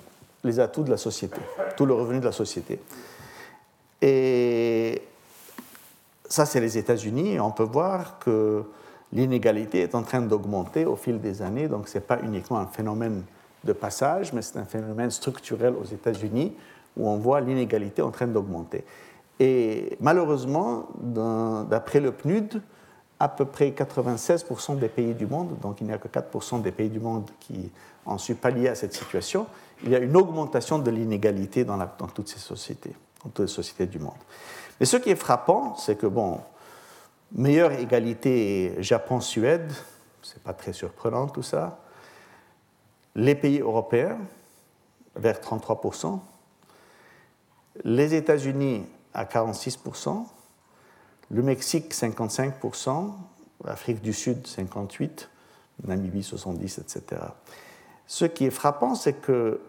les 0.44 0.61
atouts 0.61 0.82
de 0.82 0.90
la 0.90 0.96
société, 0.96 1.40
tout 1.76 1.86
le 1.86 1.94
revenu 1.94 2.20
de 2.20 2.24
la 2.24 2.32
société. 2.32 2.80
Et 4.00 5.03
ça, 6.28 6.46
c'est 6.46 6.61
les 6.61 6.76
États-Unis, 6.78 7.38
on 7.38 7.53
peut 7.53 7.62
voir 7.62 8.18
que 8.18 8.64
l'inégalité 9.12 9.82
est 9.82 9.94
en 9.94 10.03
train 10.03 10.22
d'augmenter 10.22 10.84
au 10.84 10.96
fil 10.96 11.20
des 11.20 11.42
années, 11.42 11.68
donc 11.68 11.88
ce 11.88 11.98
n'est 11.98 12.05
pas 12.05 12.18
uniquement 12.22 12.59
un 12.59 12.66
phénomène 12.66 13.22
de 13.64 13.72
passage, 13.72 14.32
mais 14.32 14.42
c'est 14.42 14.58
un 14.58 14.64
phénomène 14.64 15.10
structurel 15.10 15.74
aux 15.74 15.84
États-Unis 15.84 16.52
où 16.96 17.08
on 17.08 17.16
voit 17.16 17.40
l'inégalité 17.40 18.02
en 18.02 18.10
train 18.10 18.26
d'augmenter. 18.26 18.84
Et 19.40 19.96
malheureusement, 20.00 20.88
d'après 21.00 22.00
le 22.00 22.12
PNUD, 22.12 22.60
à 23.18 23.28
peu 23.28 23.44
près 23.44 23.70
96% 23.70 24.78
des 24.78 24.88
pays 24.88 25.14
du 25.14 25.26
monde, 25.26 25.56
donc 25.60 25.80
il 25.80 25.86
n'y 25.86 25.92
a 25.92 25.98
que 25.98 26.08
4% 26.08 26.60
des 26.60 26.72
pays 26.72 26.88
du 26.88 27.00
monde 27.00 27.30
qui 27.40 27.70
ont 28.04 28.18
su 28.18 28.34
pallier 28.34 28.68
à 28.68 28.74
cette 28.74 28.94
situation, 28.94 29.46
il 29.84 29.90
y 29.90 29.96
a 29.96 29.98
une 29.98 30.16
augmentation 30.16 30.78
de 30.78 30.90
l'inégalité 30.90 31.64
dans, 31.64 31.76
dans, 31.76 32.08
toutes 32.12 32.28
ces 32.28 32.40
sociétés, 32.40 32.94
dans 33.22 33.30
toutes 33.30 33.46
les 33.46 33.52
sociétés 33.52 33.86
du 33.86 33.98
monde. 33.98 34.18
Mais 34.78 34.86
ce 34.86 34.96
qui 34.96 35.10
est 35.10 35.16
frappant, 35.16 35.76
c'est 35.76 35.96
que, 35.96 36.06
bon, 36.06 36.40
meilleure 37.32 37.72
égalité 37.72 38.74
Japon-Suède, 38.80 39.72
c'est 40.22 40.42
pas 40.42 40.52
très 40.52 40.72
surprenant 40.72 41.26
tout 41.28 41.42
ça. 41.42 41.78
Les 43.14 43.34
pays 43.34 43.60
européens, 43.60 44.18
vers 45.16 45.40
33%. 45.40 46.18
Les 47.84 48.14
États-Unis 48.14 48.86
à 49.14 49.24
46% 49.24 50.26
le 51.32 51.42
Mexique 51.42 51.94
55%, 51.94 53.10
l'Afrique 53.64 54.02
du 54.02 54.12
Sud 54.12 54.46
58%, 54.46 55.28
Namibie 55.84 56.20
70%, 56.20 56.80
etc. 56.82 57.22
Ce 58.06 58.26
qui 58.26 58.44
est 58.44 58.50
frappant, 58.50 58.94
c'est 58.94 59.14
que 59.14 59.60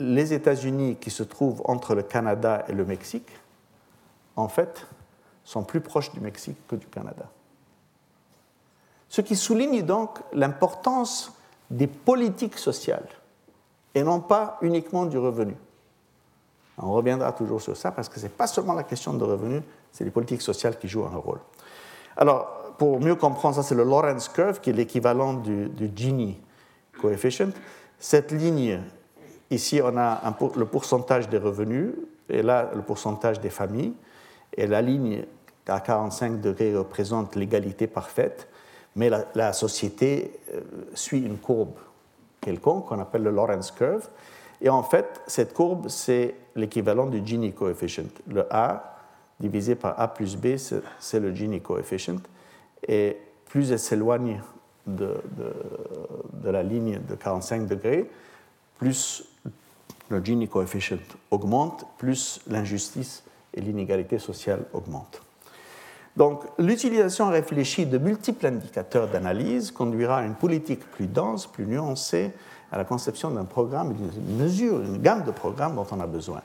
les 0.00 0.32
États-Unis 0.32 0.96
qui 0.96 1.10
se 1.10 1.22
trouvent 1.22 1.62
entre 1.64 1.94
le 1.94 2.02
Canada 2.02 2.64
et 2.68 2.72
le 2.72 2.84
Mexique, 2.84 3.30
en 4.34 4.48
fait, 4.48 4.86
sont 5.44 5.62
plus 5.62 5.80
proches 5.80 6.12
du 6.12 6.20
Mexique 6.20 6.58
que 6.66 6.74
du 6.74 6.86
Canada. 6.86 7.30
Ce 9.08 9.20
qui 9.20 9.36
souligne 9.36 9.82
donc 9.82 10.18
l'importance 10.32 11.32
des 11.70 11.86
politiques 11.86 12.58
sociales 12.58 13.08
et 13.94 14.02
non 14.02 14.20
pas 14.20 14.58
uniquement 14.62 15.06
du 15.06 15.18
revenu. 15.18 15.54
On 16.78 16.92
reviendra 16.92 17.32
toujours 17.32 17.60
sur 17.60 17.76
ça 17.76 17.92
parce 17.92 18.08
que 18.08 18.18
ce 18.18 18.24
n'est 18.24 18.30
pas 18.30 18.46
seulement 18.46 18.74
la 18.74 18.84
question 18.84 19.12
de 19.12 19.24
revenu, 19.24 19.62
c'est 19.92 20.04
les 20.04 20.10
politiques 20.10 20.42
sociales 20.42 20.78
qui 20.78 20.88
jouent 20.88 21.04
un 21.04 21.16
rôle. 21.16 21.40
Alors, 22.16 22.74
pour 22.78 23.00
mieux 23.00 23.14
comprendre 23.14 23.56
ça, 23.56 23.62
c'est 23.62 23.74
le 23.74 23.84
Lorentz 23.84 24.28
curve 24.28 24.60
qui 24.60 24.70
est 24.70 24.72
l'équivalent 24.72 25.34
du, 25.34 25.90
Gini 25.94 26.40
coefficient. 27.00 27.50
Cette 27.98 28.32
ligne, 28.32 28.80
ici, 29.50 29.80
on 29.84 29.96
a 29.96 30.22
le 30.56 30.64
pourcentage 30.64 31.28
des 31.28 31.38
revenus, 31.38 31.92
et 32.30 32.42
là, 32.42 32.70
le 32.74 32.82
pourcentage 32.82 33.40
des 33.40 33.50
familles. 33.50 33.92
Et 34.56 34.66
la 34.66 34.80
ligne 34.80 35.24
à 35.66 35.80
45 35.80 36.40
degrés 36.40 36.74
représente 36.74 37.36
l'égalité 37.36 37.86
parfaite, 37.86 38.48
mais 38.96 39.10
la, 39.34 39.52
société 39.52 40.32
euh, 40.54 40.60
suit 40.94 41.20
une 41.20 41.38
courbe 41.38 41.74
quelconque 42.40 42.86
qu'on 42.86 42.98
appelle 43.00 43.22
le 43.22 43.30
Lorentz 43.30 43.70
curve. 43.70 44.08
Et 44.60 44.68
en 44.68 44.82
fait, 44.82 45.20
cette 45.26 45.54
courbe, 45.54 45.88
c'est 45.88 46.34
l'équivalent 46.56 47.06
du 47.06 47.24
Gini 47.24 47.52
coefficient. 47.52 48.10
Le 48.26 48.46
A 48.52 48.98
divisé 49.38 49.74
par 49.74 49.98
A 49.98 50.08
plus 50.08 50.36
B, 50.36 50.56
c'est 50.56 51.20
le 51.20 51.34
Gini 51.34 51.60
coefficient. 51.60 52.20
Et 52.86 53.16
plus 53.46 53.72
elle 53.72 53.78
s'éloigne 53.78 54.42
de, 54.86 55.16
de, 56.42 56.50
la 56.50 56.62
ligne 56.62 57.00
de 57.08 57.14
45 57.14 57.66
degrés, 57.66 58.10
plus 58.78 59.24
le 60.08 60.22
Gini 60.24 60.48
coefficient 60.48 60.98
augmente, 61.30 61.86
plus 61.98 62.40
l'injustice 62.46 63.22
et 63.54 63.60
l'inégalité 63.60 64.18
sociale 64.18 64.64
augmentent. 64.72 65.22
Donc, 66.16 66.42
l'utilisation 66.58 67.28
réfléchie 67.28 67.86
de 67.86 67.98
multiples 67.98 68.46
indicateurs 68.46 69.08
d'analyse 69.08 69.70
conduira 69.70 70.18
à 70.18 70.24
une 70.24 70.34
politique 70.34 70.80
plus 70.90 71.06
dense, 71.06 71.46
plus 71.46 71.66
nuancée, 71.66 72.32
à 72.72 72.78
la 72.78 72.84
conception 72.84 73.30
d'un 73.30 73.44
programme, 73.44 73.94
d'une 73.94 74.36
mesure, 74.36 74.80
une 74.80 74.98
gamme 74.98 75.24
de 75.24 75.30
programmes 75.30 75.74
dont 75.76 75.86
on 75.90 76.00
a 76.00 76.06
besoin. 76.06 76.42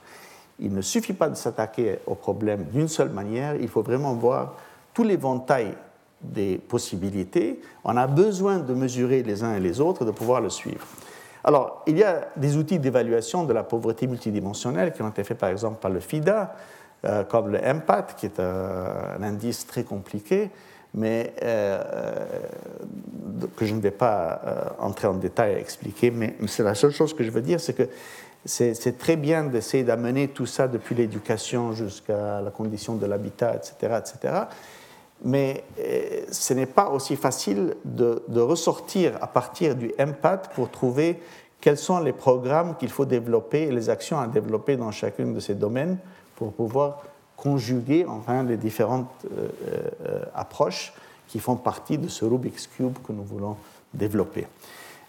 Il 0.60 0.74
ne 0.74 0.82
suffit 0.82 1.14
pas 1.14 1.30
de 1.30 1.36
s'attaquer 1.36 2.00
au 2.06 2.16
problème 2.16 2.66
d'une 2.72 2.88
seule 2.88 3.10
manière, 3.10 3.56
il 3.56 3.68
faut 3.68 3.82
vraiment 3.82 4.14
voir 4.14 4.54
tout 4.94 5.04
l'éventail 5.04 5.74
des 6.22 6.58
possibilités. 6.58 7.60
On 7.84 7.98
a 7.98 8.08
besoin 8.08 8.60
de 8.60 8.74
mesurer 8.74 9.22
les 9.24 9.44
uns 9.44 9.56
et 9.56 9.60
les 9.60 9.80
autres, 9.80 10.06
de 10.06 10.12
pouvoir 10.12 10.42
le 10.42 10.50
suivre. 10.50 10.86
Alors, 11.44 11.84
il 11.86 11.98
y 11.98 12.04
a 12.04 12.28
des 12.36 12.58
outils 12.58 12.80
d'évaluation 12.80 13.44
de 13.44 13.54
la 13.54 13.64
pauvreté 13.64 14.08
multidimensionnelle 14.08 14.94
qui 14.94 15.04
ont 15.04 15.10
été 15.10 15.24
faits 15.24 15.38
par 15.38 15.50
exemple 15.50 15.80
par 15.80 15.92
le 15.92 16.00
FIDA, 16.00 16.56
comme 17.30 17.50
le 17.50 17.60
MPAT, 17.60 18.08
qui 18.18 18.26
est 18.26 18.40
un, 18.40 19.22
indice 19.22 19.68
très 19.68 19.84
compliqué, 19.84 20.50
mais 20.96 21.34
euh, 21.44 21.84
que 23.58 23.66
je 23.66 23.74
ne 23.74 23.82
vais 23.82 23.92
pas 23.92 24.42
euh, 24.46 24.64
entrer 24.80 25.08
en 25.08 25.14
détail 25.14 25.56
à 25.56 25.60
expliquer. 25.60 26.10
Mais 26.10 26.36
c'est 26.48 26.64
la 26.64 26.74
seule 26.74 26.92
chose 26.92 27.14
que 27.14 27.24
je 27.24 27.32
veux 27.32 27.42
dire, 27.42 27.60
c'est 27.60 27.74
que 27.74 27.90
c'est 28.46 28.98
très 29.00 29.16
bien 29.16 29.46
d'essayer 29.46 29.84
d'amener 29.84 30.28
tout 30.28 30.46
ça 30.46 30.68
depuis 30.68 30.94
l'éducation 30.94 31.74
jusqu'à 31.74 32.42
la 32.42 32.52
condition 32.52 32.96
de 32.96 33.06
l'habitat, 33.08 33.56
etc., 33.56 34.00
etc. 34.00 34.34
Mais 35.24 35.64
euh, 35.80 36.22
ce 36.32 36.54
n'est 36.54 36.68
pas 36.68 36.90
aussi 36.90 37.16
facile 37.16 37.76
de, 37.84 38.22
ressortir 38.40 39.18
à 39.20 39.28
partir 39.28 39.76
du 39.76 39.92
MPAT 39.98 40.44
pour 40.54 40.70
trouver 40.70 41.20
quels 41.60 41.78
sont 41.78 42.00
les 42.00 42.14
programmes 42.14 42.76
qu'il 42.78 42.90
faut 42.90 43.06
développer 43.06 43.64
et 43.64 43.72
les 43.72 43.90
actions 43.90 44.20
à 44.20 44.28
développer 44.28 44.78
dans 44.78 44.92
chacun 44.92 45.26
de 45.26 45.40
ces 45.40 45.56
domaines 45.56 45.98
pour 46.36 46.54
pouvoir 46.54 47.04
conjuguer 47.38 48.06
enfin 48.08 48.44
les 48.44 48.58
différentes 48.58 49.26
approches 50.34 50.94
qui 51.28 51.40
font 51.40 51.56
partie 51.56 51.98
de 51.98 52.08
ce 52.08 52.24
Rubik's 52.26 52.68
Cube 52.68 52.98
que 53.06 53.12
nous 53.12 53.24
voulons 53.24 53.58
développer. 53.94 54.48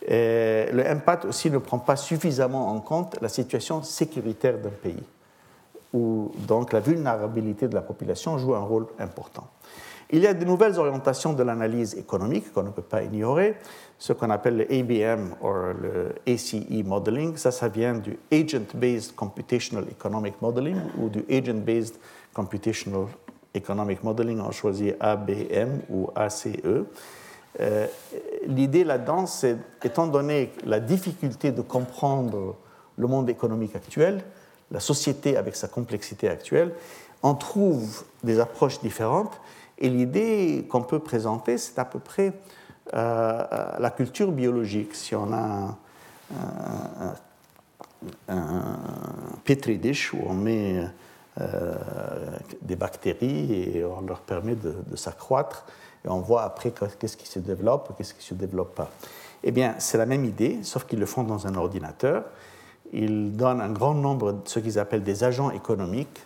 le 0.09 0.83
impact 0.89 1.25
aussi 1.25 1.51
ne 1.51 1.59
prend 1.59 1.79
pas 1.79 1.97
suffisamment 1.97 2.71
en 2.71 2.81
compte 2.81 3.17
la 3.21 3.29
situation 3.29 3.83
sécuritaire 3.83 4.59
d'un 4.59 4.71
pays, 4.71 5.03
où 5.93 6.33
donc 6.39 6.73
la 6.73 6.81
vulnérabilité 6.81 7.69
de 7.69 7.75
la 7.75 7.83
population 7.83 8.39
joue 8.39 8.55
un 8.55 8.61
rôle 8.61 8.87
important. 8.99 9.47
Il 10.11 10.21
y 10.21 10.27
a 10.27 10.35
de 10.35 10.45
nouvelles 10.45 10.79
orientations 10.79 11.33
de 11.33 11.43
l'analyse 11.43 11.97
économique 11.97 12.53
qu'on 12.53 12.63
ne 12.63 12.71
peut 12.71 12.83
pas 12.83 13.03
ignorer, 13.03 13.57
ce 13.99 14.13
qu'on 14.13 14.31
appelle 14.31 14.59
le 14.59 14.73
ABM 14.73 15.35
ou 15.41 15.49
le 15.81 16.15
ACE 16.27 16.55
modeling. 16.85 17.37
Ça, 17.37 17.51
ça 17.51 17.69
vient 17.69 17.95
du 17.95 18.19
Agent-Based 18.31 19.15
Computational 19.15 19.87
Economic 19.91 20.41
Modeling 20.43 20.77
ou 20.99 21.09
du 21.09 21.25
Agent-Based 21.31 21.99
Computational 22.35 23.07
Economic 23.55 24.03
Modeling. 24.05 24.41
On 24.41 24.51
choisit 24.51 24.95
ABM 25.01 25.81
ou 25.89 26.11
ACE. 26.15 26.49
Euh, 27.59 27.87
l'idée 28.47 28.85
là-dedans, 28.85 29.27
c'est, 29.27 29.57
étant 29.83 30.07
donné 30.07 30.53
la 30.65 30.79
difficulté 30.79 31.53
de 31.53 31.63
comprendre 31.63 32.57
le 32.99 33.07
monde 33.07 33.31
économique 33.31 33.75
actuel, 33.75 34.23
la 34.71 34.81
société 34.81 35.37
avec 35.37 35.57
sa 35.57 35.69
complexité 35.69 36.29
actuelle, 36.29 36.75
on 37.23 37.35
trouve 37.35 38.05
des 38.23 38.41
approches 38.41 38.81
différentes 38.81 39.41
et 39.79 39.89
l'idée 39.89 40.67
qu'on 40.69 40.83
peut 40.83 40.99
présenter, 40.99 41.57
c'est 41.57 41.79
à 41.79 41.85
peu 41.85 41.99
près 41.99 42.33
la 42.93 43.93
culture 43.97 44.33
biologique. 44.33 44.95
Si 44.95 45.15
on 45.15 45.33
a 45.33 45.77
un, 48.29 48.79
petri 49.45 49.79
dish 49.79 50.13
où 50.13 50.19
on 50.27 50.35
met 50.35 50.85
euh, 51.41 51.75
des 52.63 52.77
bactéries 52.77 53.53
et 53.53 53.85
on 53.85 54.01
leur 54.03 54.21
permet 54.21 54.55
de, 54.55 54.97
s'accroître, 54.97 55.67
et 56.05 56.09
on 56.09 56.21
voit 56.21 56.43
après 56.43 56.73
qu'est-ce 56.73 57.17
qui 57.17 57.27
se 57.27 57.39
développe, 57.39 57.93
qu'est-ce 57.97 58.15
qui 58.15 58.21
ne 58.21 58.25
se 58.25 58.35
développe 58.35 58.75
pas. 58.75 58.91
Eh 59.43 59.51
bien, 59.51 59.75
c'est 59.79 59.99
la 59.99 60.07
même 60.07 60.25
idée, 60.25 60.61
sauf 60.63 60.87
qu'ils 60.87 60.99
le 60.99 61.07
font 61.07 61.25
dans 61.25 61.47
un 61.47 61.55
ordinateur. 61.55 62.25
Ils 62.93 63.37
donnent 63.37 63.61
un 63.61 63.71
grand 63.71 63.95
nombre 63.95 64.33
de 64.33 64.41
ce 64.45 64.61
qu'ils 64.61 64.79
appellent 64.79 65.03
des 65.03 65.25
agents 65.25 65.51
économiques 65.51 66.21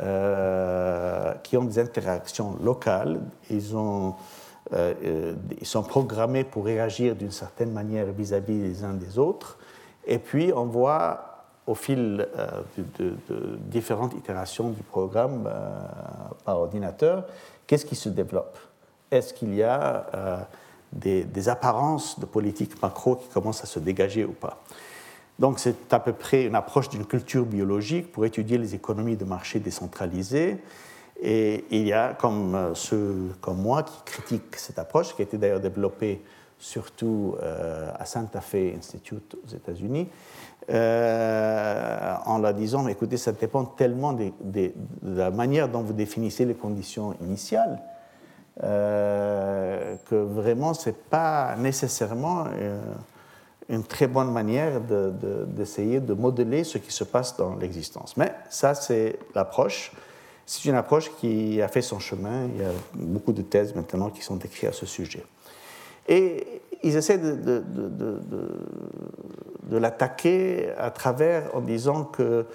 euh, 0.00 1.34
qui 1.42 1.56
ont 1.56 1.64
des 1.64 1.78
interactions 1.78 2.56
locales. 2.62 3.20
Ils, 3.50 3.76
ont, 3.76 4.14
euh, 4.72 4.94
euh, 5.04 5.34
ils 5.60 5.66
sont 5.66 5.82
programmés 5.82 6.44
pour 6.44 6.64
réagir 6.64 7.16
d'une 7.16 7.30
certaine 7.30 7.72
manière 7.72 8.06
vis-à-vis 8.06 8.58
des 8.58 8.84
uns 8.84 8.94
des 8.94 9.18
autres. 9.18 9.58
Et 10.06 10.18
puis, 10.18 10.52
on 10.54 10.66
voit 10.66 11.24
au 11.66 11.74
fil 11.74 12.26
de, 12.98 13.14
différentes 13.70 14.14
itérations 14.14 14.70
du 14.70 14.82
programme 14.82 15.50
par 16.46 16.60
ordinateur, 16.60 17.26
qu'est-ce 17.66 17.84
qui 17.84 17.94
se 17.94 18.08
développe? 18.08 18.58
Est-ce 19.10 19.34
qu'il 19.34 19.54
y 19.54 19.62
a 19.62 20.46
des, 20.90 21.24
des, 21.24 21.48
apparences 21.50 22.18
de 22.18 22.24
politique 22.24 22.80
macro 22.80 23.16
qui 23.16 23.28
commencent 23.28 23.62
à 23.62 23.66
se 23.66 23.78
dégager 23.80 24.24
ou 24.24 24.32
pas? 24.32 24.62
Donc 25.38 25.58
c'est 25.58 25.92
à 25.92 26.00
peu 26.00 26.12
près 26.12 26.44
une 26.44 26.54
approche 26.54 26.88
d'une 26.88 27.04
culture 27.04 27.44
biologique 27.44 28.10
pour 28.12 28.24
étudier 28.24 28.58
les 28.58 28.74
économies 28.74 29.16
de 29.16 29.24
marché 29.24 29.60
décentralisées. 29.60 30.58
Et 31.20 31.64
il 31.70 31.86
y 31.86 31.92
a 31.92 32.14
comme 32.14 32.54
euh, 32.54 32.74
ceux 32.74 33.32
comme 33.40 33.60
moi 33.60 33.82
qui 33.82 34.02
critiquent 34.04 34.56
cette 34.56 34.78
approche, 34.78 35.14
qui 35.14 35.22
a 35.22 35.24
été 35.24 35.36
d'ailleurs 35.36 35.60
développée 35.60 36.22
surtout 36.58 37.36
euh, 37.42 37.90
à 37.96 38.04
Santa 38.04 38.40
Fe 38.40 38.76
Institute 38.76 39.36
aux 39.44 39.54
États-Unis, 39.54 40.08
euh, 40.70 42.14
en 42.26 42.38
la 42.38 42.52
disant, 42.52 42.86
écoutez, 42.88 43.16
ça 43.16 43.32
dépend 43.32 43.64
tellement 43.64 44.12
de, 44.12 44.32
la 45.02 45.30
manière 45.30 45.68
dont 45.68 45.82
vous 45.82 45.92
définissez 45.92 46.44
les 46.44 46.54
conditions 46.54 47.14
initiales, 47.20 47.80
que 48.60 50.16
vraiment, 50.16 50.74
ce 50.74 50.90
n'est 50.90 50.96
pas 51.08 51.54
nécessairement 51.56 52.46
une 53.68 53.84
très 53.84 54.08
bonne 54.08 54.32
manière 54.32 54.80
d'essayer 54.80 56.00
de, 56.00 56.12
modeler 56.12 56.64
ce 56.64 56.78
qui 56.78 56.90
se 56.90 57.04
passe 57.04 57.36
dans 57.36 57.54
l'existence. 57.54 58.16
Mais 58.16 58.34
ça, 58.50 58.74
c'est 58.74 59.16
l'approche. 59.36 59.92
C'est 60.50 60.64
une 60.64 60.76
approche 60.76 61.10
qui 61.16 61.60
a 61.60 61.68
fait 61.68 61.82
son 61.82 61.98
chemin. 61.98 62.46
Il 62.46 62.62
y 62.62 62.64
a 62.64 62.70
beaucoup 62.94 63.34
de 63.34 63.42
thèses 63.42 63.74
maintenant 63.74 64.08
qui 64.08 64.22
sont 64.22 64.38
écrites 64.38 64.70
à 64.70 64.72
ce 64.72 64.86
sujet. 64.86 65.22
Et 66.08 66.62
ils 66.82 66.96
essaient 66.96 67.18
de, 67.18 67.62
l'attaquer 69.70 70.70
à 70.78 70.90
travers 70.90 71.54
en 71.54 71.60
disant 71.60 72.04
que 72.04 72.46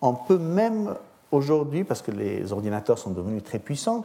on 0.00 0.14
peut 0.14 0.38
même 0.38 0.94
aujourd'hui, 1.32 1.82
parce 1.82 2.02
que 2.02 2.12
les 2.12 2.52
ordinateurs 2.52 2.98
sont 2.98 3.10
devenus 3.10 3.42
très 3.42 3.58
puissants, 3.58 4.04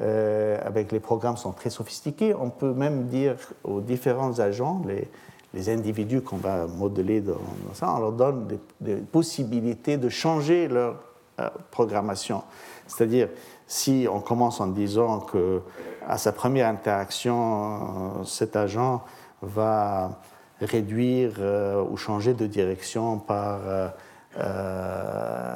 euh, 0.00 0.58
avec 0.64 0.90
les 0.90 1.00
programmes 1.00 1.36
sont 1.36 1.52
très 1.52 1.68
sophistiqués, 1.68 2.34
on 2.34 2.48
peut 2.48 2.72
même 2.72 3.08
dire 3.08 3.36
aux 3.64 3.82
différents 3.82 4.40
agents, 4.40 4.80
les, 4.88 5.08
les 5.52 5.68
individus 5.68 6.22
qu'on 6.22 6.38
va 6.38 6.66
modeler 6.66 7.20
dans, 7.20 7.36
ça, 7.74 7.92
on 7.94 8.00
leur 8.00 8.12
donne 8.12 8.48
des, 8.80 8.96
possibilités 8.96 9.98
de 9.98 10.08
changer 10.08 10.68
leur 10.68 10.96
euh, 11.38 11.48
programmation. 11.70 12.42
C'est-à-dire, 12.88 13.28
si 13.66 14.08
on 14.10 14.20
commence 14.20 14.60
en 14.60 14.66
disant 14.66 15.20
que 15.20 15.62
à 16.06 16.18
sa 16.18 16.32
première 16.32 16.68
interaction, 16.68 18.20
euh, 18.20 18.24
cet 18.24 18.56
agent 18.56 19.04
va 19.42 20.18
réduire 20.60 21.34
euh, 21.38 21.84
ou 21.88 21.96
changer 21.96 22.34
de 22.34 22.46
direction 22.46 23.18
par 23.18 23.60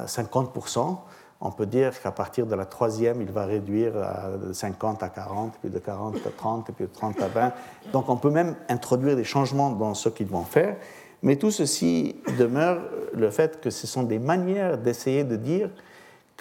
50%, 0.05 0.97
on 1.45 1.51
peut 1.51 1.65
dire 1.65 2.01
qu'à 2.01 2.11
partir 2.11 2.45
de 2.45 2.55
la 2.55 2.65
troisième, 2.65 3.21
il 3.21 3.29
va 3.29 3.45
réduire 3.45 3.93
de 4.41 4.53
50 4.53 5.03
à 5.03 5.09
40, 5.09 5.53
puis 5.61 5.69
de 5.69 5.77
40 5.77 6.15
à 6.25 6.29
30, 6.29 6.71
puis 6.73 6.85
de 6.85 6.89
30 6.91 7.21
à 7.21 7.27
20. 7.27 7.51
Donc 7.91 8.07
on 8.07 8.15
peut 8.15 8.29
même 8.29 8.55
introduire 8.69 9.17
des 9.17 9.25
changements 9.25 9.69
dans 9.71 9.93
ce 9.93 10.07
qu'ils 10.07 10.27
vont 10.27 10.43
faire. 10.43 10.77
Mais 11.21 11.37
tout 11.37 11.51
ceci 11.51 12.17
demeure 12.37 12.81
le 13.13 13.29
fait 13.29 13.59
que 13.59 13.69
ce 13.69 13.87
sont 13.87 14.03
des 14.03 14.19
manières 14.19 14.77
d'essayer 14.77 15.23
de 15.23 15.35
dire 15.35 15.69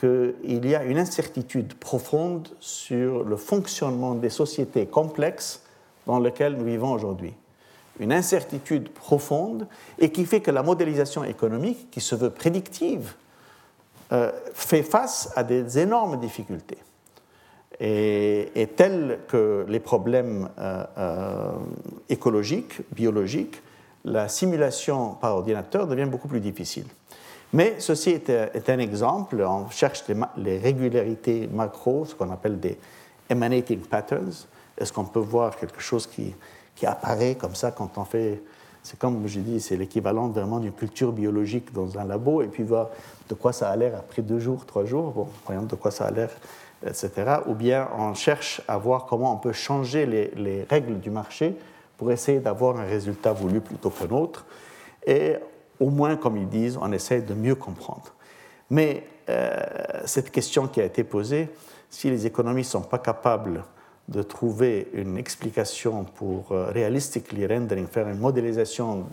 qu'il 0.02 0.66
y 0.66 0.74
a 0.74 0.82
une 0.82 0.98
incertitude 0.98 1.74
profonde 1.74 2.48
sur 2.58 3.22
le 3.22 3.36
fonctionnement 3.36 4.16
des 4.16 4.30
sociétés 4.30 4.86
complexes 4.86 5.62
dans 6.06 6.18
lesquelles 6.18 6.56
nous 6.56 6.64
vivons 6.64 6.90
aujourd'hui. 6.90 7.32
Une 8.00 8.12
incertitude 8.12 8.88
profonde 8.88 9.68
et 10.00 10.10
qui 10.10 10.24
fait 10.24 10.40
que 10.40 10.50
la 10.50 10.64
modélisation 10.64 11.22
économique, 11.22 11.88
qui 11.92 12.00
se 12.00 12.16
veut 12.16 12.30
prédictive, 12.30 13.14
euh, 14.10 14.32
fait 14.54 14.82
face 14.82 15.32
à 15.36 15.44
des 15.44 15.78
énormes 15.78 16.18
difficultés. 16.18 16.78
Et, 17.78 18.68
tels 18.76 19.20
que 19.28 19.64
les 19.68 19.80
problèmes 19.80 20.48
euh, 20.58 20.84
euh, 20.98 21.52
écologiques, 22.08 22.80
biologiques, 22.92 23.62
la 24.04 24.28
simulation 24.28 25.14
par 25.14 25.36
ordinateur 25.36 25.86
devient 25.86 26.08
beaucoup 26.10 26.28
plus 26.28 26.40
difficile. 26.40 26.86
Mais 27.52 27.76
ceci 27.78 28.10
est, 28.10 28.70
un 28.70 28.78
exemple. 28.78 29.42
On 29.46 29.68
cherche 29.68 30.04
les, 30.36 30.58
régularités 30.58 31.48
macro, 31.52 32.04
ce 32.06 32.14
qu'on 32.14 32.30
appelle 32.30 32.58
des 32.58 32.78
emanating 33.28 33.80
patterns. 33.80 34.46
Est-ce 34.78 34.92
qu'on 34.92 35.04
peut 35.04 35.20
voir 35.20 35.56
quelque 35.56 35.80
chose 35.80 36.06
qui, 36.06 36.34
apparaît 36.84 37.36
comme 37.36 37.54
ça 37.54 37.70
quand 37.70 37.96
on 37.96 38.04
fait 38.04 38.42
c'est 38.82 38.98
comme 38.98 39.28
je 39.28 39.38
dis, 39.38 39.60
c'est 39.60 39.76
l'équivalent 39.76 40.26
vraiment 40.26 40.58
d'une 40.58 40.72
culture 40.72 41.12
biologique 41.12 41.72
dans 41.72 41.96
un 41.98 42.04
labo, 42.04 42.42
et 42.42 42.48
puis 42.48 42.64
voir 42.64 42.88
de 43.28 43.34
quoi 43.34 43.52
ça 43.52 43.70
a 43.70 43.76
l'air 43.76 43.94
après 43.96 44.22
deux 44.22 44.40
jours, 44.40 44.66
trois 44.66 44.84
jours, 44.84 45.12
bon, 45.12 45.28
voyons 45.46 45.62
de 45.62 45.76
quoi 45.76 45.92
ça 45.92 46.06
a 46.06 46.10
l'air, 46.10 46.30
etc. 46.84 47.10
Ou 47.46 47.54
bien 47.54 47.88
on 47.96 48.14
cherche 48.14 48.60
à 48.66 48.76
voir 48.78 49.06
comment 49.06 49.32
on 49.32 49.36
peut 49.36 49.52
changer 49.52 50.04
les, 50.04 50.66
règles 50.68 50.98
du 50.98 51.10
marché 51.10 51.54
pour 51.96 52.10
essayer 52.10 52.40
d'avoir 52.40 52.76
un 52.78 52.84
résultat 52.84 53.32
voulu 53.32 53.60
plutôt 53.60 53.90
qu'un 53.90 54.10
autre. 54.10 54.44
Et 55.06 55.36
au 55.82 55.90
moins, 55.90 56.16
comme 56.16 56.36
ils 56.36 56.48
disent, 56.48 56.78
on 56.80 56.92
essaie 56.92 57.20
de 57.20 57.34
mieux 57.34 57.56
comprendre. 57.56 58.14
Mais 58.70 59.04
euh, 59.28 59.60
cette 60.04 60.30
question 60.30 60.68
qui 60.68 60.80
a 60.80 60.84
été 60.84 61.02
posée, 61.02 61.50
si 61.90 62.08
les 62.08 62.24
économistes 62.24 62.74
ne 62.74 62.80
sont 62.80 62.88
pas 62.88 63.00
capables 63.00 63.64
de 64.08 64.22
trouver 64.22 64.88
une 64.94 65.18
explication 65.18 66.04
pour 66.04 66.52
euh, 66.52 66.70
realistically 66.70 67.46
rendering, 67.46 67.88
faire 67.88 68.08
une 68.08 68.20
modélisation 68.20 69.06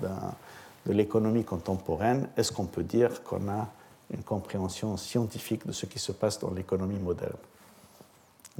de 0.85 0.93
l'économie 0.93 1.43
contemporaine, 1.43 2.29
est-ce 2.37 2.51
qu'on 2.51 2.65
peut 2.65 2.83
dire 2.83 3.23
qu'on 3.23 3.49
a 3.49 3.67
une 4.13 4.23
compréhension 4.23 4.95
scientifique 4.95 5.65
de 5.65 5.71
ce 5.71 5.87
qui 5.87 5.97
se 5.97 6.11
passe 6.11 6.39
dans 6.39 6.51
l'économie 6.51 6.99
moderne? 6.99 7.33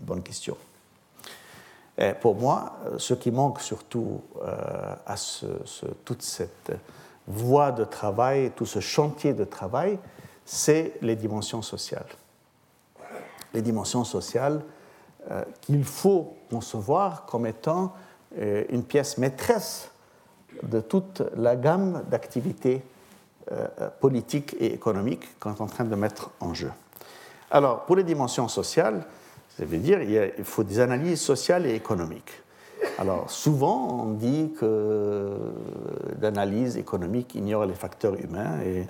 Bonne 0.01 0.23
question. 0.23 0.57
Pour 2.21 2.35
moi, 2.35 2.79
ce 2.97 3.13
qui 3.13 3.29
manque 3.29 3.59
surtout 3.59 4.21
euh, 4.41 4.95
à 5.05 5.15
toute 6.05 6.21
cette 6.21 6.71
voie 7.29 7.71
de 7.71 7.85
travail, 7.85 8.51
tout 8.55 8.65
ce 8.65 8.79
chantier 8.79 9.33
de 9.33 9.45
travail, 9.45 9.99
c'est 10.45 10.93
les 11.01 11.15
dimensions 11.15 11.61
sociales. 11.61 12.07
Les 13.53 13.61
dimensions 13.61 14.03
sociales, 14.03 14.61
euh, 15.31 15.43
qu'il 15.61 15.83
faut 15.83 16.35
concevoir 16.49 17.25
comme 17.25 17.45
étant 17.45 17.93
euh, 18.37 18.63
une 18.69 18.83
pièce 18.83 19.17
maîtresse 19.17 19.91
de 20.63 20.79
toute 20.79 21.21
la 21.35 21.55
gamme 21.55 22.03
d'activités 22.09 22.81
euh, 23.51 23.67
politiques 23.99 24.55
et 24.59 24.73
économiques 24.73 25.39
qu'on 25.39 25.53
est 25.53 25.61
en 25.61 25.67
train 25.67 25.83
de 25.83 25.95
mettre 25.95 26.31
en 26.39 26.53
jeu. 26.53 26.71
Alors, 27.51 27.85
pour 27.85 27.95
les 27.95 28.03
dimensions 28.03 28.47
sociales, 28.47 29.05
ça 29.57 29.65
veut 29.65 29.77
dire 29.77 29.99
qu'il 29.99 30.45
faut 30.45 30.63
des 30.63 30.79
analyses 30.79 31.21
sociales 31.21 31.65
et 31.65 31.75
économiques. 31.75 32.41
Alors, 32.97 33.29
souvent, 33.29 34.03
on 34.03 34.11
dit 34.11 34.51
que 34.59 35.35
l'analyse 36.21 36.77
économique 36.77 37.35
ignore 37.35 37.65
les 37.65 37.73
facteurs 37.73 38.15
humains 38.15 38.59
et, 38.61 38.85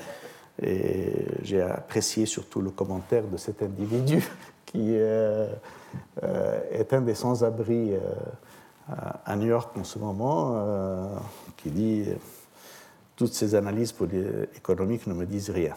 j'ai 1.42 1.62
apprécié 1.62 2.26
surtout 2.26 2.60
le 2.60 2.70
commentaire 2.70 3.24
de 3.24 3.38
cet 3.38 3.64
individu 3.64 4.22
qui 4.66 4.98
euh, 4.98 5.48
euh, 6.22 6.60
est 6.72 6.92
un 6.92 7.00
des 7.00 7.16
sans-abri 7.16 7.94
euh, 7.94 8.00
à 9.26 9.38
New 9.38 9.48
York 9.48 9.72
en 9.78 9.86
ce 9.86 10.00
moment, 10.00 11.16
qui 11.56 11.70
dit 11.70 12.06
toutes 13.16 13.34
ces 13.34 13.56
analyses 13.56 13.94
économiques 14.56 15.08
ne 15.08 15.14
me 15.14 15.26
disent 15.26 15.52
rien. 15.52 15.76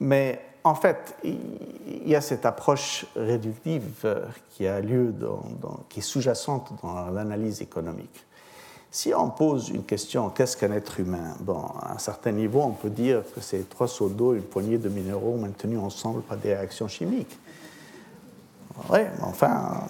Mais 0.00 0.51
en 0.64 0.74
fait, 0.74 1.16
il 1.24 2.08
y 2.08 2.14
a 2.14 2.20
cette 2.20 2.46
approche 2.46 3.06
réductive 3.16 3.90
euh, 4.04 4.24
qui 4.50 4.66
a 4.66 4.80
lieu, 4.80 5.14
qui 5.88 6.00
est 6.00 6.02
sous-jacente 6.02 6.72
dans 6.82 7.10
l'analyse 7.10 7.62
économique. 7.62 8.24
Si 8.90 9.12
on 9.14 9.30
pose 9.30 9.70
une 9.70 9.84
question, 9.84 10.28
qu'est-ce 10.28 10.56
qu'un 10.56 10.72
être 10.72 11.00
humain? 11.00 11.34
Bon, 11.40 11.64
à 11.80 11.94
un 11.94 11.98
certain 11.98 12.30
niveau, 12.30 12.60
on 12.60 12.72
peut 12.72 12.90
dire 12.90 13.22
que 13.34 13.40
c'est 13.40 13.68
trois 13.68 13.88
seaux 13.88 14.10
d'eau, 14.10 14.34
une 14.34 14.42
poignée 14.42 14.76
de 14.76 14.88
minéraux 14.88 15.36
maintenus 15.36 15.78
ensemble 15.78 16.20
par 16.20 16.36
des 16.36 16.54
réactions 16.54 16.88
chimiques. 16.88 17.38
Oui, 18.90 19.00
mais 19.00 19.24
enfin, 19.24 19.82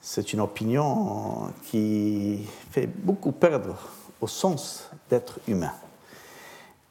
c'est 0.00 0.32
une 0.32 0.40
opinion 0.40 1.50
qui 1.64 2.46
fait 2.70 2.86
beaucoup 2.86 3.32
perdre 3.32 3.76
au 4.20 4.28
sens 4.28 4.88
d'être 5.10 5.40
humain. 5.48 5.72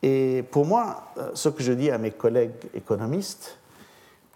Et 0.04 0.44
pour 0.52 0.66
moi, 0.66 1.12
euh, 1.18 1.32
ce 1.34 1.50
que 1.50 1.64
je 1.64 1.74
dis 1.74 1.90
à 1.90 1.98
mes 1.98 2.12
collègues 2.12 2.52
économistes, 2.74 3.58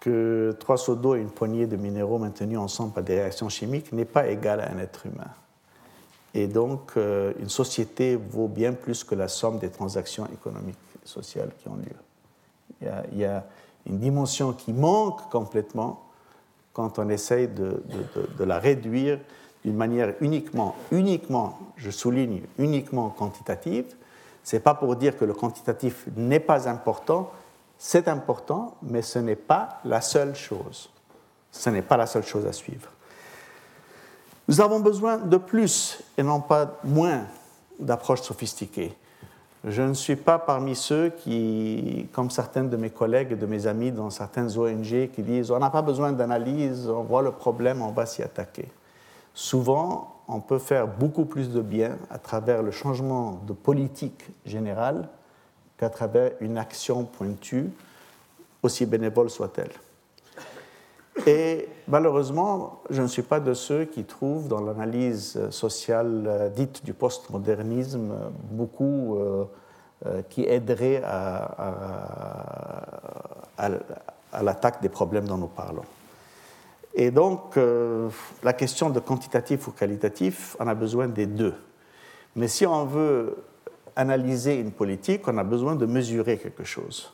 que 0.00 0.56
trois 0.58 0.76
seaux 0.76 0.96
d'eau 0.96 1.14
et 1.14 1.20
une 1.20 1.30
poignée 1.30 1.66
de 1.68 1.76
minéraux 1.76 2.18
maintenus 2.18 2.58
ensemble 2.58 2.92
par 2.92 3.04
des 3.04 3.14
réactions 3.14 3.48
chimiques 3.48 3.92
n'est 3.92 4.04
pas 4.04 4.26
égal 4.26 4.60
à 4.60 4.72
un 4.72 4.78
être 4.78 5.06
humain. 5.06 5.30
Et 6.34 6.48
donc, 6.48 6.92
euh, 6.96 7.32
une 7.38 7.48
société 7.48 8.16
vaut 8.16 8.48
bien 8.48 8.72
plus 8.72 9.04
que 9.04 9.14
la 9.14 9.28
somme 9.28 9.58
des 9.58 9.68
transactions 9.68 10.26
économiques 10.32 10.76
et 11.04 11.06
sociales 11.06 11.50
qui 11.58 11.68
ont 11.68 11.76
lieu. 11.76 12.88
Il 13.12 13.18
y 13.18 13.24
a, 13.24 13.44
une 13.86 13.98
dimension 13.98 14.52
qui 14.52 14.72
manque 14.72 15.28
complètement 15.28 16.04
quand 16.72 17.00
on 17.00 17.08
essaye 17.08 17.48
de, 17.48 17.82
de 18.38 18.44
la 18.44 18.60
réduire 18.60 19.18
d'une 19.64 19.76
manière 19.76 20.14
uniquement, 20.20 20.76
uniquement, 20.92 21.58
je 21.76 21.90
souligne, 21.90 22.42
uniquement 22.58 23.10
quantitative, 23.10 23.86
ce 24.44 24.56
n'est 24.56 24.60
pas 24.60 24.74
pour 24.74 24.96
dire 24.96 25.16
que 25.16 25.24
le 25.24 25.34
quantitatif 25.34 26.06
n'est 26.16 26.40
pas 26.40 26.68
important, 26.68 27.30
c'est 27.78 28.08
important, 28.08 28.76
mais 28.82 29.02
ce 29.02 29.18
n'est 29.18 29.36
pas 29.36 29.80
la 29.84 30.00
seule 30.00 30.34
chose. 30.34 30.90
Ce 31.50 31.68
n'est 31.70 31.82
pas 31.82 31.96
la 31.96 32.06
seule 32.06 32.24
chose 32.24 32.46
à 32.46 32.52
suivre. 32.52 32.88
Nous 34.48 34.60
avons 34.60 34.80
besoin 34.80 35.18
de 35.18 35.36
plus 35.36 36.02
et 36.16 36.22
non 36.22 36.40
pas 36.40 36.78
moins 36.84 37.26
d'approches 37.78 38.22
sophistiquées. 38.22 38.96
Je 39.64 39.82
ne 39.82 39.94
suis 39.94 40.16
pas 40.16 40.38
parmi 40.38 40.74
ceux 40.74 41.10
qui, 41.10 42.08
comme 42.12 42.30
certains 42.30 42.64
de 42.64 42.76
mes 42.76 42.90
collègues 42.90 43.32
et 43.32 43.36
de 43.36 43.46
mes 43.46 43.68
amis 43.68 43.92
dans 43.92 44.10
certaines 44.10 44.58
ONG, 44.58 45.10
qui 45.14 45.22
disent 45.22 45.52
on 45.52 45.58
n'a 45.60 45.70
pas 45.70 45.82
besoin 45.82 46.10
d'analyse, 46.10 46.88
on 46.88 47.02
voit 47.02 47.22
le 47.22 47.30
problème, 47.30 47.80
on 47.80 47.92
va 47.92 48.04
s'y 48.06 48.22
attaquer. 48.22 48.68
Souvent, 49.34 50.11
on 50.32 50.40
peut 50.40 50.58
faire 50.58 50.88
beaucoup 50.88 51.24
plus 51.24 51.50
de 51.50 51.60
bien 51.60 51.98
à 52.10 52.18
travers 52.18 52.62
le 52.62 52.70
changement 52.70 53.40
de 53.46 53.52
politique 53.52 54.24
générale 54.46 55.08
qu'à 55.76 55.90
travers 55.90 56.32
une 56.40 56.58
action 56.58 57.04
pointue, 57.04 57.70
aussi 58.62 58.86
bénévole 58.86 59.30
soit-elle. 59.30 59.72
Et 61.26 61.68
malheureusement, 61.88 62.80
je 62.88 63.02
ne 63.02 63.06
suis 63.06 63.22
pas 63.22 63.38
de 63.40 63.52
ceux 63.52 63.84
qui 63.84 64.04
trouvent 64.04 64.48
dans 64.48 64.60
l'analyse 64.60 65.38
sociale 65.50 66.24
euh, 66.26 66.48
dite 66.48 66.84
du 66.84 66.94
postmodernisme 66.94 68.14
beaucoup 68.50 69.16
euh, 69.16 69.44
euh, 70.06 70.22
qui 70.30 70.44
aiderait 70.44 71.02
à 71.04 71.98
l'attaque 74.42 74.80
des 74.80 74.88
problèmes 74.88 75.28
dont 75.28 75.36
nous 75.36 75.48
parlons. 75.48 75.84
Et 76.94 77.10
donc, 77.10 77.56
euh, 77.56 78.08
la 78.42 78.52
question 78.52 78.90
de 78.90 79.00
quantitatif 79.00 79.68
ou 79.68 79.72
qualitatif, 79.72 80.56
on 80.60 80.66
a 80.66 80.74
besoin 80.74 81.08
des 81.08 81.26
deux. 81.26 81.54
Mais 82.36 82.48
si 82.48 82.66
on 82.66 82.84
veut 82.84 83.36
analyser 83.96 84.58
une 84.58 84.72
politique, 84.72 85.26
on 85.26 85.38
a 85.38 85.44
besoin 85.44 85.74
de 85.74 85.86
mesurer 85.86 86.38
quelque 86.38 86.64
chose, 86.64 87.12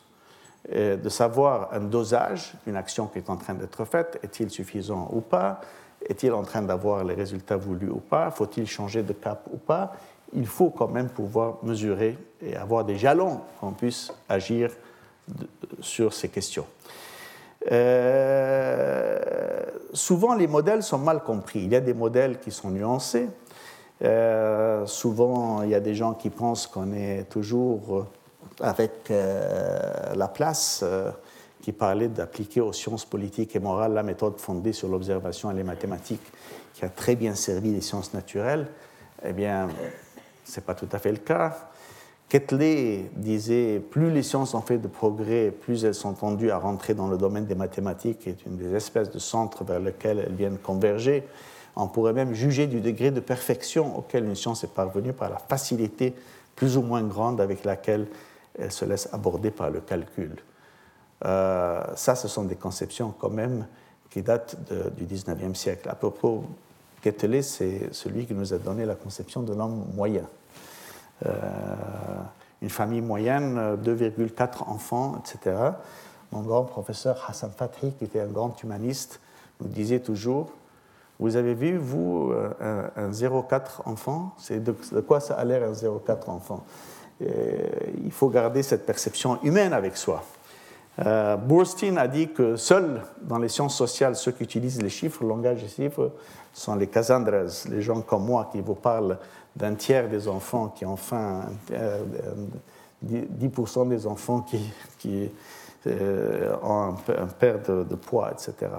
de 0.73 1.09
savoir 1.09 1.73
un 1.73 1.81
dosage 1.81 2.53
d'une 2.65 2.77
action 2.77 3.07
qui 3.07 3.17
est 3.17 3.29
en 3.29 3.35
train 3.35 3.53
d'être 3.53 3.83
faite, 3.83 4.17
est-il 4.23 4.49
suffisant 4.49 5.09
ou 5.11 5.19
pas, 5.19 5.59
est-il 6.07 6.31
en 6.31 6.43
train 6.43 6.61
d'avoir 6.61 7.03
les 7.03 7.13
résultats 7.13 7.57
voulus 7.57 7.89
ou 7.89 7.99
pas, 7.99 8.31
faut-il 8.31 8.67
changer 8.67 9.03
de 9.03 9.13
cap 9.13 9.47
ou 9.51 9.57
pas? 9.57 9.93
Il 10.33 10.47
faut 10.47 10.69
quand 10.69 10.87
même 10.87 11.09
pouvoir 11.09 11.57
mesurer 11.63 12.17
et 12.41 12.55
avoir 12.55 12.85
des 12.85 12.97
jalons 12.97 13.41
qu'on 13.59 13.71
puisse 13.71 14.13
agir 14.29 14.71
sur 15.79 16.13
ces 16.13 16.29
questions. 16.29 16.65
Euh, 17.71 19.19
souvent, 19.93 20.35
les 20.35 20.47
modèles 20.47 20.83
sont 20.83 20.97
mal 20.97 21.21
compris. 21.23 21.59
Il 21.59 21.71
y 21.71 21.75
a 21.75 21.81
des 21.81 21.93
modèles 21.93 22.39
qui 22.39 22.51
sont 22.51 22.69
nuancés. 22.69 23.27
Euh, 24.01 24.85
souvent, 24.85 25.63
il 25.63 25.69
y 25.69 25.75
a 25.75 25.79
des 25.79 25.95
gens 25.95 26.13
qui 26.13 26.29
pensent 26.29 26.67
qu'on 26.67 26.93
est 26.93 27.25
toujours 27.29 28.07
avec 28.61 29.11
euh, 29.11 30.15
la 30.15 30.27
place 30.27 30.83
qui 31.61 31.73
parlait 31.73 32.07
d'appliquer 32.07 32.61
aux 32.61 32.71
sciences 32.71 33.03
politiques 33.03 33.55
et 33.55 33.59
morales 33.59 33.93
la 33.93 34.03
méthode 34.03 34.39
fondée 34.39 34.71
sur 34.71 34.87
l'observation 34.87 35.51
et 35.51 35.53
les 35.53 35.63
mathématiques, 35.63 36.31
qui 36.73 36.85
a 36.85 36.89
très 36.89 37.17
bien 37.17 37.35
servi 37.35 37.73
les 37.73 37.81
sciences 37.81 38.13
naturelles. 38.13 38.67
Eh 39.25 39.33
bien, 39.33 39.67
ce 40.45 40.59
n'est 40.59 40.65
pas 40.65 40.73
tout 40.73 40.87
à 40.93 40.99
fait 40.99 41.11
le 41.11 41.17
cas. 41.17 41.68
Ketley 42.29 43.09
disait 43.15 43.79
plus 43.79 44.11
les 44.11 44.21
sciences 44.21 44.53
ont 44.53 44.61
fait 44.61 44.77
de 44.77 44.87
progrès, 44.87 45.49
plus 45.49 45.83
elles 45.83 45.95
sont 45.95 46.13
tendues 46.13 46.51
à 46.51 46.59
rentrer 46.59 46.93
dans 46.93 47.07
le 47.07 47.17
domaine 47.17 47.45
des 47.45 47.55
mathématiques, 47.55 48.19
qui 48.19 48.29
est 48.29 48.45
une 48.45 48.55
des 48.55 48.75
espèces 48.75 49.09
de 49.09 49.17
centres 49.17 49.63
vers 49.63 49.79
lesquels 49.79 50.19
elles 50.19 50.35
viennent 50.35 50.59
converger. 50.59 51.27
On 51.75 51.87
pourrait 51.87 52.13
même 52.13 52.35
juger 52.35 52.67
du 52.67 52.81
degré 52.81 53.09
de 53.09 53.19
perfection 53.19 53.97
auquel 53.97 54.25
une 54.25 54.35
science 54.35 54.63
est 54.63 54.73
parvenue 54.73 55.11
par 55.11 55.31
la 55.31 55.37
facilité 55.37 56.13
plus 56.55 56.77
ou 56.77 56.83
moins 56.83 57.01
grande 57.01 57.41
avec 57.41 57.63
laquelle 57.63 58.05
elle 58.59 58.71
se 58.71 58.85
laisse 58.85 59.09
aborder 59.11 59.49
par 59.49 59.71
le 59.71 59.79
calcul. 59.79 60.35
Euh, 61.25 61.81
ça, 61.95 62.13
ce 62.13 62.27
sont 62.27 62.43
des 62.43 62.55
conceptions 62.55 63.11
quand 63.17 63.31
même 63.31 63.65
qui 64.11 64.21
datent 64.21 64.55
du 64.95 65.05
19e 65.05 65.55
siècle. 65.55 65.89
À 65.89 65.95
propos, 65.95 66.43
Ketley, 67.01 67.41
c'est 67.41 67.91
celui 67.91 68.27
qui 68.27 68.35
nous 68.35 68.53
a 68.53 68.59
donné 68.59 68.85
la 68.85 68.95
conception 68.95 69.41
de 69.41 69.53
l'homme 69.53 69.85
moyen. 69.95 70.27
Euh, 71.25 71.31
une 72.61 72.69
famille 72.69 73.01
moyenne, 73.01 73.77
2,4 73.83 74.69
enfants, 74.69 75.15
etc. 75.19 75.55
Mon 76.31 76.41
grand 76.41 76.63
professeur 76.63 77.25
Hassan 77.27 77.51
Fathi, 77.55 77.93
qui 77.93 78.03
était 78.03 78.19
un 78.19 78.27
grand 78.27 78.61
humaniste, 78.61 79.21
nous 79.61 79.67
disait 79.67 79.99
toujours 79.99 80.51
Vous 81.19 81.37
avez 81.37 81.53
vu, 81.53 81.77
vous, 81.77 82.33
un, 82.59 83.09
0,4 83.11 83.81
enfant 83.85 84.33
C'est 84.37 84.61
de, 84.61 84.73
quoi 84.99 85.21
ça 85.21 85.35
a 85.35 85.45
l'air 85.45 85.63
un 85.63 85.71
0,4 85.71 86.29
enfant 86.29 86.65
Il 87.21 88.11
faut 88.11 88.27
garder 88.27 88.61
cette 88.61 88.85
perception 88.85 89.41
humaine 89.41 89.71
avec 89.71 89.95
soi. 89.95 90.21
Euh, 91.05 91.37
Burstein 91.37 91.97
a 91.97 92.07
dit 92.07 92.29
que 92.29 92.55
seuls 92.55 93.01
dans 93.21 93.37
les 93.37 93.47
sciences 93.47 93.77
sociales, 93.77 94.15
ceux 94.15 94.31
qui 94.31 94.43
utilisent 94.43 94.81
les 94.81 94.89
chiffres, 94.89 95.23
le 95.23 95.29
langage 95.29 95.61
des 95.61 95.69
chiffres, 95.69 96.11
sont 96.53 96.75
les 96.75 96.87
Cassandras, 96.87 97.67
les 97.69 97.81
gens 97.81 98.01
comme 98.01 98.25
moi 98.25 98.49
qui 98.51 98.59
vous 98.59 98.75
parlent 98.75 99.17
d'un 99.55 99.75
tiers 99.75 100.09
des 100.09 100.27
enfants 100.27 100.69
qui 100.69 100.85
faim, 100.97 101.45
10% 103.05 103.87
des 103.87 104.07
enfants 104.07 104.41
qui, 104.41 104.59
qui 104.97 105.29
euh, 105.87 106.55
ont 106.63 106.95
un, 107.07 107.27
perte 107.27 107.71
de, 107.71 107.95
poids, 107.95 108.31
etc. 108.31 108.71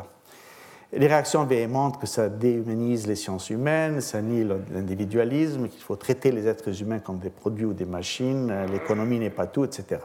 les 0.92 1.06
réactions 1.06 1.44
véhémentes 1.44 2.00
que 2.00 2.06
ça 2.06 2.28
déhumanise 2.28 3.06
les 3.06 3.14
sciences 3.14 3.50
humaines, 3.50 4.00
ça 4.00 4.20
nie 4.20 4.44
l'individualisme, 4.44 5.68
qu'il 5.68 5.82
faut 5.82 5.96
traiter 5.96 6.32
les 6.32 6.46
êtres 6.46 6.82
humains 6.82 6.98
comme 6.98 7.18
des 7.18 7.30
produits 7.30 7.64
ou 7.64 7.72
des 7.72 7.86
machines, 7.86 8.52
l'économie 8.70 9.18
n'est 9.18 9.30
pas 9.30 9.46
tout, 9.46 9.64
etc. 9.64 10.00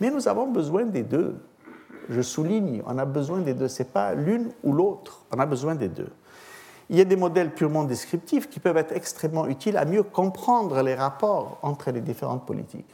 Mais 0.00 0.10
nous 0.10 0.28
avons 0.28 0.46
besoin 0.50 0.84
des 0.84 1.02
deux. 1.02 1.36
Je 2.08 2.22
souligne, 2.22 2.82
on 2.86 2.98
a 2.98 3.04
besoin 3.04 3.40
des 3.40 3.54
deux. 3.54 3.68
Ce 3.68 3.82
n'est 3.82 3.88
pas 3.88 4.14
l'une 4.14 4.50
ou 4.62 4.72
l'autre, 4.72 5.24
on 5.32 5.38
a 5.38 5.46
besoin 5.46 5.74
des 5.74 5.88
deux 5.88 6.08
il 6.90 6.98
y 6.98 7.00
a 7.00 7.04
des 7.04 7.16
modèles 7.16 7.50
purement 7.50 7.84
descriptifs 7.84 8.50
qui 8.50 8.58
peuvent 8.58 8.76
être 8.76 8.92
extrêmement 8.92 9.46
utiles 9.46 9.76
à 9.76 9.84
mieux 9.84 10.02
comprendre 10.02 10.82
les 10.82 10.96
rapports 10.96 11.58
entre 11.62 11.92
les 11.92 12.00
différentes 12.00 12.44
politiques. 12.44 12.90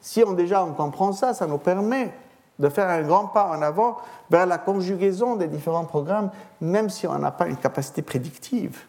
Si 0.00 0.22
on 0.24 0.32
déjà 0.32 0.64
on 0.64 0.72
comprend 0.72 1.12
ça, 1.12 1.34
ça 1.34 1.48
nous 1.48 1.58
permet 1.58 2.12
de 2.60 2.68
faire 2.68 2.88
un 2.88 3.02
grand 3.02 3.26
pas 3.26 3.48
en 3.48 3.60
avant 3.60 3.96
vers 4.30 4.46
la 4.46 4.58
conjugaison 4.58 5.34
des 5.34 5.48
différents 5.48 5.84
programmes, 5.84 6.30
même 6.60 6.88
si 6.90 7.08
on 7.08 7.18
n'a 7.18 7.32
pas 7.32 7.48
une 7.48 7.56
capacité 7.56 8.02
prédictive. 8.02 8.84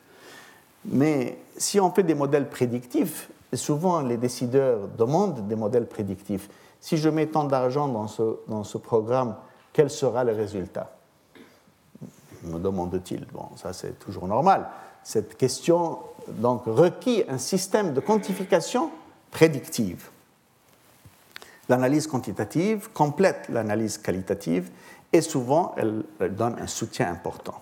Mais 0.85 1.39
si 1.57 1.79
on 1.79 1.89
fait 1.89 2.03
des 2.03 2.15
modèles 2.15 2.49
prédictifs, 2.49 3.29
et 3.51 3.57
souvent 3.57 4.01
les 4.01 4.17
décideurs 4.17 4.87
demandent 4.95 5.47
des 5.47 5.55
modèles 5.55 5.87
prédictifs, 5.87 6.49
si 6.79 6.97
je 6.97 7.09
mets 7.09 7.25
tant 7.25 7.45
d'argent 7.45 7.87
dans 7.87 8.07
ce, 8.07 8.37
dans 8.47 8.63
ce 8.63 8.77
programme, 8.77 9.35
quel 9.73 9.89
sera 9.89 10.23
le 10.23 10.33
résultat? 10.33 10.98
Me 12.43 12.59
demande-t-il. 12.59 13.25
Bon, 13.33 13.49
ça 13.55 13.73
c'est 13.73 13.97
toujours 13.99 14.27
normal. 14.27 14.67
Cette 15.03 15.37
question 15.37 15.99
donc 16.27 16.63
requiert 16.65 17.25
un 17.29 17.37
système 17.37 17.93
de 17.93 17.99
quantification 17.99 18.91
prédictive. 19.31 20.09
L'analyse 21.67 22.07
quantitative 22.07 22.89
complète 22.93 23.47
l'analyse 23.49 23.97
qualitative 23.97 24.69
et 25.13 25.21
souvent 25.21 25.75
elle 25.77 26.03
donne 26.35 26.57
un 26.59 26.67
soutien 26.67 27.09
important. 27.09 27.61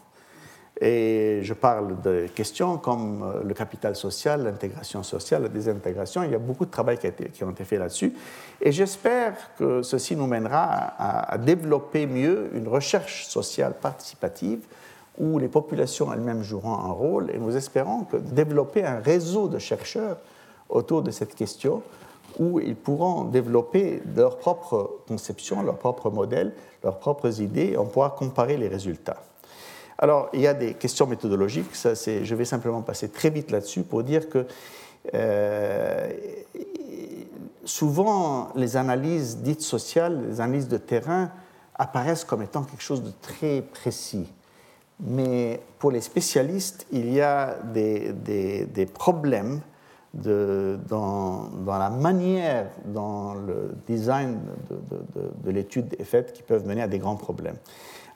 Et 0.80 1.40
je 1.42 1.54
parle 1.54 2.00
de 2.02 2.28
questions 2.28 2.78
comme 2.78 3.24
euh, 3.24 3.44
le 3.44 3.54
capital 3.56 3.96
social, 3.96 4.44
l'intégration 4.44 5.02
sociale, 5.02 5.44
la 5.44 5.50
désintégration. 5.50 6.22
Il 6.24 6.32
y 6.32 6.36
a 6.36 6.40
beaucoup 6.40 6.66
de 6.66 6.72
travail 6.72 7.00
qui 7.00 7.08
a 7.08 7.10
été, 7.10 7.30
qui 7.30 7.44
là-dessus. 7.76 8.14
Et 8.62 8.72
j'espère 8.72 9.56
que 9.58 9.82
ceci 9.82 10.16
nous 10.16 10.28
mènera 10.28 10.94
à, 11.32 11.38
développer 11.40 12.06
mieux 12.06 12.52
une 12.54 12.68
recherche 12.68 13.26
sociale 13.26 13.74
participative 13.82 14.60
où 15.18 15.40
les 15.40 15.48
populations 15.48 16.14
elles-mêmes 16.14 16.44
joueront 16.44 16.76
un 16.76 16.92
rôle. 16.92 17.32
Et 17.32 17.40
nous 17.40 17.58
espérons 17.58 18.04
que 18.04 18.18
développer 18.18 18.86
un 18.86 19.00
réseau 19.00 19.48
de 19.48 19.58
chercheurs 19.58 20.18
autour 20.70 21.02
de 21.02 21.10
cette 21.10 21.34
question 21.34 21.82
où 22.38 22.60
ils 22.60 22.76
pourront 22.76 23.24
développer 23.24 24.04
leur 24.16 24.38
propre 24.38 25.00
conception, 25.08 25.64
leurs 25.64 25.78
propres 25.78 26.12
modèles, 26.12 26.54
leurs 26.84 27.00
propres 27.00 27.42
idées, 27.42 27.72
et 27.72 27.78
on 27.78 27.86
pourra 27.86 28.12
comparer 28.12 28.58
les 28.58 28.68
résultats. 28.68 29.24
Alors, 30.00 30.30
il 30.34 30.42
y 30.42 30.48
a 30.48 30.54
des 30.54 30.76
questions 30.76 31.08
méthodologiques, 31.08 31.76
ça, 31.76 31.94
je 31.96 32.36
vais 32.36 32.46
simplement 32.46 32.82
passer 32.82 33.10
très 33.10 33.32
vite 33.32 33.50
là-dessus 33.50 33.82
pour 33.82 34.04
dire 34.04 34.30
que 34.30 34.46
euh, 35.14 36.12
souvent 37.66 38.50
les 38.56 38.78
analyses 38.78 39.38
dites 39.38 39.62
sociales, 39.62 40.30
les 40.30 40.42
analyses 40.42 40.68
de 40.68 40.78
terrain 40.78 41.32
apparaissent 41.76 42.26
comme 42.26 42.44
étant 42.44 42.64
quelque 42.64 42.84
chose 42.84 43.04
de 43.04 43.12
très 43.22 43.62
précis. 43.62 44.32
Mais 45.00 45.62
pour 45.80 45.92
les 45.92 46.02
spécialistes, 46.02 46.86
il 46.92 47.12
y 47.12 47.22
a 47.22 47.56
des, 47.74 48.14
des, 48.14 48.86
problèmes 48.86 49.62
dans, 50.14 51.50
la 51.68 51.90
manière 51.92 52.68
dont 52.86 53.34
le 53.34 53.76
design 53.88 54.40
de, 54.70 54.98
de, 54.98 55.32
de 55.44 55.52
l'étude 55.52 55.96
est 56.00 56.04
fait 56.04 56.34
qui 56.34 56.42
peuvent 56.42 56.66
mener 56.66 56.82
à 56.82 56.88
des 56.88 56.98
grands 56.98 57.16
problèmes. 57.16 57.58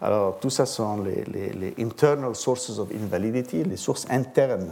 Alors, 0.01 0.39
tout 0.39 0.49
ça 0.49 0.65
sont 0.65 1.03
les, 1.03 1.75
internal 1.79 2.35
sources 2.35 2.79
of 2.79 2.89
invalidity, 2.91 3.63
les 3.63 3.77
sources 3.77 4.07
internes 4.09 4.71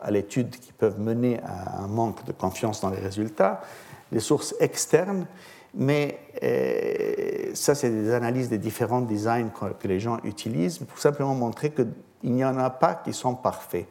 à 0.00 0.10
l'étude 0.10 0.50
qui 0.50 0.72
peuvent 0.72 1.00
mener 1.00 1.40
à 1.44 1.82
un 1.82 1.86
manque 1.86 2.24
de 2.24 2.32
confiance 2.32 2.80
dans 2.80 2.90
les 2.90 3.00
résultats, 3.00 3.62
les 4.10 4.20
sources 4.20 4.54
externes, 4.60 5.26
mais 5.74 6.18
euh, 6.42 7.54
ça, 7.54 7.74
c'est 7.74 7.90
des 7.90 8.12
analyses 8.12 8.50
des 8.50 8.58
différents 8.58 9.00
designs 9.00 9.50
que, 9.78 9.88
les 9.88 10.00
gens 10.00 10.18
utilisent 10.24 10.78
pour 10.78 10.98
simplement 10.98 11.34
montrer 11.34 11.70
qu'il 11.70 11.94
n'y 12.24 12.44
en 12.44 12.58
a 12.58 12.68
pas 12.68 12.94
qui 12.94 13.14
sont 13.14 13.34
parfaits. 13.34 13.86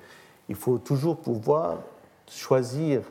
Il 0.50 0.56
faut 0.56 0.78
toujours 0.78 1.18
pouvoir 1.18 1.80
choisir 2.30 3.02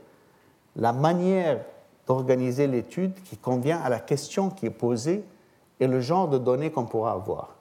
la 0.77 0.93
manière 0.93 1.61
d'organiser 2.07 2.69
l'étude 2.69 3.15
qui 3.25 3.37
convient 3.37 3.81
à 3.81 3.89
la 3.89 3.99
question 3.99 4.51
qui 4.51 4.67
est 4.67 4.71
posée 4.71 5.25
et 5.81 5.87
le 5.87 6.01
genre 6.01 6.29
de 6.29 6.39
données 6.39 6.71
qu'on 6.71 6.85
pourra 6.85 7.13
avoir. 7.13 7.57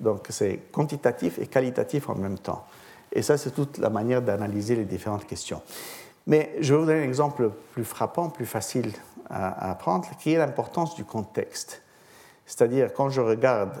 Donc 0.00 0.26
c'est 0.30 0.60
quantitatif 0.72 1.38
et 1.38 1.46
qualitatif 1.46 2.08
en 2.08 2.14
même 2.14 2.38
temps. 2.38 2.64
Et 3.12 3.22
ça, 3.22 3.36
c'est 3.36 3.50
toute 3.50 3.78
la 3.78 3.90
manière 3.90 4.22
d'analyser 4.22 4.76
les 4.76 4.84
différentes 4.84 5.26
questions. 5.26 5.62
Mais 6.26 6.56
je 6.60 6.74
vais 6.74 6.80
vous 6.80 6.86
donner 6.86 7.00
un 7.00 7.08
exemple 7.08 7.50
plus 7.72 7.84
frappant, 7.84 8.30
plus 8.30 8.46
facile 8.46 8.92
à, 9.30 9.70
apprendre, 9.70 10.08
qui 10.18 10.32
est 10.32 10.38
l'importance 10.38 10.94
du 10.94 11.04
contexte. 11.04 11.82
C'est-à-dire, 12.46 12.92
quand 12.92 13.08
je 13.08 13.20
regarde, 13.20 13.80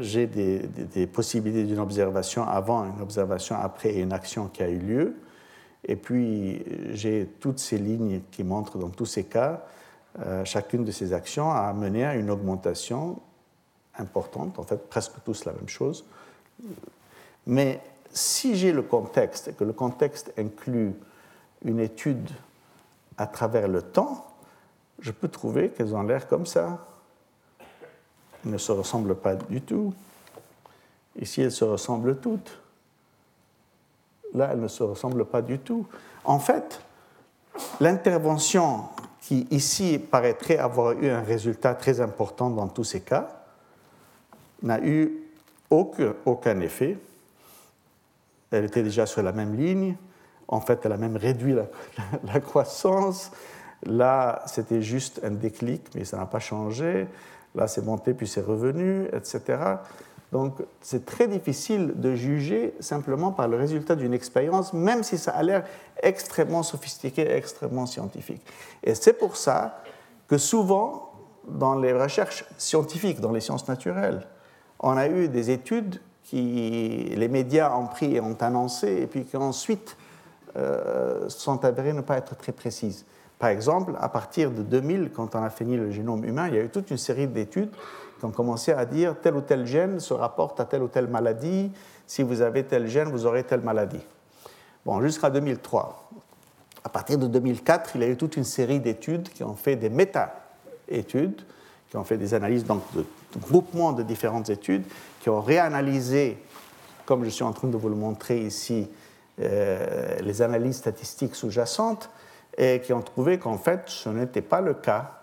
j'ai 0.00 0.26
des, 0.26 1.06
possibilités 1.06 1.64
d'une 1.64 1.78
observation 1.78 2.46
avant, 2.46 2.84
une 2.84 3.00
observation 3.00 3.56
après 3.56 3.90
et 3.90 4.00
une 4.00 4.12
action 4.12 4.48
qui 4.48 4.62
a 4.62 4.68
eu 4.68 4.78
lieu. 4.78 5.16
Et 5.86 5.96
puis, 5.96 6.64
j'ai 6.92 7.26
toutes 7.40 7.58
ces 7.58 7.78
lignes 7.78 8.20
qui 8.30 8.44
montrent 8.44 8.78
dans 8.78 8.88
tous 8.88 9.06
ces 9.06 9.24
cas 9.24 9.64
euh, 10.20 10.44
chacune 10.44 10.84
de 10.84 10.92
ces 10.92 11.12
actions 11.12 11.50
a 11.50 11.72
mené 11.72 12.04
à 12.04 12.14
une 12.14 12.30
augmentation 12.30 13.18
importante, 13.98 14.58
en 14.58 14.62
fait 14.62 14.88
presque 14.88 15.12
tous 15.24 15.44
la 15.44 15.52
même 15.52 15.68
chose. 15.68 16.04
Mais 17.46 17.80
si 18.12 18.56
j'ai 18.56 18.72
le 18.72 18.82
contexte, 18.82 19.48
et 19.48 19.52
que 19.52 19.64
le 19.64 19.72
contexte 19.72 20.32
inclut 20.38 20.94
une 21.64 21.80
étude 21.80 22.30
à 23.16 23.26
travers 23.26 23.68
le 23.68 23.82
temps, 23.82 24.26
je 25.00 25.10
peux 25.10 25.28
trouver 25.28 25.70
qu'elles 25.70 25.94
ont 25.94 26.02
l'air 26.02 26.28
comme 26.28 26.46
ça. 26.46 26.78
Elles 28.44 28.52
ne 28.52 28.58
se 28.58 28.72
ressemblent 28.72 29.16
pas 29.16 29.34
du 29.34 29.60
tout. 29.60 29.92
Ici, 31.20 31.42
elles 31.42 31.52
se 31.52 31.64
ressemblent 31.64 32.16
toutes. 32.18 32.60
Là, 34.32 34.50
elles 34.52 34.60
ne 34.60 34.68
se 34.68 34.82
ressemblent 34.82 35.24
pas 35.24 35.42
du 35.42 35.58
tout. 35.58 35.86
En 36.24 36.38
fait, 36.38 36.80
l'intervention 37.80 38.84
qui 39.24 39.46
ici 39.50 39.98
paraîtrait 39.98 40.58
avoir 40.58 40.92
eu 40.92 41.08
un 41.08 41.22
résultat 41.22 41.74
très 41.74 42.02
important 42.02 42.50
dans 42.50 42.68
tous 42.68 42.84
ces 42.84 43.00
cas, 43.00 43.26
n'a 44.62 44.78
eu 44.84 45.12
aucun, 45.70 46.60
effet. 46.60 46.98
Elle 48.50 48.66
était 48.66 48.82
déjà 48.82 49.06
sur 49.06 49.22
la 49.22 49.32
même 49.32 49.56
ligne. 49.56 49.96
En 50.46 50.60
fait, 50.60 50.84
elle 50.84 50.92
a 50.92 50.98
même 50.98 51.16
réduit 51.16 51.54
la 52.34 52.40
croissance. 52.40 53.32
Là, 53.84 54.42
c'était 54.46 54.82
juste 54.82 55.22
un 55.24 55.30
déclic, 55.30 55.80
mais 55.94 56.04
ça 56.04 56.18
n'a 56.18 56.26
pas 56.26 56.38
changé. 56.38 57.06
Là, 57.54 57.66
c'est 57.66 57.82
monté, 57.82 58.12
puis 58.12 58.28
c'est 58.28 58.42
revenu, 58.42 59.06
etc. 59.06 59.58
Donc, 60.34 60.54
c'est 60.80 61.06
très 61.06 61.28
difficile 61.28 61.92
de 61.94 62.16
juger 62.16 62.74
simplement 62.80 63.30
par 63.30 63.46
le 63.46 63.56
résultat 63.56 63.94
d'une 63.94 64.12
expérience, 64.12 64.72
même 64.72 65.04
si 65.04 65.16
ça 65.16 65.30
a 65.30 65.44
l'air 65.44 65.64
extrêmement 66.02 66.64
sophistiqué, 66.64 67.30
extrêmement 67.30 67.86
scientifique. 67.86 68.42
Et 68.82 68.96
c'est 68.96 69.12
pour 69.12 69.36
ça 69.36 69.80
que 70.26 70.36
souvent, 70.36 71.12
dans 71.46 71.76
les 71.76 71.92
recherches 71.92 72.44
scientifiques, 72.58 73.20
dans 73.20 73.30
les 73.30 73.38
sciences 73.38 73.68
naturelles, 73.68 74.26
on 74.80 74.96
a 74.96 75.06
eu 75.06 75.28
des 75.28 75.52
études 75.52 76.00
qui 76.24 77.12
les 77.14 77.28
médias 77.28 77.72
ont 77.72 77.86
pris 77.86 78.16
et 78.16 78.20
ont 78.20 78.36
annoncé, 78.40 78.88
et 79.02 79.06
puis 79.06 79.24
qui 79.24 79.36
ensuite 79.36 79.96
euh, 80.56 81.28
sont 81.28 81.64
avérées 81.64 81.92
ne 81.92 82.00
pas 82.00 82.16
être 82.16 82.36
très 82.36 82.50
précises. 82.50 83.06
Par 83.44 83.50
exemple, 83.50 83.92
à 84.00 84.08
partir 84.08 84.50
de 84.50 84.62
2000, 84.62 85.10
quand 85.14 85.34
on 85.34 85.42
a 85.42 85.50
fini 85.50 85.76
le 85.76 85.90
génome 85.90 86.24
humain, 86.24 86.48
il 86.48 86.54
y 86.54 86.58
a 86.58 86.62
eu 86.62 86.70
toute 86.70 86.90
une 86.90 86.96
série 86.96 87.26
d'études 87.26 87.68
qui 88.18 88.24
ont 88.24 88.30
commencé 88.30 88.72
à 88.72 88.86
dire 88.86 89.16
tel 89.20 89.36
ou 89.36 89.42
tel 89.42 89.66
gène 89.66 90.00
se 90.00 90.14
rapporte 90.14 90.60
à 90.60 90.64
telle 90.64 90.82
ou 90.82 90.88
telle 90.88 91.08
maladie, 91.08 91.70
si 92.06 92.22
vous 92.22 92.40
avez 92.40 92.64
tel 92.64 92.88
gène, 92.88 93.10
vous 93.10 93.26
aurez 93.26 93.44
telle 93.44 93.60
maladie. 93.60 94.00
Bon, 94.86 94.98
jusqu'à 95.02 95.28
2003. 95.28 96.10
À 96.84 96.88
partir 96.88 97.18
de 97.18 97.26
2004, 97.26 97.90
il 97.96 98.00
y 98.00 98.04
a 98.04 98.08
eu 98.08 98.16
toute 98.16 98.38
une 98.38 98.44
série 98.44 98.80
d'études 98.80 99.28
qui 99.28 99.44
ont 99.44 99.56
fait 99.56 99.76
des 99.76 99.90
méta-études, 99.90 101.42
qui 101.90 101.98
ont 101.98 102.04
fait 102.04 102.16
des 102.16 102.32
analyses 102.32 102.64
donc, 102.64 102.80
de, 102.94 103.00
de 103.00 103.40
groupements 103.42 103.92
de 103.92 104.02
différentes 104.02 104.48
études, 104.48 104.86
qui 105.20 105.28
ont 105.28 105.42
réanalysé, 105.42 106.38
comme 107.04 107.24
je 107.24 107.28
suis 107.28 107.44
en 107.44 107.52
train 107.52 107.68
de 107.68 107.76
vous 107.76 107.90
le 107.90 107.94
montrer 107.94 108.40
ici, 108.40 108.88
euh, 109.38 110.16
les 110.22 110.40
analyses 110.40 110.76
statistiques 110.76 111.34
sous-jacentes, 111.34 112.08
et 112.56 112.80
qui 112.80 112.92
ont 112.92 113.02
trouvé 113.02 113.38
qu'en 113.38 113.58
fait, 113.58 113.82
ce 113.86 114.08
n'était 114.08 114.42
pas 114.42 114.60
le 114.60 114.74
cas 114.74 115.20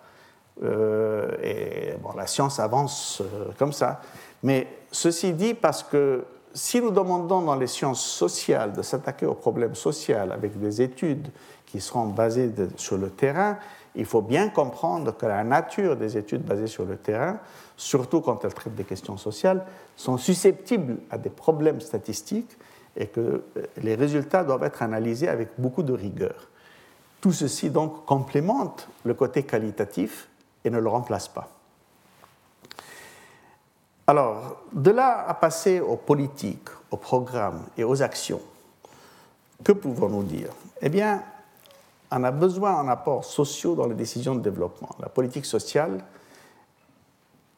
euh, 0.63 1.31
et 1.41 1.93
bon, 2.01 2.11
la 2.15 2.27
science 2.27 2.59
avance 2.59 3.21
euh, 3.21 3.51
comme 3.57 3.73
ça. 3.73 4.01
Mais 4.43 4.67
ceci 4.91 5.33
dit, 5.33 5.53
parce 5.53 5.83
que 5.83 6.25
si 6.53 6.81
nous 6.81 6.91
demandons 6.91 7.41
dans 7.41 7.55
les 7.55 7.67
sciences 7.67 8.03
sociales 8.03 8.73
de 8.73 8.81
s'attaquer 8.81 9.25
aux 9.25 9.33
problèmes 9.33 9.75
sociaux 9.75 10.17
avec 10.17 10.59
des 10.59 10.81
études 10.81 11.29
qui 11.65 11.79
seront 11.79 12.07
basées 12.07 12.51
sur 12.75 12.97
le 12.97 13.09
terrain, 13.09 13.57
il 13.95 14.05
faut 14.05 14.21
bien 14.21 14.49
comprendre 14.49 15.15
que 15.15 15.25
la 15.25 15.43
nature 15.43 15.95
des 15.95 16.17
études 16.17 16.43
basées 16.43 16.67
sur 16.67 16.85
le 16.85 16.97
terrain, 16.97 17.39
surtout 17.77 18.21
quand 18.21 18.43
elles 18.43 18.53
traitent 18.53 18.75
des 18.75 18.83
questions 18.83 19.17
sociales, 19.17 19.65
sont 19.95 20.17
susceptibles 20.17 20.97
à 21.09 21.17
des 21.17 21.29
problèmes 21.29 21.81
statistiques 21.81 22.57
et 22.97 23.07
que 23.07 23.43
les 23.81 23.95
résultats 23.95 24.43
doivent 24.43 24.63
être 24.63 24.81
analysés 24.81 25.29
avec 25.29 25.49
beaucoup 25.57 25.83
de 25.83 25.93
rigueur. 25.93 26.50
Tout 27.21 27.31
ceci 27.31 27.69
donc 27.69 28.05
complémente 28.05 28.87
le 29.03 29.13
côté 29.13 29.43
qualitatif 29.43 30.27
et 30.65 30.69
ne 30.69 30.79
le 30.79 30.89
remplace 30.89 31.27
pas. 31.27 31.49
Alors, 34.07 34.57
de 34.73 34.91
là 34.91 35.25
à 35.27 35.33
passer 35.35 35.79
aux 35.79 35.95
politiques, 35.95 36.69
aux 36.89 36.97
programmes 36.97 37.61
et 37.77 37.83
aux 37.83 38.01
actions, 38.01 38.41
que 39.63 39.71
pouvons-nous 39.71 40.23
dire? 40.23 40.49
Eh 40.81 40.89
bien, 40.89 41.23
on 42.11 42.23
a 42.23 42.31
besoin 42.31 42.83
d'un 42.83 42.89
apport 42.89 43.23
sociaux 43.23 43.75
dans 43.75 43.87
les 43.87 43.95
décisions 43.95 44.35
de 44.35 44.41
développement. 44.41 44.89
La 44.99 45.07
politique 45.07 45.45
sociale 45.45 46.03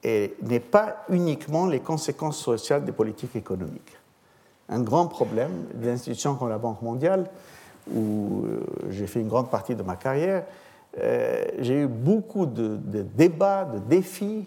n'est 0.04 0.60
pas 0.60 1.06
uniquement 1.10 1.66
les 1.66 1.80
conséquences 1.80 2.38
sociales 2.38 2.84
des 2.84 2.92
politiques 2.92 3.38
économiques. 3.38 3.98
Un 4.68 4.82
grand 4.82 5.08
problème 5.08 5.66
des 5.74 5.90
institutions 5.90 6.36
comme 6.36 6.50
la 6.50 6.58
Banque 6.58 6.82
mondiale 6.82 7.30
où 7.92 8.46
j'ai 8.90 9.08
fait 9.08 9.20
une 9.20 9.28
grande 9.28 9.50
partie 9.50 9.76
de 9.76 9.84
ma 9.84 9.96
carrière, 9.96 10.46
j'ai 11.60 11.82
eu 11.82 11.88
beaucoup 11.88 12.46
de, 12.46 12.78
débats, 13.16 13.66
de 13.66 13.80
défis 13.80 14.46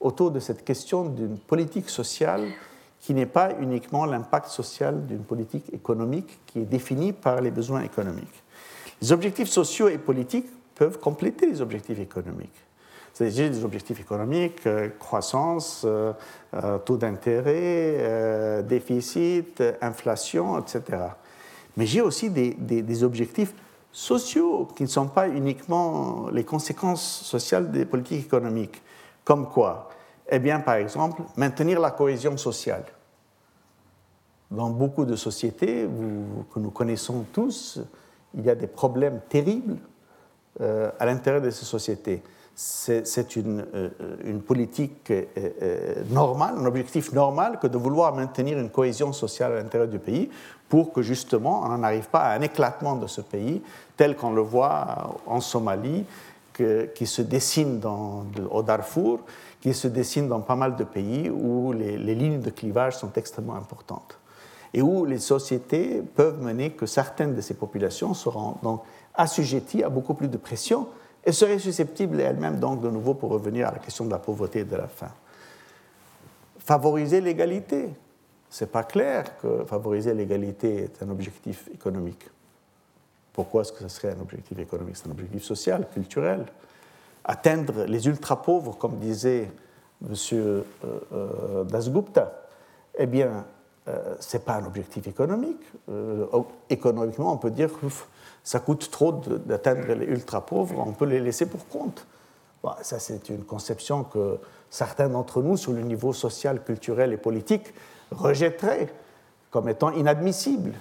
autour 0.00 0.30
de 0.30 0.40
cette 0.40 0.64
question 0.64 1.06
d'une 1.06 1.38
politique 1.38 1.88
sociale 1.88 2.44
qui 3.00 3.14
n'est 3.14 3.26
pas 3.26 3.50
uniquement 3.60 4.04
l'impact 4.04 4.48
social 4.48 5.06
d'une 5.06 5.22
politique 5.22 5.72
économique 5.72 6.38
qui 6.46 6.60
est 6.60 6.64
définie 6.64 7.12
par 7.12 7.40
les 7.40 7.50
besoins 7.50 7.82
économiques. 7.82 8.42
Les 9.00 9.12
objectifs 9.12 9.48
sociaux 9.48 9.88
et 9.88 9.98
politiques 9.98 10.48
peuvent 10.74 10.98
compléter 10.98 11.46
les 11.46 11.60
objectifs 11.60 11.98
économiques. 11.98 12.66
C'est-à-dire 13.12 13.50
des 13.50 13.64
objectifs 13.64 13.98
économiques, 13.98 14.66
euh, 14.66 14.90
croissance, 14.98 15.84
euh, 15.86 16.12
euh, 16.52 16.76
taux 16.78 16.98
d'intérêt, 16.98 18.62
déficit, 18.62 19.62
inflation, 19.80 20.58
etc. 20.58 20.82
Mais 21.76 21.86
j'ai 21.86 22.00
aussi 22.00 22.30
des, 22.30 23.04
objectifs 23.04 23.54
sociaux 23.92 24.68
qui 24.76 24.82
ne 24.82 24.88
sont 24.88 25.08
pas 25.08 25.28
uniquement 25.28 26.28
les 26.30 26.44
conséquences 26.44 27.22
sociales 27.22 27.70
des 27.70 27.84
politiques 27.84 28.26
économiques. 28.26 28.82
Comme 29.24 29.48
quoi? 29.48 29.90
Eh 30.28 30.38
bien, 30.38 30.60
par 30.60 30.74
exemple, 30.74 31.22
maintenir 31.36 31.80
la 31.80 31.90
cohésion 31.90 32.36
sociale. 32.36 32.84
Dans 34.50 34.70
beaucoup 34.70 35.04
de 35.04 35.16
sociétés 35.16 35.86
que 36.52 36.58
nous 36.58 36.70
connaissons 36.70 37.24
tous, 37.32 37.80
il 38.34 38.44
y 38.44 38.50
a 38.50 38.54
des 38.54 38.66
problèmes 38.66 39.20
terribles 39.28 39.76
euh, 40.60 40.90
à 40.98 41.06
l'intérieur 41.06 41.42
de 41.42 41.50
ces 41.50 41.64
sociétés. 41.64 42.22
C'est 42.58 43.36
une, 43.36 43.66
euh, 43.74 43.90
politique 44.46 45.10
euh, 45.10 46.02
normale, 46.08 46.54
un 46.56 46.64
objectif 46.64 47.12
normal 47.12 47.58
que 47.60 47.66
de 47.66 47.76
vouloir 47.76 48.14
maintenir 48.14 48.58
une 48.58 48.70
cohésion 48.70 49.12
sociale 49.12 49.52
à 49.52 49.56
l'intérieur 49.56 49.90
du 49.90 49.98
pays 49.98 50.30
pour 50.66 50.90
que 50.90 51.02
justement 51.02 51.64
on 51.64 51.76
n'arrive 51.76 52.08
pas 52.08 52.20
à 52.20 52.38
un 52.38 52.40
éclatement 52.40 52.96
de 52.96 53.06
ce 53.08 53.20
pays 53.20 53.60
tel 53.98 54.16
qu'on 54.16 54.32
le 54.32 54.40
voit 54.40 55.20
en 55.26 55.42
Somalie, 55.42 56.06
qui 56.54 57.06
se 57.06 57.20
dessine 57.20 57.78
dans, 57.78 58.24
au 58.50 58.62
Darfour, 58.62 59.20
qui 59.60 59.74
se 59.74 59.88
dessine 59.88 60.26
dans 60.26 60.40
pas 60.40 60.56
mal 60.56 60.76
de 60.76 60.84
pays 60.84 61.28
où 61.28 61.74
les, 61.74 61.98
les 61.98 62.14
lignes 62.14 62.40
de 62.40 62.48
clivage 62.48 62.96
sont 62.96 63.12
extrêmement 63.16 63.56
importantes 63.56 64.18
et 64.72 64.80
où 64.80 65.04
les 65.04 65.18
sociétés 65.18 66.02
peuvent 66.14 66.42
mener 66.42 66.70
que 66.70 66.86
certaines 66.86 67.34
de 67.34 67.42
ces 67.42 67.54
populations 67.54 68.14
seront 68.14 68.56
donc 68.62 68.80
assujetties 69.14 69.84
à 69.84 69.90
beaucoup 69.90 70.14
plus 70.14 70.28
de 70.28 70.38
pression 70.38 70.88
et 71.26 71.32
seraient 71.32 71.58
susceptibles 71.58 72.20
elles-mêmes, 72.20 72.60
donc, 72.60 72.80
de 72.80 72.88
nouveau, 72.88 73.14
pour 73.14 73.30
revenir 73.30 73.68
à 73.68 73.72
la 73.72 73.78
question 73.80 74.04
de 74.04 74.10
la 74.10 74.20
pauvreté 74.20 74.60
et 74.60 74.64
de 74.64 74.76
la 74.76 74.86
faim. 74.86 75.10
Favoriser 76.60 77.20
l'égalité. 77.20 77.90
Ce 78.48 78.64
n'est 78.64 78.70
pas 78.70 78.84
clair 78.84 79.36
que 79.38 79.64
favoriser 79.64 80.14
l'égalité 80.14 80.84
est 80.84 81.02
un 81.02 81.10
objectif 81.10 81.68
économique. 81.74 82.28
Pourquoi 83.32 83.62
est-ce 83.62 83.72
que 83.72 83.80
ce 83.80 83.88
serait 83.88 84.12
un 84.12 84.20
objectif 84.20 84.56
économique? 84.58 84.96
C'est 84.96 85.08
un 85.08 85.10
objectif 85.10 85.42
social, 85.42 85.88
culturel. 85.92 86.46
Atteindre 87.24 87.84
les 87.84 88.06
ultra-pauvres, 88.06 88.78
comme 88.78 88.98
disait 88.98 89.50
M. 90.08 90.14
Euh, 90.32 90.62
euh, 91.12 91.64
Dasgupta, 91.64 92.32
eh 92.96 93.06
bien, 93.06 93.44
euh, 93.88 94.14
ce 94.20 94.36
n'est 94.36 94.42
pas 94.42 94.54
un 94.54 94.64
objectif 94.64 95.06
économique. 95.08 95.62
Euh, 95.88 96.26
économiquement, 96.70 97.32
on 97.32 97.36
peut 97.36 97.50
dire 97.50 97.70
ça 98.46 98.60
coûte 98.60 98.92
trop 98.92 99.10
d'atteindre 99.10 99.92
les 99.94 100.06
ultra-pauvres, 100.06 100.78
on 100.86 100.92
peut 100.92 101.04
les 101.04 101.18
laisser 101.18 101.46
pour 101.46 101.66
compte. 101.66 102.06
ça, 102.82 103.00
c'est 103.00 103.28
une 103.28 103.42
conception 103.42 104.04
que 104.04 104.38
certains 104.70 105.08
d'entre 105.08 105.42
nous, 105.42 105.56
sur 105.56 105.72
le 105.72 105.80
niveau 105.82 106.12
social, 106.12 106.62
culturel 106.62 107.12
et 107.12 107.16
politique, 107.16 107.74
rejetteraient 108.12 108.86
comme 109.50 109.68
étant 109.68 109.90
inadmissible. 109.90 110.74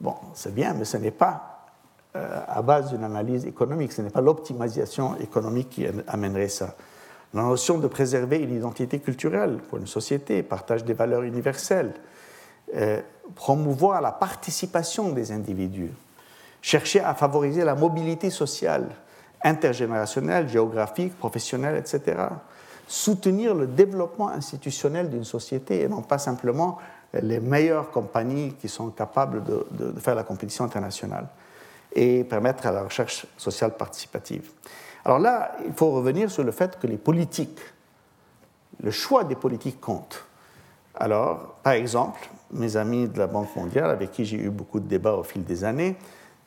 Bon, 0.00 0.14
c'est 0.34 0.54
bien, 0.54 0.72
mais 0.72 0.84
ce 0.84 0.98
n'est 0.98 1.10
pas 1.10 1.66
euh, 2.14 2.42
à 2.46 2.62
base 2.62 2.90
d'une 2.90 3.02
analyse 3.02 3.44
économique, 3.44 3.90
ce 3.90 4.02
n'est 4.02 4.10
pas 4.10 4.20
l'optimisation 4.20 5.16
économique 5.16 5.70
qui 5.70 5.86
amènerait 6.06 6.48
ça. 6.48 6.76
La 7.34 7.42
notion 7.42 7.78
de 7.78 7.88
préserver 7.88 8.38
une 8.38 8.54
identité 8.54 9.00
culturelle 9.00 9.58
pour 9.68 9.78
une 9.78 9.88
société, 9.88 10.44
partage 10.44 10.84
des 10.84 10.94
valeurs 10.94 11.22
universelles, 11.22 11.92
euh, 12.76 13.00
promouvoir 13.34 14.00
la 14.00 14.12
participation 14.12 15.10
des 15.10 15.32
individus, 15.32 15.90
chercher 16.62 17.00
à 17.00 17.14
favoriser 17.14 17.64
la 17.64 17.74
mobilité 17.74 18.30
sociale, 18.30 18.88
intergénérationnelle, 19.42 20.48
géographique, 20.48 21.16
professionnelle, 21.18 21.76
etc. 21.76 22.22
Soutenir 22.86 23.54
le 23.54 23.66
développement 23.66 24.28
institutionnel 24.28 25.10
d'une 25.10 25.24
société 25.24 25.82
et 25.82 25.88
non 25.88 26.02
pas 26.02 26.18
simplement 26.18 26.78
les 27.12 27.40
meilleures 27.40 27.90
compagnies 27.90 28.54
qui 28.60 28.68
sont 28.68 28.90
capables 28.90 29.42
de, 29.44 29.66
de 29.70 29.98
faire 30.00 30.14
la 30.14 30.22
compétition 30.22 30.64
internationale 30.64 31.26
et 31.92 32.24
permettre 32.24 32.66
à 32.66 32.72
la 32.72 32.82
recherche 32.82 33.26
sociale 33.36 33.76
participative. 33.76 34.50
Alors 35.04 35.18
là, 35.18 35.52
il 35.66 35.72
faut 35.72 35.90
revenir 35.90 36.30
sur 36.30 36.44
le 36.44 36.52
fait 36.52 36.78
que 36.78 36.86
les 36.86 36.98
politiques, 36.98 37.60
le 38.82 38.90
choix 38.90 39.24
des 39.24 39.34
politiques 39.34 39.80
compte. 39.80 40.24
Alors, 40.94 41.54
par 41.62 41.72
exemple, 41.72 42.20
mes 42.52 42.76
amis 42.76 43.08
de 43.08 43.18
la 43.18 43.26
Banque 43.26 43.54
mondiale, 43.56 43.90
avec 43.90 44.12
qui 44.12 44.24
j'ai 44.24 44.36
eu 44.36 44.50
beaucoup 44.50 44.80
de 44.80 44.86
débats 44.86 45.14
au 45.14 45.22
fil 45.22 45.44
des 45.44 45.64
années, 45.64 45.96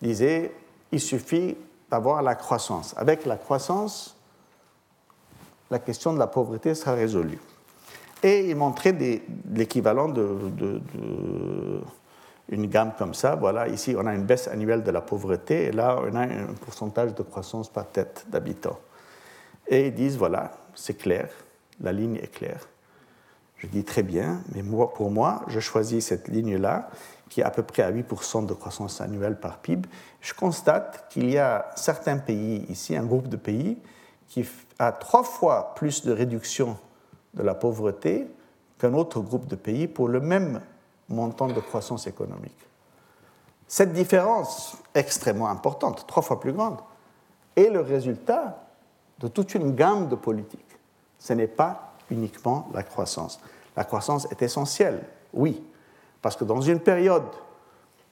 disaient 0.04 0.51
il 0.91 0.99
suffit 0.99 1.58
d'avoir 1.89 2.22
la 2.22 2.36
croissance. 2.36 2.93
Avec 2.97 3.26
la 3.26 3.38
croissance, 3.38 4.16
la 5.72 5.80
question 5.80 6.14
de 6.14 6.20
la 6.20 6.28
pauvreté 6.28 6.76
sera 6.76 6.93
résolue. 6.93 7.39
Et 8.22 8.49
ils 8.49 8.56
montraient 8.56 8.95
l'équivalent 9.51 10.08
de, 10.08 11.82
une 12.49 12.68
gamme 12.68 12.93
comme 12.97 13.14
ça. 13.14 13.36
Voilà, 13.36 13.68
ici, 13.68 13.95
on 13.97 14.06
a 14.06 14.14
une 14.14 14.24
baisse 14.24 14.47
annuelle 14.47 14.84
de 14.84 14.91
la 14.91 15.01
pauvreté, 15.01 15.66
et 15.66 15.72
là, 15.72 15.99
on 16.01 16.16
a 16.16 16.22
un 16.22 16.54
pourcentage 16.62 17.16
de 17.16 17.24
croissance 17.24 17.70
par 17.70 17.88
tête 17.88 18.26
d'habitants. 18.30 18.80
Et 19.68 19.88
ils 19.88 19.93
disent 19.93 20.18
voilà, 20.18 20.51
c'est 20.76 20.97
clair, 20.97 21.30
la 21.82 21.91
ligne 21.91 22.18
est 22.18 22.32
claire. 22.32 22.68
Je 23.58 23.68
dis 23.68 23.84
très 23.84 24.04
bien, 24.04 24.41
mais 24.54 24.62
moi, 24.62 24.93
pour 24.93 25.10
moi, 25.10 25.41
je 25.47 25.60
choisis 25.60 26.06
cette 26.06 26.28
ligne-là, 26.28 26.89
qui 27.34 27.42
est 27.42 27.44
à 27.44 27.50
peu 27.50 27.64
près 27.64 27.82
à 27.82 27.92
8% 27.92 28.46
de 28.46 28.54
croissance 28.54 29.02
annuelle 29.02 29.40
par 29.40 29.58
PIB. 29.58 29.90
Je 30.22 30.36
constate 30.36 31.10
qu'il 31.10 31.32
y 31.32 31.40
a 31.40 31.72
certains 31.76 32.20
pays 32.20 32.64
ici, 32.70 32.96
un 32.96 33.06
groupe 33.06 33.28
de 33.28 33.38
pays, 33.38 33.80
qui 34.28 34.48
a 34.78 34.92
trois 34.92 35.24
fois 35.24 35.74
plus 35.74 36.04
de 36.06 36.12
réduction 36.12 36.78
de 37.34 37.42
la 37.42 37.56
pauvreté 37.56 38.28
qu'un 38.78 38.94
autre 38.94 39.20
groupe 39.20 39.48
de 39.48 39.56
pays 39.56 39.88
pour 39.88 40.10
le 40.10 40.20
même 40.20 40.62
montant 41.10 41.48
de 41.48 41.60
croissance 41.60 42.06
économique. 42.06 42.68
Cette 43.68 43.94
différence 43.94 44.78
extrêmement 44.94 45.50
importante, 45.50 46.06
trois 46.06 46.22
fois 46.22 46.40
plus 46.40 46.54
grande, 46.54 46.78
est 47.56 47.72
le 47.72 47.82
résultat 47.82 48.64
de 49.18 49.28
toute 49.28 49.56
une 49.56 49.74
gamme 49.74 50.08
de 50.08 50.16
politiques. 50.16 50.78
Ce 51.18 51.34
n'est 51.34 51.48
pas 51.48 51.96
uniquement 52.12 52.70
la 52.76 52.84
croissance. 52.84 53.40
La 53.76 53.86
croissance 53.86 54.28
est 54.30 54.44
essentielle, 54.44 55.02
oui, 55.34 55.64
parce 56.24 56.38
que 56.38 56.46
dans 56.46 56.62
une 56.62 56.80
période 56.80 57.28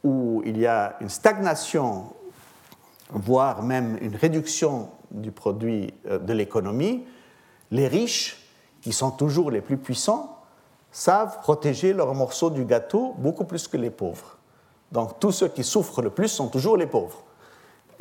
où 0.04 0.44
il 0.46 0.60
y 0.60 0.68
a 0.68 0.98
une 1.00 1.10
stagnation, 1.10 2.08
voire 3.10 3.64
même 3.64 3.98
une 4.02 4.16
réduction 4.16 4.90
du 5.10 5.32
produit 5.32 5.94
euh, 6.08 6.20
de 6.20 6.34
l'économie, 6.34 7.06
les 7.72 7.88
riches, 7.88 8.38
qui 8.82 8.92
sont 8.92 9.12
toujours 9.12 9.50
les 9.50 9.62
plus 9.62 9.78
puissants, 9.78 10.38
savent 10.92 11.40
protéger 11.42 11.94
leur 11.94 12.14
morceau 12.14 12.50
du 12.50 12.66
gâteau 12.66 13.16
beaucoup 13.18 13.46
plus 13.46 13.68
que 13.68 13.78
les 13.78 13.92
pauvres. 13.92 14.38
Donc 14.92 15.20
tous 15.20 15.32
ceux 15.32 15.48
qui 15.48 15.64
souffrent 15.64 16.02
le 16.02 16.10
plus 16.10 16.28
sont 16.28 16.50
toujours 16.50 16.76
les 16.76 16.88
pauvres. 16.88 17.24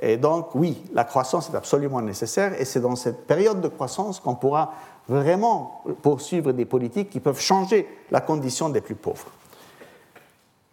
Et 0.00 0.16
donc 0.16 0.54
oui, 0.56 0.82
la 0.92 1.04
croissance 1.04 1.50
est 1.50 1.56
absolument 1.56 2.00
nécessaire 2.02 2.60
et 2.60 2.64
c'est 2.64 2.80
dans 2.80 2.96
cette 2.96 3.26
période 3.26 3.60
de 3.60 3.68
croissance 3.68 4.18
qu'on 4.18 4.34
pourra 4.34 4.72
vraiment 5.06 5.84
poursuivre 6.02 6.50
des 6.50 6.64
politiques 6.64 7.10
qui 7.10 7.20
peuvent 7.20 7.40
changer 7.40 7.86
la 8.10 8.20
condition 8.20 8.70
des 8.70 8.80
plus 8.80 8.96
pauvres. 8.96 9.30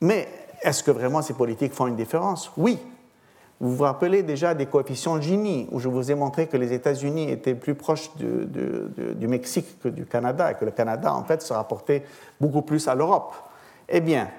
Mais 0.02 0.28
est-ce 0.62 0.84
que 0.84 0.92
vraiment 0.92 1.22
ces 1.22 1.34
politiques 1.34 1.74
font 1.74 1.88
une 1.88 1.96
différence? 1.96 2.52
Oui. 2.58 2.80
Vous 3.60 3.76
vous 3.76 3.84
rappelez 3.84 4.22
déjà 4.22 4.54
des 4.54 4.68
coefficients 4.68 5.20
Gini, 5.20 5.68
où 5.72 5.80
je 5.80 5.88
vous 5.88 6.12
ai 6.12 6.16
montré 6.16 6.46
que 6.46 6.58
les 6.58 6.74
États-Unis 6.74 7.32
étaient 7.32 7.56
plus 7.56 7.74
proches 7.74 8.12
du, 8.16 9.28
Mexique 9.28 9.80
que 9.82 9.88
du 9.88 10.06
Canada, 10.06 10.52
et 10.52 10.56
que 10.56 10.66
le 10.66 10.72
Canada, 10.72 11.14
en 11.14 11.24
fait, 11.24 11.42
se 11.42 11.54
rapportait 11.54 12.04
beaucoup 12.40 12.62
plus 12.62 12.88
à 12.88 12.94
l'Europe. 12.94 13.34
Eh 13.90 14.00
bien, 14.00 14.30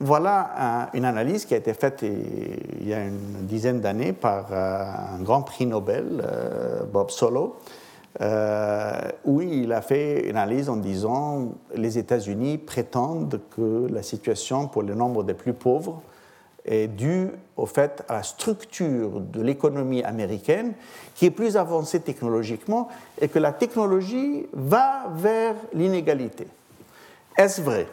voilà 0.00 0.90
une 0.92 1.04
analyse 1.04 1.44
qui 1.44 1.54
a 1.54 1.56
été 1.56 1.72
faite 1.72 2.02
il 2.02 2.88
y 2.88 2.92
a 2.92 3.04
une 3.04 3.46
dizaine 3.46 3.80
d'années 3.80 4.12
par 4.12 4.46
euh, 4.50 4.84
un 5.16 5.22
grand 5.22 5.42
prix 5.42 5.66
Nobel, 5.66 6.20
euh, 6.20 6.82
Bob 6.84 7.10
Solow, 7.10 7.56
où 8.20 9.40
il 9.40 9.72
a 9.72 9.82
fait 9.82 10.28
une 10.28 10.36
analyse 10.36 10.68
en 10.68 10.76
disant 10.76 11.52
les 11.74 11.98
États-Unis 11.98 12.58
prétendent 12.58 13.40
que 13.56 13.88
la 13.90 14.02
situation 14.02 14.68
pour 14.68 14.82
le 14.82 14.94
nombre 14.94 15.24
des 15.24 15.34
plus 15.34 15.52
pauvres 15.52 16.00
est 16.64 16.86
due 16.88 17.28
au 17.56 17.66
fait 17.66 18.04
à 18.08 18.14
la 18.14 18.22
structure 18.22 19.20
de 19.20 19.42
l'économie 19.42 20.02
américaine 20.02 20.74
qui 21.14 21.26
est 21.26 21.30
plus 21.30 21.56
avancée 21.56 22.00
technologiquement 22.00 22.88
et 23.20 23.28
que 23.28 23.38
la 23.38 23.52
technologie 23.52 24.46
va 24.52 25.08
vers 25.14 25.56
l'inégalité. 25.74 26.46
Est-ce 27.36 27.60
vrai? 27.60 27.86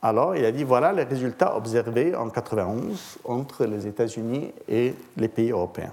Alors, 0.00 0.36
il 0.36 0.44
a 0.44 0.52
dit 0.52 0.64
voilà 0.64 0.92
les 0.92 1.02
résultats 1.02 1.56
observés 1.56 2.14
en 2.14 2.30
91 2.30 3.18
entre 3.24 3.64
les 3.66 3.86
États-Unis 3.86 4.52
et 4.68 4.94
les 5.16 5.28
pays 5.28 5.50
européens. 5.50 5.92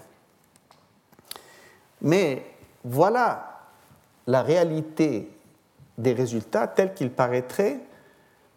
Mais 2.02 2.44
voilà 2.84 3.62
la 4.28 4.42
réalité 4.42 5.30
des 5.98 6.14
résultats 6.14 6.68
tels 6.68 6.94
qu'ils 6.94 7.12
paraîtraient 7.12 7.80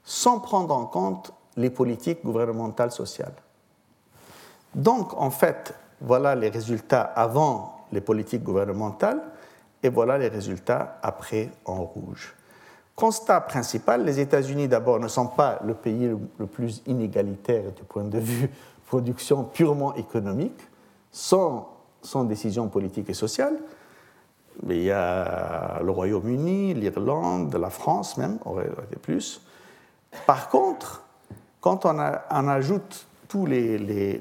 sans 0.04 0.40
prendre 0.40 0.74
en 0.74 0.86
compte 0.86 1.32
les 1.56 1.70
politiques 1.70 2.24
gouvernementales 2.24 2.92
sociales. 2.92 3.34
Donc, 4.74 5.14
en 5.14 5.30
fait, 5.30 5.74
voilà 6.00 6.34
les 6.34 6.48
résultats 6.48 7.02
avant 7.02 7.86
les 7.92 8.00
politiques 8.00 8.42
gouvernementales 8.42 9.22
et 9.82 9.88
voilà 9.88 10.18
les 10.18 10.28
résultats 10.28 10.98
après 11.02 11.50
en 11.64 11.82
rouge. 11.82 12.34
Constat 12.94 13.42
principal, 13.42 14.04
les 14.04 14.20
États-Unis 14.20 14.68
d'abord 14.68 14.98
ne 15.00 15.08
sont 15.08 15.26
pas 15.26 15.60
le 15.64 15.74
pays 15.74 16.10
le 16.38 16.46
plus 16.46 16.82
inégalitaire 16.86 17.72
du 17.72 17.82
point 17.82 18.04
de 18.04 18.18
vue 18.18 18.50
production 18.86 19.44
purement 19.44 19.94
économique, 19.96 20.60
sans, 21.10 21.68
sans 22.00 22.24
décision 22.24 22.68
politique 22.68 23.10
et 23.10 23.14
sociale. 23.14 23.58
Mais 24.62 24.76
il 24.76 24.84
y 24.84 24.90
a 24.90 25.80
le 25.82 25.90
Royaume-Uni, 25.90 26.74
l'Irlande, 26.74 27.54
la 27.54 27.70
France 27.70 28.16
même, 28.16 28.38
aurait 28.44 28.66
été 28.66 28.96
plus. 28.96 29.42
Par 30.26 30.48
contre, 30.48 31.02
quand 31.60 31.84
on, 31.84 31.98
ajoute 31.98 33.06
tous 33.28 33.44
les, 33.44 34.20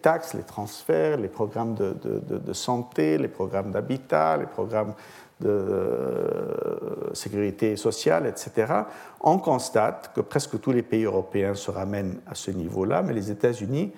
taxes, 0.00 0.34
les 0.34 0.42
transferts, 0.42 1.18
les 1.18 1.28
programmes 1.28 1.74
de, 1.74 1.94
de, 2.02 2.52
santé, 2.52 3.18
les 3.18 3.28
programmes 3.28 3.70
d'habitat, 3.70 4.38
les 4.38 4.46
programmes 4.46 4.94
de 5.40 5.48
euh, 5.48 7.14
sécurité 7.14 7.76
sociale, 7.76 8.26
etc., 8.26 8.72
on 9.20 9.38
constate 9.38 10.12
que 10.14 10.20
presque 10.20 10.60
tous 10.60 10.72
les 10.72 10.82
pays 10.82 11.04
européens 11.04 11.54
se 11.54 11.70
ramènent 11.70 12.18
à 12.26 12.34
ce 12.34 12.50
niveau-là, 12.50 13.02
mais 13.02 13.12
les 13.12 13.30
États-Unis 13.30 13.92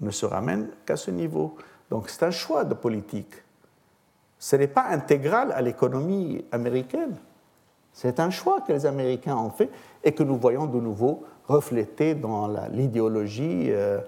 ne 0.00 0.10
se 0.10 0.26
ramènent 0.26 0.68
qu'à 0.86 0.96
ce 0.96 1.10
niveau. 1.10 1.56
Donc 1.90 2.08
c'est 2.08 2.24
un 2.24 2.30
choix 2.30 2.64
de 2.64 2.74
politique. 2.74 3.34
Ce 4.44 4.56
n'est 4.56 4.66
pas 4.66 4.88
intégral 4.90 5.52
à 5.52 5.62
l'économie 5.62 6.44
américaine. 6.52 7.16
C'est 7.94 8.20
un 8.20 8.28
choix 8.28 8.60
que 8.60 8.74
les 8.74 8.84
Américains 8.84 9.36
ont 9.36 9.48
fait 9.48 9.70
et 10.04 10.12
que 10.12 10.22
nous 10.22 10.36
voyons 10.36 10.66
de 10.66 10.78
nouveau 10.78 11.24
reflété 11.48 12.14
dans 12.14 12.54
l'idéologie 12.70 13.68
euh, 13.70 14.00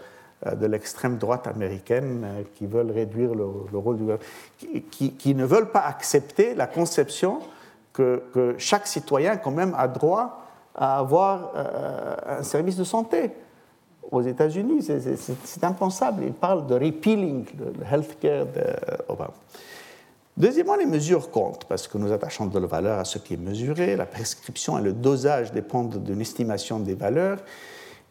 euh, 0.44 0.54
de 0.54 0.66
l'extrême 0.66 1.16
droite 1.16 1.46
américaine 1.46 2.22
euh, 2.26 2.42
qui 2.54 2.66
veulent 2.66 2.90
réduire 2.90 3.34
le, 3.34 3.78
rôle 3.78 3.96
du 3.96 4.82
qui, 4.90 5.12
qui, 5.12 5.34
ne 5.34 5.46
veulent 5.46 5.70
pas 5.70 5.86
accepter 5.86 6.54
la 6.54 6.66
conception 6.66 7.38
que, 7.94 8.22
que, 8.34 8.56
chaque 8.58 8.86
citoyen 8.86 9.38
quand 9.38 9.52
même 9.52 9.74
a 9.74 9.88
droit 9.88 10.42
à 10.74 10.98
avoir 10.98 11.52
un 12.28 12.42
service 12.42 12.76
de 12.76 12.84
santé. 12.84 13.30
Aux 14.10 14.20
États-Unis, 14.20 14.86
c'est 15.44 15.64
impensable. 15.64 16.24
Ils 16.26 16.34
parlent 16.34 16.66
de 16.66 16.74
repealing 16.74 17.46
le 17.58 17.86
healthcare 17.90 18.44
d'Obama. 18.44 19.32
Deuxièmement, 20.36 20.76
les 20.76 20.86
mesures 20.86 21.30
comptent, 21.30 21.64
parce 21.64 21.88
que 21.88 21.96
nous 21.96 22.12
attachons 22.12 22.46
de 22.46 22.58
la 22.58 22.66
valeur 22.66 22.98
à 22.98 23.06
ce 23.06 23.18
qui 23.18 23.34
est 23.34 23.38
mesuré. 23.38 23.96
La 23.96 24.04
prescription 24.04 24.78
et 24.78 24.82
le 24.82 24.92
dosage 24.92 25.50
dépendent 25.52 26.02
d'une 26.02 26.20
estimation 26.20 26.78
des 26.78 26.94
valeurs. 26.94 27.38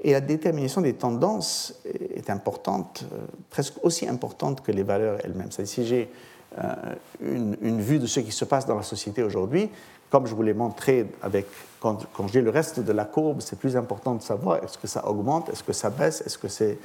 Et 0.01 0.11
la 0.11 0.21
détermination 0.21 0.81
des 0.81 0.93
tendances 0.93 1.79
est 1.85 2.29
importante, 2.31 3.05
euh, 3.13 3.17
presque 3.49 3.75
aussi 3.83 4.07
importante 4.07 4.61
que 4.61 4.71
les 4.71 4.83
valeurs 4.83 5.19
elles-mêmes. 5.23 5.51
Si 5.51 5.85
j'ai 5.85 6.09
euh, 6.57 6.73
une, 7.21 7.81
vue 7.81 7.99
de 7.99 8.07
ce 8.07 8.19
qui 8.19 8.31
se 8.31 8.45
passe 8.45 8.65
dans 8.65 8.75
la 8.75 8.83
société 8.83 9.21
aujourd'hui, 9.21 9.69
comme 10.09 10.25
je 10.25 10.33
vous 10.33 10.43
l'ai 10.43 10.53
montré 10.53 11.07
avec, 11.21 11.45
quand, 11.79 12.07
j'ai 12.31 12.41
le 12.41 12.49
reste 12.49 12.79
de 12.79 12.91
la 12.91 13.05
courbe, 13.05 13.41
c'est 13.41 13.57
plus 13.57 13.77
important 13.77 14.15
de 14.15 14.23
savoir 14.23 14.63
est-ce 14.63 14.77
que 14.77 14.87
ça 14.87 15.07
augmente, 15.07 15.49
est-ce 15.49 15.63
que 15.63 15.73
ça 15.73 15.91
baisse, 15.91 16.21
est-ce 16.25 16.37
que 16.37 16.47
c'est 16.47 16.77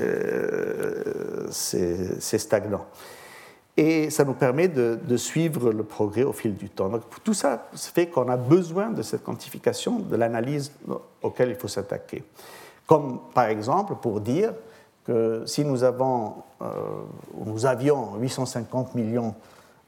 euh, 0.00 1.50
stagnant 1.50 2.84
et 3.76 4.10
ça 4.10 4.24
nous 4.24 4.34
permet 4.34 4.68
de, 4.68 5.16
suivre 5.16 5.72
le 5.72 5.82
progrès 5.82 6.24
au 6.24 6.32
fil 6.32 6.54
du 6.54 6.68
temps. 6.68 6.88
Donc, 6.88 7.02
tout 7.24 7.34
ça 7.34 7.68
fait 7.74 8.06
qu'on 8.06 8.28
a 8.28 8.36
besoin 8.36 8.90
de 8.90 9.02
cette 9.02 9.24
quantification, 9.24 9.98
de 9.98 10.16
l'analyse 10.16 10.72
auquel 11.22 11.50
il 11.50 11.56
faut 11.56 11.68
s'attaquer. 11.68 12.22
Comme 12.86 13.20
par 13.32 13.46
exemple 13.46 13.94
pour 14.00 14.20
dire 14.20 14.52
que 15.04 15.42
si 15.46 15.64
nous, 15.64 15.84
avons, 15.84 16.34
euh, 16.60 16.66
nous 17.44 17.66
avions 17.66 18.16
850 18.20 18.94
millions 18.94 19.34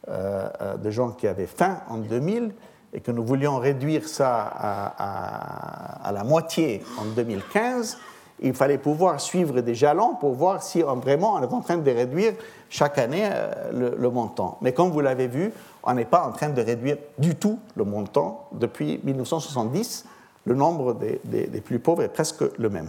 euh, 0.08 0.48
euh, 0.60 0.76
de 0.76 0.90
gens 0.90 1.10
qui 1.10 1.26
avaient 1.26 1.46
faim 1.46 1.78
en 1.88 1.98
2000 1.98 2.52
et 2.92 3.00
que 3.00 3.10
nous 3.10 3.24
voulions 3.24 3.58
réduire 3.58 4.08
ça 4.08 4.42
à, 4.42 6.12
la 6.12 6.24
moitié 6.24 6.82
en 6.98 7.04
2015, 7.06 7.98
il 8.40 8.54
fallait 8.54 8.78
pouvoir 8.78 9.20
suivre 9.20 9.60
des 9.60 9.74
jalons 9.74 10.14
pour 10.14 10.34
voir 10.34 10.62
si 10.62 10.82
vraiment 10.82 11.34
on 11.34 11.42
est 11.42 11.52
en 11.52 11.60
train 11.60 11.76
de 11.76 11.90
réduire 11.90 12.34
chaque 12.74 12.98
année 12.98 13.22
euh, 13.32 13.94
le, 13.96 14.10
montant. 14.10 14.58
Mais 14.60 14.72
comme 14.72 14.90
vous 14.90 15.00
l'avez 15.00 15.28
vu, 15.28 15.52
on 15.84 15.94
n'est 15.94 16.04
pas 16.04 16.26
en 16.26 16.32
train 16.32 16.48
de 16.48 16.60
réduire 16.60 16.96
du 17.18 17.36
tout 17.36 17.60
le 17.76 17.84
montant. 17.84 18.48
Depuis 18.50 19.00
1970, 19.04 20.06
le 20.44 20.54
nombre 20.56 20.94
des, 20.94 21.20
des, 21.22 21.60
plus 21.60 21.78
pauvres 21.78 22.02
est 22.02 22.08
presque 22.08 22.42
le 22.58 22.68
même. 22.68 22.88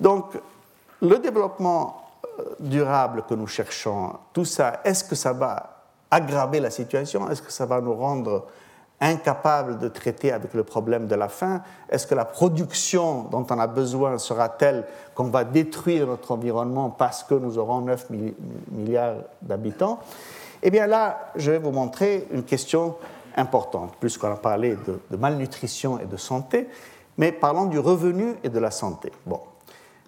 Donc, 0.00 0.38
le 1.02 1.18
développement 1.18 2.06
euh, 2.38 2.54
durable 2.58 3.24
que 3.28 3.34
nous 3.34 3.46
cherchons, 3.46 4.14
tout 4.32 4.46
ça, 4.46 4.80
est-ce 4.82 5.04
que 5.04 5.14
ça 5.14 5.34
va 5.34 5.82
aggraver 6.10 6.60
la 6.60 6.70
situation? 6.70 7.28
Est-ce 7.28 7.42
que 7.42 7.52
ça 7.52 7.66
va 7.66 7.82
nous 7.82 7.94
rendre 7.94 8.46
incapable 9.00 9.78
de 9.78 9.88
traiter 9.88 10.32
avec 10.32 10.54
le 10.54 10.64
problème 10.64 11.06
de 11.06 11.14
la 11.14 11.28
faim 11.28 11.62
Est-ce 11.88 12.06
que 12.06 12.14
la 12.14 12.24
production 12.24 13.24
dont 13.24 13.46
on 13.50 13.58
a 13.58 13.66
besoin 13.66 14.18
sera 14.18 14.48
telle 14.48 14.84
qu'on 15.14 15.24
va 15.30 15.44
détruire 15.44 16.06
notre 16.06 16.32
environnement 16.32 16.90
parce 16.90 17.22
que 17.22 17.34
nous 17.34 17.58
aurons 17.58 17.82
9 17.82 18.06
milliards 18.70 19.16
d'habitants? 19.42 20.00
Eh 20.62 20.70
bien 20.70 20.86
là, 20.86 21.30
je 21.36 21.50
vais 21.50 21.58
vous 21.58 21.72
montrer 21.72 22.26
une 22.30 22.44
question 22.44 22.96
importante, 23.36 23.94
puisqu'on 24.00 24.32
a 24.32 24.36
parlé 24.36 24.76
de, 24.86 25.16
malnutrition 25.16 25.98
et 25.98 26.06
de 26.06 26.16
santé, 26.16 26.68
mais 27.18 27.32
parlons 27.32 27.66
du 27.66 27.78
revenu 27.78 28.34
et 28.42 28.48
de 28.48 28.58
la 28.58 28.70
santé. 28.70 29.12
Bon, 29.26 29.40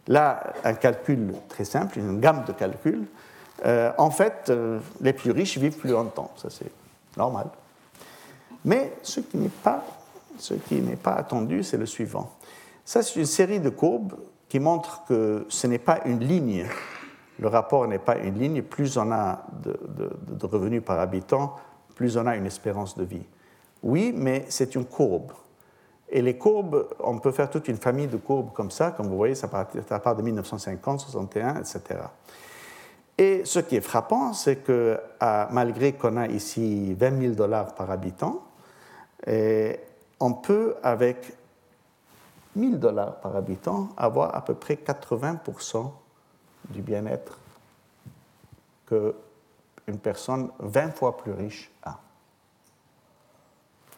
là, 0.06 0.42
un 0.64 0.74
calcul 0.74 1.34
très 1.48 1.64
simple, 1.64 1.98
une 1.98 2.20
gamme 2.20 2.44
de 2.46 2.52
calculs. 2.52 3.06
Euh, 3.66 3.92
en 3.98 4.10
fait, 4.10 4.46
euh, 4.48 4.78
les 5.00 5.12
plus 5.12 5.30
riches 5.30 5.58
vivent 5.58 5.76
plus 5.76 5.90
longtemps, 5.90 6.30
ça 6.36 6.48
c'est 6.48 6.70
normal. 7.16 7.48
Mais 8.68 8.92
ce 9.02 9.20
qui 9.20 9.38
n'est 9.38 9.48
pas, 10.96 11.14
attendu, 11.16 11.62
c'est 11.62 11.78
le 11.78 11.86
suivant. 11.86 12.30
Ça, 12.84 13.02
c'est 13.02 13.18
une 13.18 13.24
série 13.24 13.60
de 13.60 13.70
courbes 13.70 14.12
qui 14.46 14.60
montrent 14.60 15.04
que 15.06 15.46
ce 15.48 15.66
n'est 15.66 15.78
pas 15.78 16.00
une 16.04 16.20
ligne. 16.20 16.66
Le 17.38 17.48
rapport 17.48 17.88
n'est 17.88 17.98
pas 17.98 18.18
une 18.18 18.38
ligne. 18.38 18.60
Plus 18.60 18.98
on 18.98 19.10
a 19.10 19.46
de, 19.62 19.80
de 20.28 20.46
revenus 20.46 20.82
par 20.84 21.00
habitant, 21.00 21.56
plus 21.94 22.18
on 22.18 22.26
a 22.26 22.36
une 22.36 22.44
espérance 22.44 22.94
de 22.94 23.04
vie. 23.04 23.24
Oui, 23.82 24.12
mais 24.14 24.44
c'est 24.50 24.74
une 24.74 24.84
courbe. 24.84 25.32
Et 26.10 26.20
les 26.20 26.36
courbes, 26.36 26.90
on 27.00 27.18
peut 27.20 27.32
faire 27.32 27.48
toute 27.48 27.68
une 27.68 27.78
famille 27.78 28.08
de 28.08 28.18
courbes 28.18 28.52
comme 28.52 28.70
ça, 28.70 28.90
comme 28.90 29.06
vous 29.06 29.16
voyez, 29.16 29.34
ça 29.34 29.48
part, 29.48 29.68
ça 29.88 29.98
part 29.98 30.14
de 30.14 30.20
1950, 30.20 31.00
61, 31.00 31.56
etc. 31.56 32.00
Et 33.16 33.46
ce 33.46 33.60
qui 33.60 33.76
est 33.76 33.80
frappant, 33.80 34.34
c'est 34.34 34.56
que 34.56 35.00
malgré 35.50 35.94
qu'on 35.94 36.18
a 36.18 36.26
ici 36.26 36.92
20 36.92 37.20
000 37.20 37.34
dollars 37.34 37.74
par 37.74 37.90
habitant, 37.90 38.42
et 39.26 39.80
on 40.20 40.32
peut, 40.32 40.76
avec 40.82 41.36
1000 42.56 42.78
dollars 42.78 43.16
par 43.20 43.36
habitant, 43.36 43.88
avoir 43.96 44.34
à 44.34 44.44
peu 44.44 44.54
près 44.54 44.74
80% 44.74 45.90
du 46.70 46.82
bien-être 46.82 47.38
qu'une 48.86 49.98
personne 50.02 50.50
20 50.58 50.90
fois 50.90 51.16
plus 51.16 51.32
riche 51.32 51.70
a. 51.84 51.98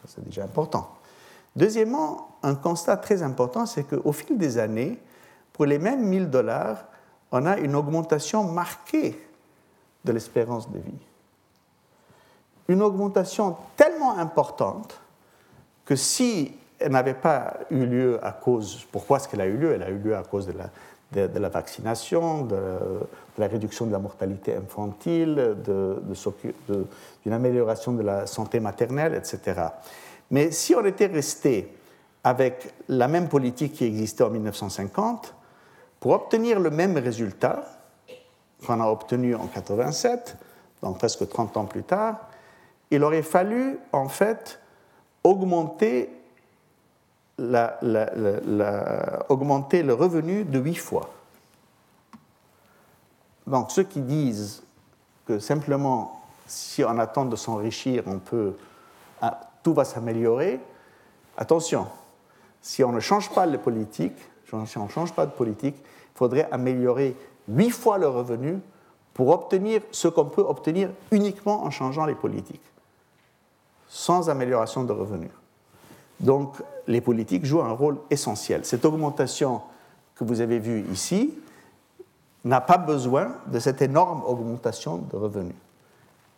C'est 0.07 0.23
déjà 0.23 0.43
important. 0.43 0.89
Deuxièmement, 1.55 2.37
un 2.43 2.55
constat 2.55 2.97
très 2.97 3.23
important, 3.23 3.65
c'est 3.65 3.83
qu'au 3.83 4.11
fil 4.11 4.37
des 4.37 4.57
années, 4.57 4.99
pour 5.53 5.65
les 5.65 5.79
mêmes 5.79 6.05
1000 6.05 6.29
dollars, 6.29 6.85
on 7.31 7.45
a 7.45 7.57
une 7.57 7.75
augmentation 7.75 8.43
marquée 8.43 9.21
de 10.03 10.11
l'espérance 10.11 10.69
de 10.69 10.79
vie. 10.79 11.07
Une 12.67 12.81
augmentation 12.81 13.57
tellement 13.75 14.17
importante 14.17 14.99
que 15.85 15.95
si 15.95 16.53
elle 16.79 16.91
n'avait 16.91 17.13
pas 17.13 17.59
eu 17.69 17.85
lieu 17.85 18.19
à 18.25 18.31
cause, 18.31 18.85
pourquoi 18.91 19.17
est-ce 19.17 19.27
qu'elle 19.27 19.41
a 19.41 19.45
eu 19.45 19.57
lieu? 19.57 19.73
Elle 19.73 19.83
a 19.83 19.89
eu 19.89 19.97
lieu 19.97 20.15
à 20.15 20.23
cause 20.23 20.47
de 20.47 20.53
la, 20.53 20.69
de, 21.27 21.47
vaccination, 21.47 22.45
de, 22.45 22.57
la 23.37 23.47
réduction 23.47 23.85
de 23.85 23.91
la 23.91 23.99
mortalité 23.99 24.55
infantile, 24.55 25.57
d'une 25.65 27.33
amélioration 27.33 27.93
de 27.93 28.03
la 28.03 28.25
santé 28.27 28.59
maternelle, 28.59 29.15
etc. 29.15 29.61
Mais 30.31 30.51
si 30.51 30.73
on 30.75 30.85
était 30.85 31.07
resté 31.07 31.73
avec 32.23 32.73
la 32.87 33.07
même 33.07 33.27
politique 33.27 33.73
qui 33.73 33.85
existait 33.85 34.23
en 34.23 34.29
1950, 34.29 35.33
pour 35.99 36.13
obtenir 36.13 36.59
le 36.59 36.69
même 36.69 36.97
résultat 36.97 37.63
qu'on 38.65 38.79
a 38.79 38.87
obtenu 38.87 39.35
en 39.35 39.47
87, 39.47 40.37
donc 40.81 40.97
presque 40.97 41.27
30 41.27 41.57
ans 41.57 41.65
plus 41.65 41.83
tard, 41.83 42.29
il 42.89 43.03
aurait 43.03 43.21
fallu 43.21 43.77
en 43.91 44.07
fait 44.07 44.60
augmenter 45.23 46.09
le 47.43 49.93
revenu 49.93 50.43
de 50.43 50.59
huit 50.59 50.75
fois. 50.75 51.09
Donc 53.47 53.71
ceux 53.71 53.83
qui 53.83 54.01
disent 54.01 54.63
que 55.25 55.39
simplement 55.39 56.21
si 56.47 56.83
on 56.83 56.99
attend 56.99 57.25
de 57.25 57.35
s'enrichir, 57.35 58.03
on 58.07 58.19
peut, 58.19 58.53
ah, 59.21 59.39
tout 59.63 59.73
va 59.73 59.85
s'améliorer, 59.85 60.59
attention, 61.37 61.87
si 62.61 62.83
on 62.83 62.91
ne 62.91 62.99
change 62.99 63.33
pas 63.33 63.47
de 63.47 63.57
politique, 63.57 64.17
si 64.45 64.77
on 64.77 64.83
ne 64.83 64.89
change 64.89 65.13
pas 65.13 65.25
de 65.25 65.31
politique, 65.31 65.77
il 65.79 66.17
faudrait 66.17 66.47
améliorer 66.51 67.15
huit 67.47 67.71
fois 67.71 67.97
le 67.97 68.07
revenu 68.07 68.59
pour 69.13 69.29
obtenir 69.29 69.81
ce 69.91 70.07
qu'on 70.07 70.25
peut 70.25 70.41
obtenir 70.41 70.89
uniquement 71.11 71.63
en 71.63 71.71
changeant 71.71 72.05
les 72.05 72.15
politiques, 72.15 72.61
sans 73.93 74.29
amélioration 74.29 74.85
de 74.85 74.93
revenus. 74.93 75.31
Donc 76.21 76.55
les 76.87 77.01
politiques 77.01 77.45
jouent 77.45 77.61
un 77.61 77.73
rôle 77.73 77.97
essentiel. 78.09 78.63
Cette 78.63 78.85
augmentation 78.85 79.61
que 80.15 80.23
vous 80.23 80.39
avez 80.39 80.59
vue 80.59 80.85
ici 80.93 81.33
n'a 82.45 82.61
pas 82.61 82.77
besoin 82.77 83.35
de 83.47 83.59
cette 83.59 83.81
énorme 83.81 84.23
augmentation 84.25 84.97
de 84.97 85.15
revenus. 85.17 85.55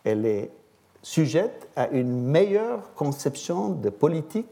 Elle 0.02 0.26
est 0.26 0.50
sujette 1.00 1.68
à 1.76 1.88
une 1.88 2.24
meilleure 2.24 2.92
conception 2.94 3.68
de 3.68 3.88
politique 3.88 4.50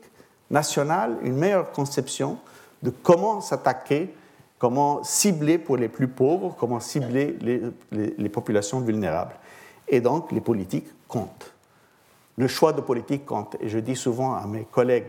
nationale, 0.50 1.16
une 1.22 1.36
meilleure 1.36 1.72
conception 1.72 2.38
de 2.84 2.90
comment 2.90 3.40
s'attaquer, 3.40 4.14
comment 4.60 5.02
cibler 5.02 5.58
pour 5.58 5.76
les 5.76 5.88
plus 5.88 6.08
pauvres, 6.08 6.54
comment 6.56 6.78
cibler 6.78 7.36
les, 7.40 7.62
les, 7.90 8.28
populations 8.28 8.80
vulnérables. 8.80 9.34
Et 9.88 10.00
donc, 10.00 10.30
les 10.30 10.40
politiques 10.40 10.88
comptent. 11.08 11.52
Le 12.36 12.48
choix 12.48 12.72
de 12.72 12.80
politique 12.80 13.26
compte. 13.26 13.56
Et 13.60 13.68
je 13.68 13.78
dis 13.78 13.96
souvent 13.96 14.34
à 14.34 14.46
mes 14.46 14.64
collègues 14.64 15.06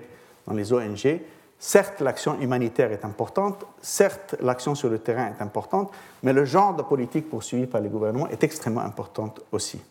dans 0.47 0.53
les 0.53 0.73
ONG, 0.73 1.21
certes, 1.57 2.01
l'action 2.01 2.39
humanitaire 2.41 2.91
est 2.91 3.05
importante, 3.05 3.65
certes, 3.81 4.35
l'action 4.41 4.75
sur 4.75 4.89
le 4.89 4.99
terrain 4.99 5.27
est 5.27 5.41
importante, 5.41 5.91
mais 6.21 6.33
le 6.33 6.43
genre 6.43 6.75
de 6.75 6.81
politique 6.81 7.29
poursuivi 7.29 7.65
par 7.67 7.79
les 7.79 7.89
gouvernements 7.89 8.27
est 8.27 8.43
extrêmement 8.43 8.81
important 8.81 9.33
aussi. 9.51 9.81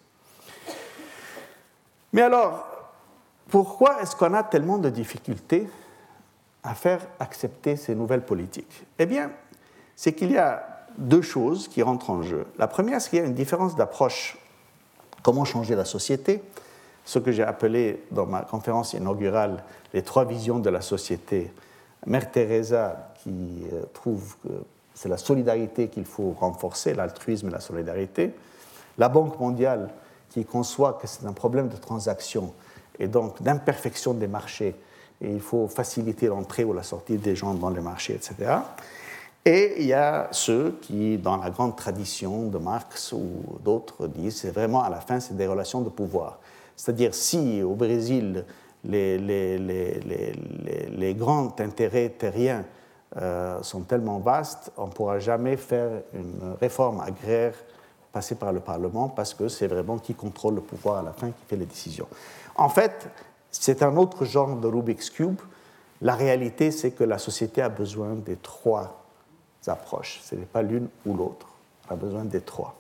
Mais 2.13 2.21
alors, 2.21 2.67
pourquoi 3.49 4.03
est-ce 4.03 4.15
qu'on 4.15 4.35
a 4.35 4.43
tellement 4.43 4.79
de 4.79 4.91
difficultés 4.91 5.67
à 6.63 6.75
faire 6.75 7.01
accepter 7.19 7.77
ces 7.77 7.95
nouvelles 7.95 8.25
politiques? 8.25 8.85
Eh 8.99 9.07
bien, 9.07 9.31
c'est 9.97 10.13
qu'il 10.13 10.31
y 10.31 10.39
a 10.39 10.87
deux 10.99 11.23
choses 11.23 11.69
qui 11.69 11.83
rentrent 11.83 12.11
en 12.11 12.23
jeu. 12.23 12.47
La 12.59 12.67
première, 12.67 13.01
c'est 13.01 13.11
qu'il 13.11 13.19
y 13.19 13.23
a 13.23 13.27
une 13.27 13.35
différence 13.35 13.77
d'approche. 13.77 14.37
Comment 15.23 15.45
changer 15.45 15.75
la 15.75 15.85
société? 15.85 16.43
Ce 17.05 17.19
que 17.19 17.33
j'ai 17.33 17.43
appelé 17.43 18.03
dans 18.11 18.27
ma 18.27 18.43
conférence 18.43 18.93
inaugurale 18.93 19.63
les 19.93 20.03
trois 20.03 20.25
visions 20.25 20.59
de 20.59 20.71
la 20.71 20.81
société. 20.81 21.53
Mère 22.07 22.31
Teresa 22.31 23.13
qui 23.23 23.65
euh, 23.73 23.83
trouve 23.93 24.37
que 24.43 24.49
c'est 24.95 25.09
la 25.09 25.19
solidarité 25.19 25.89
qu'il 25.89 26.05
faut 26.05 26.35
renforcer, 26.39 26.95
l'altruisme 26.95 27.49
et 27.49 27.51
la 27.51 27.61
solidarité. 27.61 28.33
La 28.99 29.09
Banque 29.09 29.39
mondiale 29.39 29.91
qui 30.31 30.45
conçoit 30.45 30.95
que 30.95 31.07
c'est 31.07 31.27
un 31.27 31.33
problème 31.33 31.69
de 31.69 31.77
transaction 31.77 32.53
et 32.99 33.09
donc 33.09 33.43
d'imperfection 33.43 34.15
des 34.15 34.27
marchés 34.29 34.75
et 35.21 35.31
il 35.31 35.41
faut 35.41 35.69
faciliter 35.69 36.27
l'entrée 36.27 36.65
ou 36.65 36.73
la 36.73 36.83
sortie 36.83 37.17
des 37.17 37.37
gens 37.37 37.55
dans 37.55 37.71
les 37.71 37.81
marchés, 37.81 38.15
etc. 38.15 38.57
Et 39.45 39.75
il 39.79 39.87
y 39.87 39.93
a 39.93 40.29
ceux 40.33 40.79
qui, 40.83 41.17
dans 41.19 41.37
la 41.37 41.51
grande 41.51 41.77
tradition 41.77 42.47
de 42.47 42.59
Marx 42.59 43.13
ou 43.13 43.59
d'autres, 43.65 44.07
disent 44.07 44.37
c'est 44.37 44.51
vraiment 44.51 44.83
à 44.83 44.91
la 44.91 45.01
fin, 45.01 45.21
c'est 45.21 45.37
des 45.37 45.47
relations 45.47 45.81
de 45.81 45.89
pouvoir. 45.89 46.39
C'est-à-dire 46.83 47.15
si 47.15 47.63
au 47.63 47.77
Brésil, 47.77 48.45
les, 48.83 49.15
grands 51.17 51.55
intérêts 51.61 52.09
terriens 52.09 52.65
euh, 53.19 53.63
sont 53.63 53.83
tellement 53.83 54.19
vastes, 54.19 54.73
on 54.77 54.89
ne 54.89 54.91
pourra 54.91 55.21
jamais 55.21 55.57
faire 55.57 56.03
une 56.13 56.57
réforme 56.61 56.99
agraire 56.99 57.55
passée 58.11 58.35
par 58.35 58.53
le 58.53 58.59
Parlement 58.59 59.09
parce 59.09 59.33
que 59.33 59.47
c'est 59.47 59.69
vraiment 59.69 59.97
qui 59.99 60.13
contrôle 60.15 60.57
le 60.57 60.61
pouvoir 60.61 60.99
à 60.99 61.03
la 61.03 61.13
fin 61.13 61.29
qui 61.29 61.45
fait 61.47 61.55
les 61.55 61.67
décisions. 61.67 62.09
En 62.57 62.69
fait, 62.69 63.09
c'est 63.53 63.85
un 63.85 63.97
autre 63.97 64.25
genre 64.25 64.57
de 64.57 64.67
Rubik's 64.67 65.09
Cube. 65.09 65.39
La 66.01 66.17
réalité, 66.17 66.73
c'est 66.73 66.91
que 66.91 67.05
la 67.05 67.19
société 67.19 67.63
a 67.63 67.69
besoin 67.69 68.15
des 68.15 68.39
trois 68.39 69.05
approches. 69.69 70.21
Ce 70.25 70.35
n'est 70.35 70.47
pas 70.47 70.63
l'une 70.63 70.89
ou 71.07 71.15
l'autre. 71.15 71.47
Elle 71.87 71.93
a 71.93 71.97
besoin 71.97 72.25
des 72.25 72.41
trois. 72.41 72.75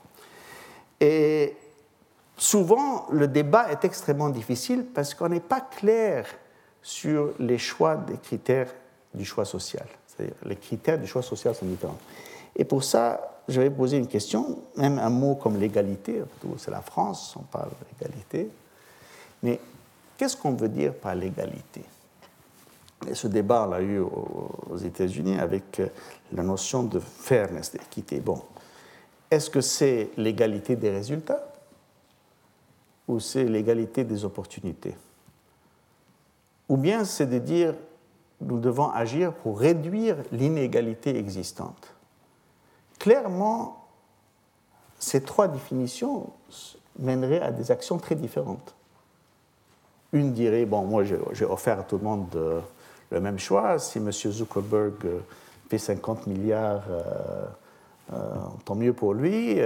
Et 1.01 1.55
souvent, 2.37 3.07
le 3.11 3.28
débat 3.28 3.70
est 3.70 3.85
extrêmement 3.85 4.28
difficile 4.28 4.87
parce 4.95 5.14
qu'on 5.14 5.28
n'est 5.28 5.41
pas 5.41 5.61
clair 5.61 6.26
sur 6.83 7.33
les 7.39 7.59
choix 7.59 7.97
des 7.97 8.16
critères 8.16 8.72
du 9.14 9.24
choix 9.24 9.45
social. 9.45 9.87
C'est-à-dire, 10.07 10.35
les 10.45 10.57
critères 10.57 10.99
du 10.99 11.07
choix 11.07 11.22
social 11.22 11.55
sont 11.55 11.66
différents. 11.66 11.99
Et 12.57 12.64
pour 12.64 12.85
ça, 12.85 13.39
je 13.49 13.61
vais 13.61 13.70
poser 13.70 13.97
une 13.97 14.07
question, 14.07 14.59
même 14.76 14.99
un 14.99 15.11
mot 15.11 15.35
comme 15.35 15.59
l'égalité. 15.59 16.22
C'est 16.59 16.70
la 16.70 16.83
France, 16.83 17.35
on 17.39 17.43
parle 17.43 17.70
d'égalité. 17.99 18.49
Mais 19.43 19.59
Qu'est-ce 20.22 20.37
qu'on 20.37 20.53
veut 20.53 20.68
dire 20.68 20.95
par 20.95 21.16
l'égalité? 21.16 21.83
Et 23.09 23.14
ce 23.16 23.26
débat, 23.26 23.64
on 23.66 23.70
l'a 23.70 23.80
eu 23.80 23.99
aux 23.99 24.76
États-Unis 24.76 25.37
avec 25.37 25.80
euh, 25.80 25.89
la 26.33 26.45
notion 26.45 26.85
de 26.85 27.01
fairness, 27.01 27.72
d'équité. 27.72 28.20
Bon, 28.20 28.41
est-ce 29.28 29.51
que 29.51 29.61
c'est 29.61 30.11
l'égalité 30.16 30.76
des 30.76 30.91
résultats? 30.91 31.52
Ou 33.09 33.21
c'est 33.21 33.45
l'égalité 33.45 34.05
des 34.05 34.25
opportunités 34.25 34.97
Ou 36.69 36.77
bien 36.77 37.05
c'est 37.05 37.27
de 37.27 37.39
dire 37.39 37.75
nous 38.43 38.59
devons 38.59 38.91
agir 38.91 39.33
pour 39.33 39.59
réduire 39.59 40.17
l'inégalité 40.33 41.17
existante. 41.17 41.95
Clairement, 42.99 43.87
ces 44.99 45.23
trois 45.23 45.49
définitions 45.49 46.31
mèneraient 46.99 47.41
à 47.41 47.51
des 47.51 47.71
actions 47.71 47.99
très 47.99 48.15
différentes. 48.15 48.75
Une 50.13 50.33
dirait, 50.33 50.67
bon, 50.67 50.83
moi 50.85 51.05
j'ai 51.05 51.45
offert 51.45 51.81
à 51.81 51.83
tout 51.83 51.99
le 51.99 52.05
monde 52.05 52.29
euh, 52.37 52.61
le 53.11 53.21
même 53.21 53.39
choix. 53.39 53.79
Si 53.79 53.99
M. 53.99 54.13
Zuckerberg 54.13 54.95
euh, 55.05 55.21
fait 55.69 55.79
50 55.79 56.27
milliards, 56.27 56.85
euh, 56.91 58.25
tant 58.65 58.75
mieux 58.75 58.93
pour 58.93 59.15
lui. 59.15 59.59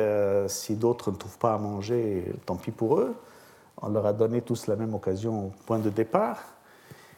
si 0.47 0.76
d'autres 0.76 1.11
ne 1.11 1.16
trouvent 1.16 1.39
pas 1.39 1.55
à 1.55 1.59
manger, 1.59 2.32
tant 2.45 2.55
pis 2.55 2.70
pour 2.70 2.99
eux. 3.01 3.16
On 3.82 3.88
leur 3.88 4.06
a 4.06 4.12
donné 4.12 4.42
tous 4.42 4.66
la 4.66 4.76
même 4.76 4.94
occasion 4.94 5.46
au 5.46 5.52
point 5.66 5.78
de 5.78 5.90
départ. 5.90 6.38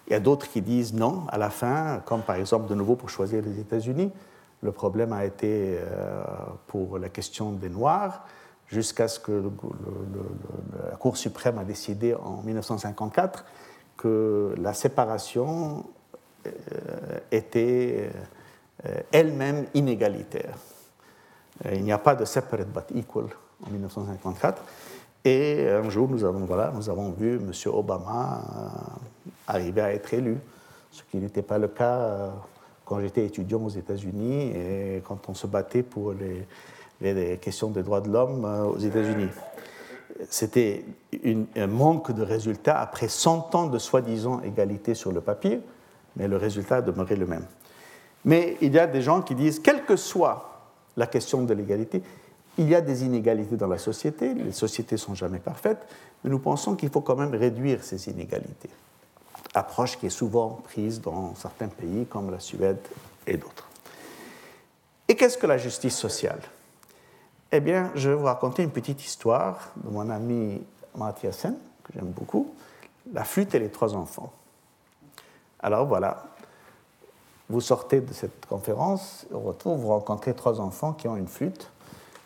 Il 0.06 0.12
y 0.12 0.16
a 0.16 0.20
d'autres 0.20 0.48
qui 0.48 0.62
disent 0.62 0.94
non, 0.94 1.24
à 1.28 1.38
la 1.38 1.50
fin, 1.50 2.00
comme 2.04 2.22
par 2.22 2.36
exemple 2.36 2.68
de 2.68 2.74
nouveau 2.74 2.96
pour 2.96 3.10
choisir 3.10 3.42
les 3.42 3.60
États-Unis, 3.60 4.10
le 4.62 4.72
problème 4.72 5.12
a 5.12 5.24
été 5.24 5.78
pour 6.66 6.98
la 6.98 7.08
question 7.08 7.52
des 7.52 7.68
Noirs 7.68 8.24
jusqu'à 8.66 9.06
ce 9.06 9.20
que 9.20 9.50
la 10.90 10.96
Cour 10.96 11.16
suprême 11.16 11.58
a 11.58 11.64
décidé 11.64 12.14
en 12.14 12.42
1954 12.42 13.44
que 13.96 14.54
la 14.58 14.74
séparation 14.74 15.84
euh, 16.46 16.50
était 17.32 18.10
euh, 18.86 19.00
elle-même 19.12 19.66
inégalitaire. 19.74 20.54
Euh, 21.66 21.74
il 21.74 21.82
n'y 21.82 21.92
a 21.92 21.98
pas 21.98 22.14
de 22.14 22.24
separate 22.24 22.68
but 22.68 22.96
equal 22.96 23.26
en 23.66 23.70
1954. 23.70 24.62
Et 25.24 25.68
un 25.68 25.88
jour, 25.90 26.08
nous 26.08 26.24
avons, 26.24 26.44
voilà, 26.44 26.72
nous 26.74 26.88
avons 26.88 27.10
vu 27.10 27.36
M. 27.36 27.52
Obama 27.66 28.42
arriver 29.46 29.80
à 29.80 29.92
être 29.92 30.14
élu, 30.14 30.38
ce 30.90 31.02
qui 31.10 31.18
n'était 31.18 31.42
pas 31.42 31.58
le 31.58 31.68
cas 31.68 32.30
quand 32.84 33.00
j'étais 33.00 33.26
étudiant 33.26 33.60
aux 33.60 33.68
États-Unis 33.68 34.52
et 34.54 35.02
quand 35.06 35.28
on 35.28 35.34
se 35.34 35.46
battait 35.46 35.82
pour 35.82 36.12
les, 36.12 36.46
les 37.00 37.36
questions 37.38 37.70
des 37.70 37.82
droits 37.82 38.00
de 38.00 38.10
l'homme 38.10 38.44
euh, 38.44 38.64
aux 38.64 38.78
États-Unis. 38.78 39.28
C'était 40.30 40.84
un 41.56 41.66
manque 41.66 42.12
de 42.12 42.22
résultats 42.22 42.80
après 42.80 43.08
100 43.08 43.54
ans 43.54 43.66
de 43.66 43.78
soi-disant 43.78 44.40
égalité 44.42 44.94
sur 44.94 45.12
le 45.12 45.20
papier, 45.20 45.60
mais 46.16 46.26
le 46.26 46.36
résultat 46.36 46.82
demeurait 46.82 47.14
le 47.14 47.26
même. 47.26 47.44
Mais 48.24 48.56
il 48.60 48.74
y 48.74 48.78
a 48.80 48.88
des 48.88 49.00
gens 49.00 49.22
qui 49.22 49.36
disent, 49.36 49.60
quelle 49.60 49.84
que 49.84 49.94
soit 49.94 50.60
la 50.96 51.06
question 51.06 51.42
de 51.42 51.54
l'égalité, 51.54 52.02
il 52.58 52.68
y 52.68 52.74
a 52.74 52.80
des 52.80 53.04
inégalités 53.04 53.56
dans 53.56 53.68
la 53.68 53.78
société, 53.78 54.34
les 54.34 54.52
sociétés 54.52 54.96
ne 54.96 55.00
sont 55.00 55.14
jamais 55.14 55.38
parfaites, 55.38 55.86
mais 56.22 56.30
nous 56.30 56.40
pensons 56.40 56.74
qu'il 56.74 56.90
faut 56.90 57.00
quand 57.00 57.16
même 57.16 57.34
réduire 57.34 57.84
ces 57.84 58.10
inégalités. 58.10 58.68
Approche 59.54 59.96
qui 59.96 60.06
est 60.06 60.10
souvent 60.10 60.60
prise 60.64 61.00
dans 61.00 61.34
certains 61.36 61.68
pays 61.68 62.04
comme 62.06 62.30
la 62.32 62.40
Suède 62.40 62.80
et 63.26 63.36
d'autres. 63.36 63.68
Et 65.06 65.14
qu'est-ce 65.14 65.38
que 65.38 65.46
la 65.46 65.56
justice 65.56 65.96
sociale? 65.96 66.40
Eh 67.52 67.60
bien, 67.60 67.92
je 67.94 68.10
vais 68.10 68.16
vous 68.16 68.24
raconter 68.24 68.64
une 68.64 68.72
petite 68.72 69.02
histoire 69.04 69.70
de 69.76 69.88
mon 69.90 70.10
ami 70.10 70.60
Mathiasen, 70.96 71.54
que 71.84 71.92
j'aime 71.94 72.10
beaucoup, 72.10 72.52
La 73.14 73.24
flûte 73.24 73.54
et 73.54 73.58
les 73.58 73.70
trois 73.70 73.94
enfants. 73.94 74.32
Alors 75.60 75.86
voilà, 75.86 76.26
vous 77.48 77.62
sortez 77.62 78.02
de 78.02 78.12
cette 78.12 78.44
conférence, 78.46 79.26
au 79.32 79.38
retour, 79.38 79.76
vous 79.76 79.88
rencontrez 79.88 80.34
trois 80.34 80.60
enfants 80.60 80.92
qui 80.92 81.08
ont 81.08 81.16
une 81.16 81.28
flûte 81.28 81.70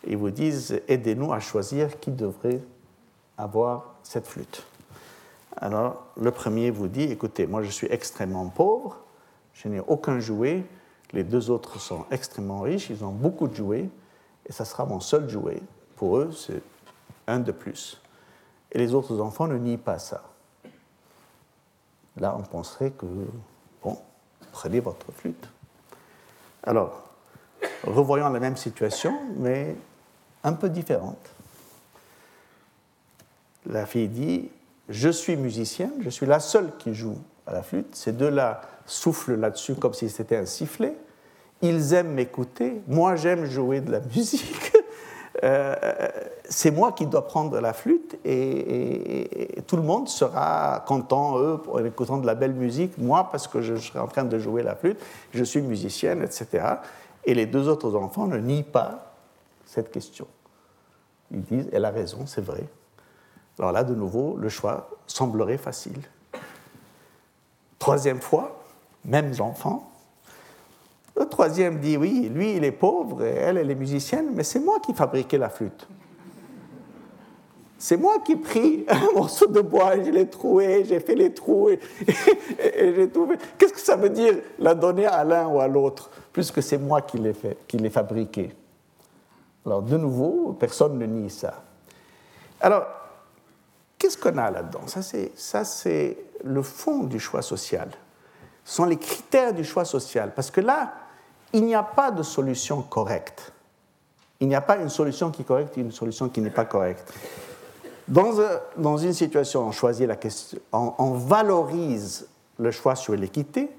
et 0.05 0.15
vous 0.15 0.29
disent 0.29 0.81
Aidez-nous 0.87 1.33
à 1.33 1.39
choisir 1.39 1.99
qui 1.99 2.11
devrait 2.11 2.61
avoir 3.37 3.95
cette 4.03 4.27
flûte. 4.27 4.63
Alors, 5.57 6.07
le 6.17 6.31
premier 6.31 6.71
vous 6.71 6.87
dit 6.87 7.03
Écoutez, 7.03 7.47
moi 7.47 7.63
je 7.63 7.69
suis 7.69 7.87
extrêmement 7.89 8.47
pauvre, 8.49 8.97
je 9.53 9.67
n'ai 9.67 9.79
aucun 9.79 10.19
jouet, 10.19 10.63
les 11.13 11.23
deux 11.23 11.49
autres 11.49 11.79
sont 11.79 12.05
extrêmement 12.11 12.61
riches, 12.61 12.89
ils 12.89 13.03
ont 13.03 13.11
beaucoup 13.11 13.47
de 13.47 13.55
jouets, 13.55 13.89
et 14.47 14.51
ça 14.51 14.65
sera 14.65 14.85
mon 14.85 14.99
seul 14.99 15.29
jouet. 15.29 15.61
Pour 15.95 16.17
eux, 16.17 16.31
c'est 16.31 16.61
un 17.27 17.39
de 17.39 17.51
plus. 17.51 18.01
Et 18.71 18.79
les 18.79 18.93
autres 18.93 19.19
enfants 19.19 19.47
ne 19.47 19.57
nient 19.57 19.77
pas 19.77 19.99
ça. 19.99 20.23
Là, 22.17 22.35
on 22.37 22.41
penserait 22.41 22.91
que, 22.91 23.05
bon, 23.83 23.97
prenez 24.51 24.79
votre 24.79 25.11
flûte. 25.11 25.47
Alors, 26.63 27.03
revoyons 27.85 28.29
la 28.29 28.39
même 28.39 28.57
situation, 28.57 29.13
mais 29.37 29.75
un 30.43 30.53
peu 30.53 30.69
différente. 30.69 31.29
La 33.65 33.85
fille 33.85 34.09
dit, 34.09 34.49
je 34.89 35.09
suis 35.09 35.37
musicienne, 35.37 35.93
je 36.01 36.09
suis 36.09 36.25
la 36.25 36.39
seule 36.39 36.71
qui 36.77 36.93
joue 36.93 37.17
à 37.47 37.53
la 37.53 37.63
flûte. 37.63 37.95
Ces 37.95 38.11
deux-là 38.11 38.61
soufflent 38.85 39.35
là-dessus 39.35 39.75
comme 39.75 39.93
si 39.93 40.09
c'était 40.09 40.35
un 40.35 40.45
sifflet. 40.45 40.95
Ils 41.61 41.93
aiment 41.93 42.13
m'écouter, 42.13 42.81
moi 42.87 43.15
j'aime 43.15 43.45
jouer 43.45 43.79
de 43.79 43.91
la 43.91 43.99
musique. 44.15 44.73
Euh, 45.43 45.75
c'est 46.47 46.71
moi 46.71 46.91
qui 46.91 47.07
dois 47.07 47.25
prendre 47.25 47.59
la 47.59 47.73
flûte 47.73 48.17
et, 48.23 49.63
tout 49.65 49.77
le 49.77 49.81
monde 49.81 50.07
sera 50.07 50.83
content, 50.85 51.39
eux, 51.39 51.59
en 51.71 51.83
écoutant 51.83 52.17
de 52.17 52.27
la 52.27 52.35
belle 52.35 52.53
musique, 52.53 52.97
moi 52.97 53.29
parce 53.31 53.47
que 53.47 53.61
je 53.61 53.75
serai 53.75 53.99
en 53.99 54.07
train 54.07 54.25
de 54.25 54.37
jouer 54.37 54.61
la 54.61 54.75
flûte, 54.75 54.99
je 55.33 55.43
suis 55.43 55.61
musicienne, 55.61 56.21
etc. 56.21 56.65
Et 57.25 57.33
les 57.33 57.45
deux 57.45 57.67
autres 57.67 57.95
enfants 57.95 58.27
ne 58.27 58.37
nient 58.37 58.63
pas 58.63 59.15
cette 59.65 59.91
question. 59.91 60.27
Ils 61.33 61.41
disent, 61.41 61.67
elle 61.73 61.85
a 61.85 61.89
raison, 61.89 62.25
c'est 62.25 62.43
vrai. 62.43 62.63
Alors 63.59 63.71
là, 63.71 63.83
de 63.83 63.93
nouveau, 63.93 64.37
le 64.37 64.49
choix 64.49 64.89
semblerait 65.07 65.57
facile. 65.57 65.99
Troisième 67.79 68.21
fois, 68.21 68.63
mêmes 69.03 69.33
enfants. 69.39 69.91
Le 71.15 71.25
troisième 71.25 71.79
dit 71.79 71.97
oui, 71.97 72.29
lui 72.33 72.55
il 72.55 72.63
est 72.63 72.71
pauvre 72.71 73.23
et 73.23 73.35
elle 73.35 73.57
elle 73.57 73.69
est 73.69 73.75
musicienne, 73.75 74.31
mais 74.33 74.43
c'est 74.43 74.59
moi 74.59 74.79
qui 74.79 74.93
fabriquais 74.93 75.37
la 75.37 75.49
flûte. 75.49 75.87
C'est 77.77 77.97
moi 77.97 78.19
qui 78.25 78.37
pris 78.37 78.85
un 78.87 79.11
morceau 79.13 79.45
de 79.47 79.59
bois, 79.59 80.01
je 80.01 80.09
l'ai 80.09 80.27
troué, 80.27 80.85
j'ai 80.85 81.01
fait 81.01 81.15
les 81.15 81.33
trous 81.33 81.69
et, 81.69 81.79
j'ai 82.95 83.09
trouvé. 83.09 83.35
Qu'est-ce 83.57 83.73
que 83.73 83.79
ça 83.79 83.97
veut 83.97 84.09
dire 84.09 84.35
la 84.57 84.73
donner 84.73 85.05
à 85.05 85.23
l'un 85.23 85.47
ou 85.47 85.59
à 85.59 85.67
l'autre, 85.67 86.09
puisque 86.31 86.63
c'est 86.63 86.77
moi 86.77 87.01
qui 87.01 87.17
l'ai 87.17 87.89
fabriqué? 87.89 88.53
Alors 89.65 89.81
de 89.81 89.97
nouveau, 89.97 90.55
personne 90.59 90.97
ne 90.97 91.05
nie 91.05 91.29
ça. 91.29 91.63
Alors, 92.59 92.85
qu'est-ce 93.97 94.17
qu'on 94.17 94.37
a 94.37 94.51
là-dedans? 94.51 94.81
Ça, 94.87 95.63
c'est 95.63 96.17
le 96.43 96.61
fond 96.61 97.03
du 97.03 97.19
choix 97.19 97.41
social. 97.41 97.89
Ce 98.65 98.75
sont 98.75 98.85
les 98.85 98.97
critères 98.97 99.53
du 99.53 99.63
choix 99.63 99.85
social. 99.85 100.33
Parce 100.33 100.51
que 100.51 100.61
là, 100.61 100.93
il 101.53 101.65
n'y 101.65 101.75
a 101.75 101.83
pas 101.83 102.11
de 102.11 102.23
solution 102.23 102.81
correcte. 102.81 103.53
Il 104.39 104.47
n'y 104.47 104.55
a 104.55 104.61
pas 104.61 104.77
une 104.77 104.89
solution 104.89 105.31
qui 105.31 105.43
est 105.43 105.45
correcte 105.45 105.77
et 105.77 105.81
une 105.81 105.91
solution 105.91 106.29
qui 106.29 106.41
n'est 106.41 106.49
pas 106.49 106.65
correcte. 106.65 107.13
Dans, 108.07 108.33
dans, 108.75 108.97
une 108.97 109.13
situation, 109.13 109.67
on 109.67 109.71
choisit 109.71 110.07
la 110.07 110.17
question, 110.17 110.59
on, 110.73 111.11
valorise 111.11 112.27
le 112.59 112.71
choix 112.71 112.95
sur 112.95 113.15
l'équité, 113.15 113.69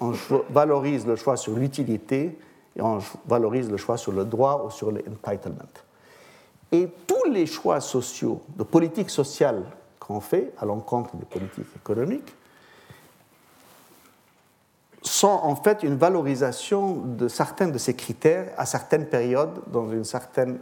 on 0.00 0.12
valorise 0.50 1.04
le 1.04 1.16
choix 1.16 1.36
sur 1.36 1.56
l'utilité 1.56 2.38
et 2.76 2.82
on 2.82 2.98
valorise 3.26 3.70
le 3.70 3.76
choix 3.76 3.96
sur 3.96 4.12
le 4.12 4.24
droit 4.24 4.64
ou 4.66 4.70
sur 4.70 4.90
l'entitlement. 4.90 5.64
Et 6.72 6.88
tous 7.06 7.30
les 7.30 7.46
choix 7.46 7.80
sociaux, 7.80 8.42
de 8.56 8.62
politique 8.62 9.10
sociale 9.10 9.64
qu'on 9.98 10.20
fait 10.20 10.52
à 10.58 10.64
l'encontre 10.64 11.16
des 11.16 11.24
politiques 11.24 11.74
économiques, 11.74 12.34
sont 15.02 15.28
en 15.28 15.54
fait 15.54 15.82
une 15.82 15.96
valorisation 15.96 16.96
de 16.96 17.28
certains 17.28 17.68
de 17.68 17.78
ces 17.78 17.94
critères 17.94 18.52
à 18.56 18.66
certaines 18.66 19.06
périodes 19.06 19.60
dans 19.68 19.90
une 19.90 20.04
certaine 20.04 20.58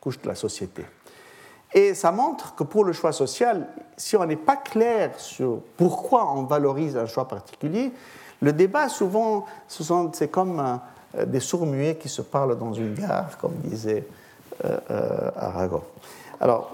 couche 0.00 0.20
de 0.20 0.28
la 0.28 0.34
société. 0.34 0.84
Et 1.72 1.94
ça 1.94 2.12
montre 2.12 2.54
que 2.54 2.64
pour 2.64 2.84
le 2.84 2.92
choix 2.92 3.12
social, 3.12 3.68
si 3.96 4.16
on 4.16 4.24
n'est 4.24 4.36
pas 4.36 4.56
clair 4.56 5.18
sur 5.18 5.60
pourquoi 5.76 6.30
on 6.32 6.44
valorise 6.44 6.96
un 6.96 7.06
choix 7.06 7.26
particulier, 7.26 7.92
le 8.40 8.52
débat 8.52 8.88
souvent, 8.88 9.46
c'est 9.68 10.30
comme 10.30 10.80
des 11.26 11.40
sourds-muets 11.40 11.96
qui 11.96 12.08
se 12.08 12.22
parlent 12.22 12.58
dans 12.58 12.72
une 12.72 12.94
gare, 12.94 13.36
comme 13.38 13.54
disait 13.64 14.06
euh, 14.64 14.78
euh, 14.90 15.30
Aragon. 15.36 15.82
Alors, 16.40 16.70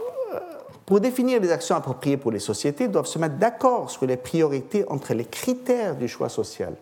pour 0.87 1.01
définir 1.01 1.41
les 1.41 1.53
actions 1.53 1.77
appropriées 1.77 2.17
pour 2.17 2.33
les 2.33 2.41
sociétés, 2.41 2.89
doivent 2.89 3.07
se 3.07 3.19
mettre 3.19 3.37
d'accord 3.37 3.91
sur 3.91 4.07
les 4.07 4.17
priorités 4.17 4.85
entre 4.89 5.15
les 5.15 5.25
critères 5.25 5.95
du 5.95 6.09
choix 6.09 6.29
social. 6.29 6.75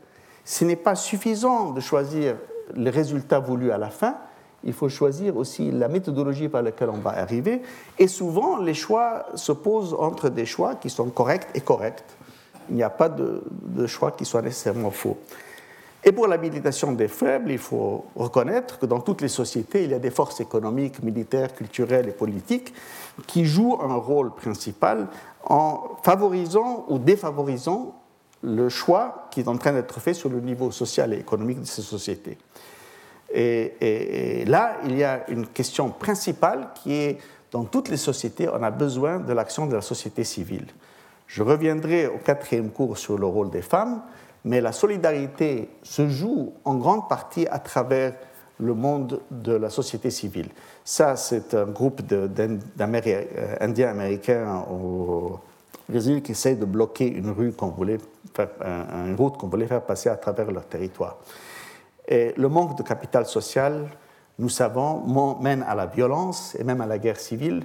Ce 0.45 0.65
n'est 0.65 0.77
pas 0.77 0.95
suffisant 0.95 1.73
de 1.73 1.81
choisir 1.81 2.37
les 2.75 2.91
résultats 2.91 3.39
voulus 3.39 3.71
à 3.71 3.77
la 3.77 3.91
fin, 3.91 4.17
il 4.65 4.73
faut 4.73 4.89
choisir 4.89 5.37
aussi 5.37 5.71
la 5.71 5.89
méthodologie 5.89 6.49
par 6.49 6.63
laquelle 6.63 6.91
on 6.91 6.99
va 6.99 7.11
arriver. 7.11 7.63
Et 7.99 8.09
souvent, 8.09 8.57
les 8.59 8.75
choix 8.75 9.27
se 9.35 9.53
posent 9.53 9.95
entre 9.95 10.29
des 10.29 10.47
choix 10.47 10.75
qui 10.75 10.91
sont 10.91 11.11
corrects 11.11 11.49
et 11.55 11.61
corrects. 11.61 12.05
Il 12.69 12.77
n'y 12.77 12.83
a 12.83 12.91
pas 12.91 13.09
de, 13.09 13.43
de 13.51 13.87
choix 13.87 14.11
qui 14.11 14.25
soient 14.25 14.43
nécessairement 14.43 14.91
faux. 14.91 15.17
Et 16.05 16.13
pour 16.13 16.29
l'habilitation 16.29 16.93
des 16.93 17.09
faibles, 17.09 17.51
il 17.51 17.59
faut 17.59 18.05
reconnaître 18.15 18.79
que 18.79 18.87
dans 18.87 19.01
toutes 19.01 19.21
les 19.21 19.29
sociétés, 19.29 19.85
il 19.85 19.91
y 19.91 19.95
a 19.95 19.99
des 19.99 20.11
forces 20.11 20.41
économiques, 20.41 21.03
militaires, 21.03 21.55
culturelles 21.55 22.09
et 22.09 22.13
politiques 22.13 22.73
qui 23.27 23.45
jouent 23.45 23.79
un 23.81 23.97
rôle 23.97 24.33
principal 24.33 25.09
en 25.45 25.97
favorisant 26.03 26.87
ou 26.89 26.99
défavorisant 26.99 27.95
le 28.43 28.69
choix 28.69 29.29
qui 29.33 29.41
est 29.41 29.49
en 29.49 29.57
train 29.57 29.73
d'être 29.73 29.99
fait 29.99 30.15
sur 30.15 30.29
le 30.29 30.41
niveau 30.41 30.71
social 30.71 31.13
et 31.13 31.19
économique 31.19 31.61
de 31.61 31.67
ces 31.67 31.83
sociétés. 31.83 32.39
Et, 33.35 34.45
là, 34.47 34.77
il 34.85 34.97
y 34.97 35.05
a 35.05 35.29
une 35.29 35.47
question 35.47 35.91
principale 35.91 36.69
qui 36.75 36.95
est, 36.95 37.19
dans 37.51 37.65
toutes 37.65 37.89
les 37.89 37.97
sociétés, 37.97 38.49
on 38.49 38.63
a 38.63 38.71
besoin 38.71 39.19
de 39.19 39.33
l'action 39.33 39.67
de 39.67 39.75
la 39.75 39.83
société 39.83 40.25
civile. 40.25 40.67
Je 41.27 41.43
reviendrai 41.43 42.07
au 42.07 42.19
quatrième 42.19 42.71
cours 42.71 42.97
sur 42.97 43.19
le 43.19 43.27
rôle 43.27 43.51
des 43.51 43.61
femmes, 43.63 44.03
mais 44.49 44.63
la 44.63 44.73
solidarité 44.73 45.69
se 45.83 46.09
joue 46.09 46.55
en 46.65 46.77
grande 46.77 47.07
partie 47.07 47.47
à 47.49 47.59
travers 47.59 48.15
le 48.59 48.73
monde 48.73 49.21
de 49.31 49.53
la 49.53 49.69
société 49.69 50.11
civile. 50.11 50.49
Ça, 50.83 51.17
c'est 51.17 51.53
un 51.53 51.67
groupe 51.67 52.01
d'Indiens 52.01 52.59
euh, 53.99 54.61
au 54.71 55.39
Brésil 55.87 56.23
qui 56.23 56.33
essaie 56.33 56.57
de 56.57 56.65
bloquer 56.65 57.07
une 57.09 57.29
rue 57.31 57.53
qu'on 57.53 57.69
voulait 57.69 57.99
faire, 58.35 58.49
une 59.07 59.17
route 59.17 59.37
qu'on 59.37 59.49
voulait 59.49 59.67
faire 59.67 59.83
passer 59.83 60.09
à 60.09 60.17
travers 60.17 60.51
leur 60.51 60.65
territoire. 60.65 61.19
Et 62.09 62.33
le 62.39 62.49
manque 62.49 62.79
de 62.79 62.83
capital 62.83 63.27
social, 63.27 63.87
nous 64.39 64.49
savons, 64.49 65.37
mène 65.43 65.63
à 65.69 65.75
la 65.75 65.85
violence 65.85 66.57
et 66.59 66.65
même 66.65 66.81
à 66.81 66.87
la 66.87 66.99
guerre 66.99 67.21
civile. 67.21 67.65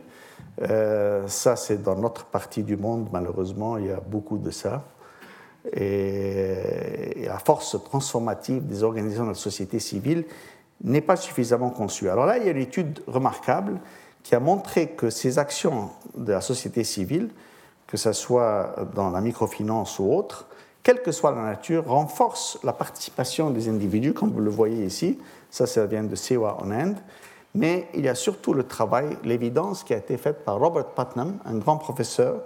Euh, 0.61 1.25
ça, 1.27 1.55
c'est 1.55 1.81
dans 1.81 1.95
notre 1.95 2.25
partie 2.25 2.61
du 2.61 2.75
monde, 2.75 3.07
malheureusement, 3.13 3.77
il 3.77 3.85
y 3.85 3.91
a 3.91 4.01
beaucoup 4.01 4.37
de 4.37 4.51
ça 4.51 4.83
et 5.71 7.25
la 7.25 7.39
force 7.39 7.77
transformative 7.83 8.65
des 8.67 8.83
organisations 8.83 9.23
de 9.23 9.29
la 9.29 9.35
société 9.35 9.79
civile 9.79 10.25
n'est 10.83 11.01
pas 11.01 11.15
suffisamment 11.15 11.69
conçue. 11.69 12.09
Alors 12.09 12.25
là, 12.25 12.37
il 12.37 12.45
y 12.45 12.47
a 12.47 12.51
une 12.51 12.57
étude 12.57 13.01
remarquable 13.07 13.79
qui 14.23 14.35
a 14.35 14.39
montré 14.39 14.89
que 14.89 15.09
ces 15.09 15.39
actions 15.39 15.89
de 16.15 16.33
la 16.33 16.41
société 16.41 16.83
civile, 16.83 17.29
que 17.87 17.97
ce 17.97 18.11
soit 18.11 18.75
dans 18.95 19.09
la 19.09 19.21
microfinance 19.21 19.99
ou 19.99 20.11
autre, 20.11 20.47
quelle 20.81 21.01
que 21.01 21.11
soit 21.11 21.31
la 21.31 21.43
nature, 21.43 21.87
renforcent 21.87 22.59
la 22.63 22.73
participation 22.73 23.49
des 23.51 23.69
individus, 23.69 24.13
comme 24.13 24.31
vous 24.31 24.41
le 24.41 24.49
voyez 24.49 24.85
ici. 24.85 25.17
Ça, 25.49 25.65
ça 25.65 25.85
vient 25.85 26.03
de 26.03 26.15
Sewa 26.15 26.57
en 26.61 26.71
Inde. 26.71 26.97
Mais 27.55 27.87
il 27.93 28.01
y 28.01 28.09
a 28.09 28.15
surtout 28.15 28.53
le 28.53 28.63
travail, 28.63 29.17
l'évidence 29.23 29.83
qui 29.83 29.93
a 29.93 29.97
été 29.97 30.17
faite 30.17 30.43
par 30.43 30.59
Robert 30.59 30.87
Putnam, 30.87 31.37
un 31.45 31.55
grand 31.55 31.77
professeur 31.77 32.41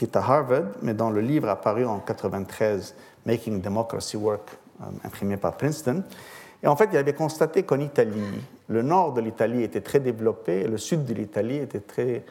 qui 0.00 0.06
est 0.06 0.16
à 0.16 0.20
Harvard, 0.20 0.62
mais 0.80 0.94
dans 0.94 1.10
le 1.10 1.20
livre 1.20 1.50
apparu 1.50 1.84
en 1.84 2.00
1993, 2.00 2.94
Making 3.26 3.60
Democracy 3.60 4.16
Work, 4.16 4.48
euh, 4.80 4.86
imprimé 5.04 5.36
par 5.36 5.58
Princeton. 5.58 6.02
Et 6.62 6.66
en 6.66 6.74
fait, 6.74 6.88
il 6.90 6.96
avait 6.96 7.12
constaté 7.12 7.64
qu'en 7.64 7.80
Italie, 7.80 8.40
le 8.68 8.80
nord 8.80 9.12
de 9.12 9.20
l'Italie 9.20 9.62
était 9.62 9.82
très 9.82 10.00
développé 10.00 10.60
et 10.60 10.68
le 10.68 10.78
sud 10.78 11.04
de 11.04 11.12
l'Italie 11.12 11.58
était 11.58 11.80
très 11.80 12.24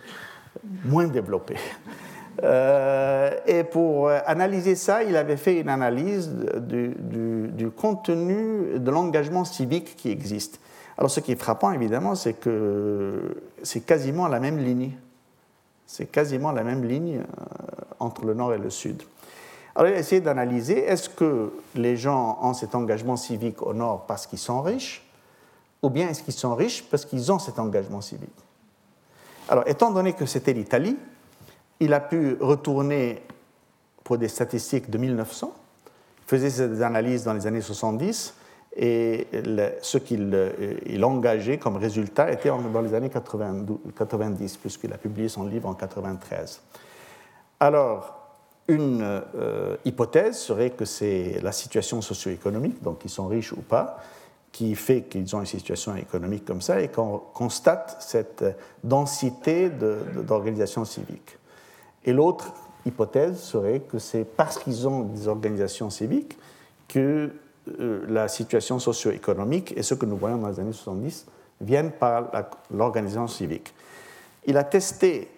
moins 0.84 1.08
développé. 1.08 1.56
Euh, 2.42 3.32
et 3.46 3.66
pour 3.66 4.08
euh, 4.08 4.20
analyser 4.26 4.76
ça, 4.76 5.04
il 5.04 5.18
avait 5.18 5.36
fait 5.36 5.60
une 5.60 5.68
analyse 5.68 6.34
du, 6.56 6.96
du 7.50 7.70
contenu 7.70 8.80
de 8.80 8.92
l'engagement 8.92 9.44
civique 9.44 9.98
qui 9.98 10.10
existe. 10.10 10.62
Alors, 10.98 11.12
ce 11.12 11.20
qui 11.20 11.34
est 11.34 11.36
frappant, 11.36 11.74
évidemment, 11.74 12.16
c'est 12.16 12.36
que 12.36 13.36
c'est 13.62 13.82
quasiment 13.82 14.30
la 14.30 14.40
même 14.40 14.58
ligne 14.58 14.92
c'est 15.90 16.06
quasiment 16.06 16.52
la 16.52 16.64
même 16.64 16.86
ligne 16.86 17.18
euh, 17.18 17.24
entre 18.00 18.24
le 18.24 18.36
nord 18.36 18.54
et 18.54 18.60
le 18.60 18.70
sud. 18.70 19.02
Alors, 19.76 19.90
il 19.90 19.96
a 19.96 20.00
essayé 20.00 20.22
d'analyser 20.22 20.78
est-ce 20.78 21.10
que 21.10 21.52
les 21.74 21.98
gens 21.98 22.38
ont 22.44 22.54
cet 22.54 22.76
engagement 22.76 23.18
civique 23.18 23.64
au 23.64 23.74
nord 23.74 24.06
parce 24.06 24.28
qu'ils 24.28 24.38
sont 24.38 24.62
riches, 24.62 25.04
ou 25.82 25.90
bien 25.90 26.08
est-ce 26.10 26.22
qu'ils 26.22 26.36
sont 26.36 26.54
riches 26.54 26.84
parce 26.84 27.06
qu'ils 27.06 27.32
ont 27.32 27.40
cet 27.40 27.58
engagement 27.58 28.02
civique? 28.02 28.30
Alors, 29.48 29.64
étant 29.68 29.90
donné 29.90 30.14
que 30.14 30.28
c'était 30.28 30.54
l'Italie, 30.54 30.96
il 31.80 31.92
a 31.96 32.00
pu 32.00 32.38
retourner 32.40 33.24
pour 34.04 34.20
des 34.20 34.28
statistiques 34.28 34.92
de 34.92 34.98
1900. 35.00 35.52
Il 35.88 36.30
faisait 36.30 36.52
ses 36.52 36.84
analyses 36.84 37.24
dans 37.24 37.34
les 37.34 37.48
années 37.48 37.62
70 37.62 38.36
et 38.76 39.28
ce 39.82 39.98
qu'il 39.98 40.54
il 40.86 41.04
engageait 41.04 41.58
comme 41.58 41.78
résultat 41.78 42.32
était 42.32 42.50
dans 42.50 42.82
les 42.82 42.94
années 42.94 43.10
90, 43.10 44.58
puisqu'il 44.58 44.94
a 44.94 44.98
publié 44.98 45.28
son 45.28 45.46
livre 45.46 45.68
en 45.68 45.74
93. 45.74 46.62
Alors, 47.60 48.20
une 48.70 49.02
euh, 49.02 49.76
hypothèse 49.84 50.38
serait 50.38 50.70
que 50.70 50.86
c'est 50.86 51.40
la 51.42 51.52
situation 51.52 52.02
socio-économique, 52.02 52.82
donc 52.84 53.00
qu'ils 53.00 53.10
sont 53.10 53.28
riches 53.28 53.52
ou 53.52 53.62
pas, 53.62 54.00
qui 54.52 54.76
fait 54.76 55.02
qu'ils 55.02 55.36
ont 55.36 55.40
une 55.40 55.46
situation 55.46 55.96
économique 55.96 56.46
comme 56.46 56.62
ça 56.62 56.80
et 56.82 56.88
qu'on 56.88 57.18
constate 57.34 57.98
cette 58.00 58.46
densité 58.84 59.70
d'organisations 59.70 60.86
civiques. 60.86 61.38
Et 62.06 62.14
l'autre 62.14 62.54
hypothèse 62.86 63.40
serait 63.40 63.82
que 63.82 64.00
c'est 64.00 64.24
parce 64.24 64.58
qu'ils 64.60 64.88
ont 64.88 65.02
des 65.02 65.28
organisations 65.28 65.90
civiques 65.90 66.38
que 66.88 67.00
euh, 67.00 67.30
la 68.08 68.28
situation 68.28 68.80
socio-économique 68.80 69.74
et 69.78 69.84
ce 69.84 69.94
que 69.94 70.06
nous 70.06 70.18
voyons 70.18 70.38
dans 70.38 70.50
les 70.50 70.60
années 70.60 70.74
70 70.74 71.26
viennent 71.62 71.92
par 71.92 72.32
l'organisation 72.72 73.28
civique. 73.28 73.74
Il 74.46 74.58
a 74.58 74.64
testé 74.64 75.30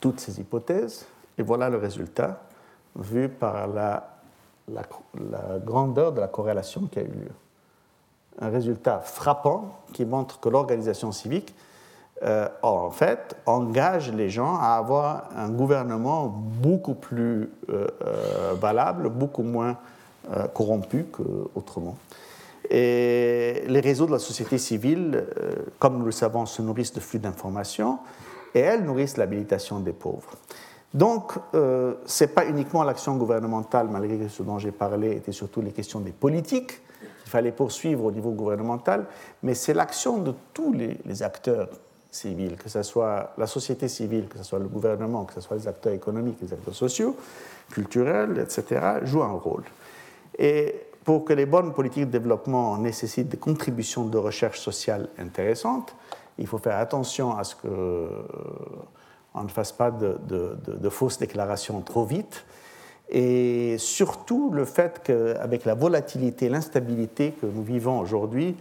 toutes 0.00 0.20
ces 0.20 0.40
hypothèses 0.40 1.06
et 1.38 1.42
voilà 1.42 1.68
le 1.68 1.76
résultat 1.76 2.40
vu 2.96 3.28
par 3.28 3.66
la, 3.68 4.08
grandeur 5.64 6.12
de 6.12 6.20
la 6.20 6.28
corrélation 6.28 6.88
qui 6.90 6.98
a 6.98 7.02
eu 7.02 7.06
lieu. 7.06 7.32
Un 8.40 8.48
résultat 8.48 9.00
frappant 9.00 9.80
qui 9.92 10.04
montre 10.04 10.40
que 10.40 10.48
l'organisation 10.48 11.12
civique, 11.12 11.54
euh, 12.22 12.48
en 12.62 12.90
fait, 12.90 13.36
engage 13.44 14.10
les 14.12 14.30
gens 14.30 14.56
à 14.58 14.76
avoir 14.76 15.28
un 15.36 15.50
gouvernement 15.50 16.26
beaucoup 16.26 16.94
plus 16.94 17.50
euh, 17.68 17.86
valable, 18.58 19.10
beaucoup 19.10 19.42
moins 19.42 19.70
euh, 19.70 19.95
corrompus 20.54 21.04
qu'autrement. 21.12 21.96
Et 22.70 23.62
les 23.66 23.80
réseaux 23.80 24.06
de 24.06 24.12
la 24.12 24.18
société 24.18 24.58
civile, 24.58 25.26
euh, 25.38 25.54
comme 25.78 25.98
nous 25.98 26.04
le 26.04 26.12
savons, 26.12 26.46
se 26.46 26.62
nourrissent 26.62 26.92
de 26.92 27.00
flux 27.00 27.18
d'informations 27.18 27.98
et 28.54 28.60
elles 28.60 28.84
nourrissent 28.84 29.16
l'habilitation 29.16 29.80
des 29.80 29.92
pauvres. 29.92 30.32
Donc, 30.94 31.32
euh, 31.54 31.94
ce 32.06 32.24
n'est 32.24 32.28
pas 32.28 32.46
uniquement 32.46 32.82
l'action 32.82 33.16
gouvernementale, 33.16 33.88
malgré 33.88 34.16
que 34.16 34.28
ce 34.28 34.42
dont 34.42 34.58
j'ai 34.58 34.72
parlé 34.72 35.12
était 35.12 35.32
surtout 35.32 35.60
les 35.60 35.72
questions 35.72 36.00
des 36.00 36.12
politiques 36.12 36.80
qu'il 37.00 37.30
fallait 37.30 37.52
poursuivre 37.52 38.04
au 38.04 38.12
niveau 38.12 38.30
gouvernemental, 38.30 39.06
mais 39.42 39.54
c'est 39.54 39.74
l'action 39.74 40.18
de 40.18 40.32
tous 40.54 40.72
les, 40.72 40.96
les, 41.04 41.22
acteurs 41.22 41.68
civils, 42.10 42.56
que 42.56 42.68
ce 42.68 42.82
soit 42.82 43.34
la 43.36 43.46
société 43.46 43.88
civile, 43.88 44.28
que 44.28 44.38
ce 44.38 44.44
soit 44.44 44.60
le 44.60 44.68
gouvernement, 44.68 45.24
que 45.24 45.34
ce 45.34 45.40
soit 45.40 45.56
les 45.56 45.68
acteurs 45.68 45.92
économiques, 45.92 46.38
les 46.40 46.52
acteurs 46.52 46.74
sociaux, 46.74 47.16
culturels, 47.70 48.38
etc., 48.38 48.80
jouent 49.02 49.24
un 49.24 49.32
rôle. 49.32 49.64
Et 50.38 50.74
pour 51.04 51.24
que 51.24 51.32
les 51.32 51.46
bonnes 51.46 51.72
politiques 51.72 52.06
de 52.06 52.18
développement 52.18 52.76
nécessitent 52.78 53.28
des 53.28 53.36
contributions 53.36 54.06
de 54.06 54.18
recherche 54.18 54.60
sociale 54.60 55.08
intéressantes, 55.18 55.94
il 56.38 56.46
faut 56.46 56.58
faire 56.58 56.78
attention 56.78 57.36
à 57.36 57.44
ce 57.44 57.54
qu'on 57.54 57.68
euh, 57.68 59.42
ne 59.42 59.48
fasse 59.48 59.72
pas 59.72 59.90
de, 59.90 60.88
fausses 60.90 61.18
déclarations 61.18 61.80
trop 61.80 62.04
vite. 62.04 62.44
Et 63.08 63.76
surtout 63.78 64.50
le 64.52 64.64
fait 64.64 65.00
qu'avec 65.04 65.64
la 65.64 65.74
volatilité, 65.74 66.48
l'instabilité 66.48 67.32
que 67.40 67.46
nous 67.46 67.62
vivons 67.62 68.00
aujourd'hui, 68.00 68.56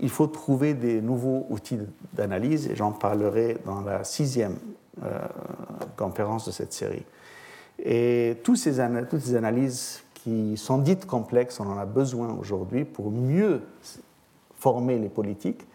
il 0.00 0.08
faut 0.08 0.26
trouver 0.26 0.72
des 0.72 1.02
nouveaux 1.02 1.46
outils 1.50 1.78
d'analyse, 2.14 2.68
et 2.68 2.74
j'en 2.74 2.92
parlerai 2.92 3.58
dans 3.66 3.82
la 3.82 4.02
sixième 4.02 4.56
euh, 5.04 5.18
conférence 5.96 6.46
de 6.46 6.52
cette 6.52 6.72
série. 6.72 7.04
Et 7.78 8.38
toutes 8.42 8.56
ces 8.56 8.80
analyses 8.80 10.02
qui 10.22 10.56
sont 10.56 10.78
dites 10.78 11.06
complexes, 11.06 11.58
on 11.60 11.66
en 11.66 11.78
a 11.78 11.84
besoin 11.84 12.34
aujourd'hui 12.38 12.84
pour 12.84 13.10
mieux 13.10 13.62
former 14.54 14.98
les 14.98 15.08
politiques, 15.08 15.66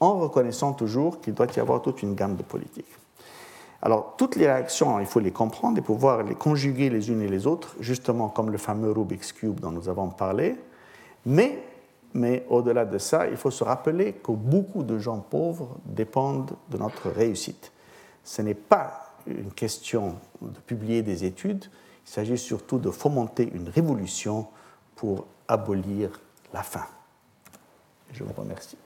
en 0.00 0.18
reconnaissant 0.18 0.74
toujours 0.74 1.20
qu'il 1.20 1.34
doit 1.34 1.46
y 1.56 1.60
avoir 1.60 1.82
toute 1.82 2.02
une 2.02 2.14
gamme 2.14 2.36
de 2.36 2.42
politiques. 2.42 2.86
Alors, 3.80 4.14
toutes 4.18 4.36
les 4.36 4.46
réactions, 4.46 4.98
il 5.00 5.06
faut 5.06 5.20
les 5.20 5.30
comprendre 5.30 5.78
et 5.78 5.82
pouvoir 5.82 6.22
les 6.22 6.34
conjuguer 6.34 6.90
les 6.90 7.10
unes 7.10 7.22
et 7.22 7.28
les 7.28 7.46
autres, 7.46 7.76
justement 7.80 8.28
comme 8.28 8.50
le 8.50 8.58
fameux 8.58 8.90
Rubik's 8.90 9.32
Cube 9.32 9.60
dont 9.60 9.70
nous 9.70 9.88
avons 9.88 10.08
parlé. 10.08 10.56
Mais, 11.24 11.62
mais 12.12 12.44
au-delà 12.50 12.84
de 12.84 12.98
ça, 12.98 13.28
il 13.28 13.36
faut 13.36 13.50
se 13.50 13.64
rappeler 13.64 14.14
que 14.14 14.32
beaucoup 14.32 14.82
de 14.82 14.98
gens 14.98 15.20
pauvres 15.20 15.76
dépendent 15.86 16.52
de 16.70 16.78
notre 16.78 17.08
réussite. 17.08 17.72
Ce 18.24 18.42
n'est 18.42 18.54
pas 18.54 19.14
une 19.26 19.52
question 19.52 20.16
de 20.42 20.58
publier 20.66 21.02
des 21.02 21.24
études, 21.24 21.66
il 22.08 22.12
s'agit 22.12 22.38
surtout 22.38 22.78
de 22.78 22.90
fomenter 22.90 23.50
une 23.52 23.68
révolution 23.68 24.48
pour 24.96 25.26
abolir 25.46 26.08
la 26.54 26.62
faim. 26.62 26.86
Je 28.12 28.24
vous 28.24 28.32
remercie. 28.32 28.78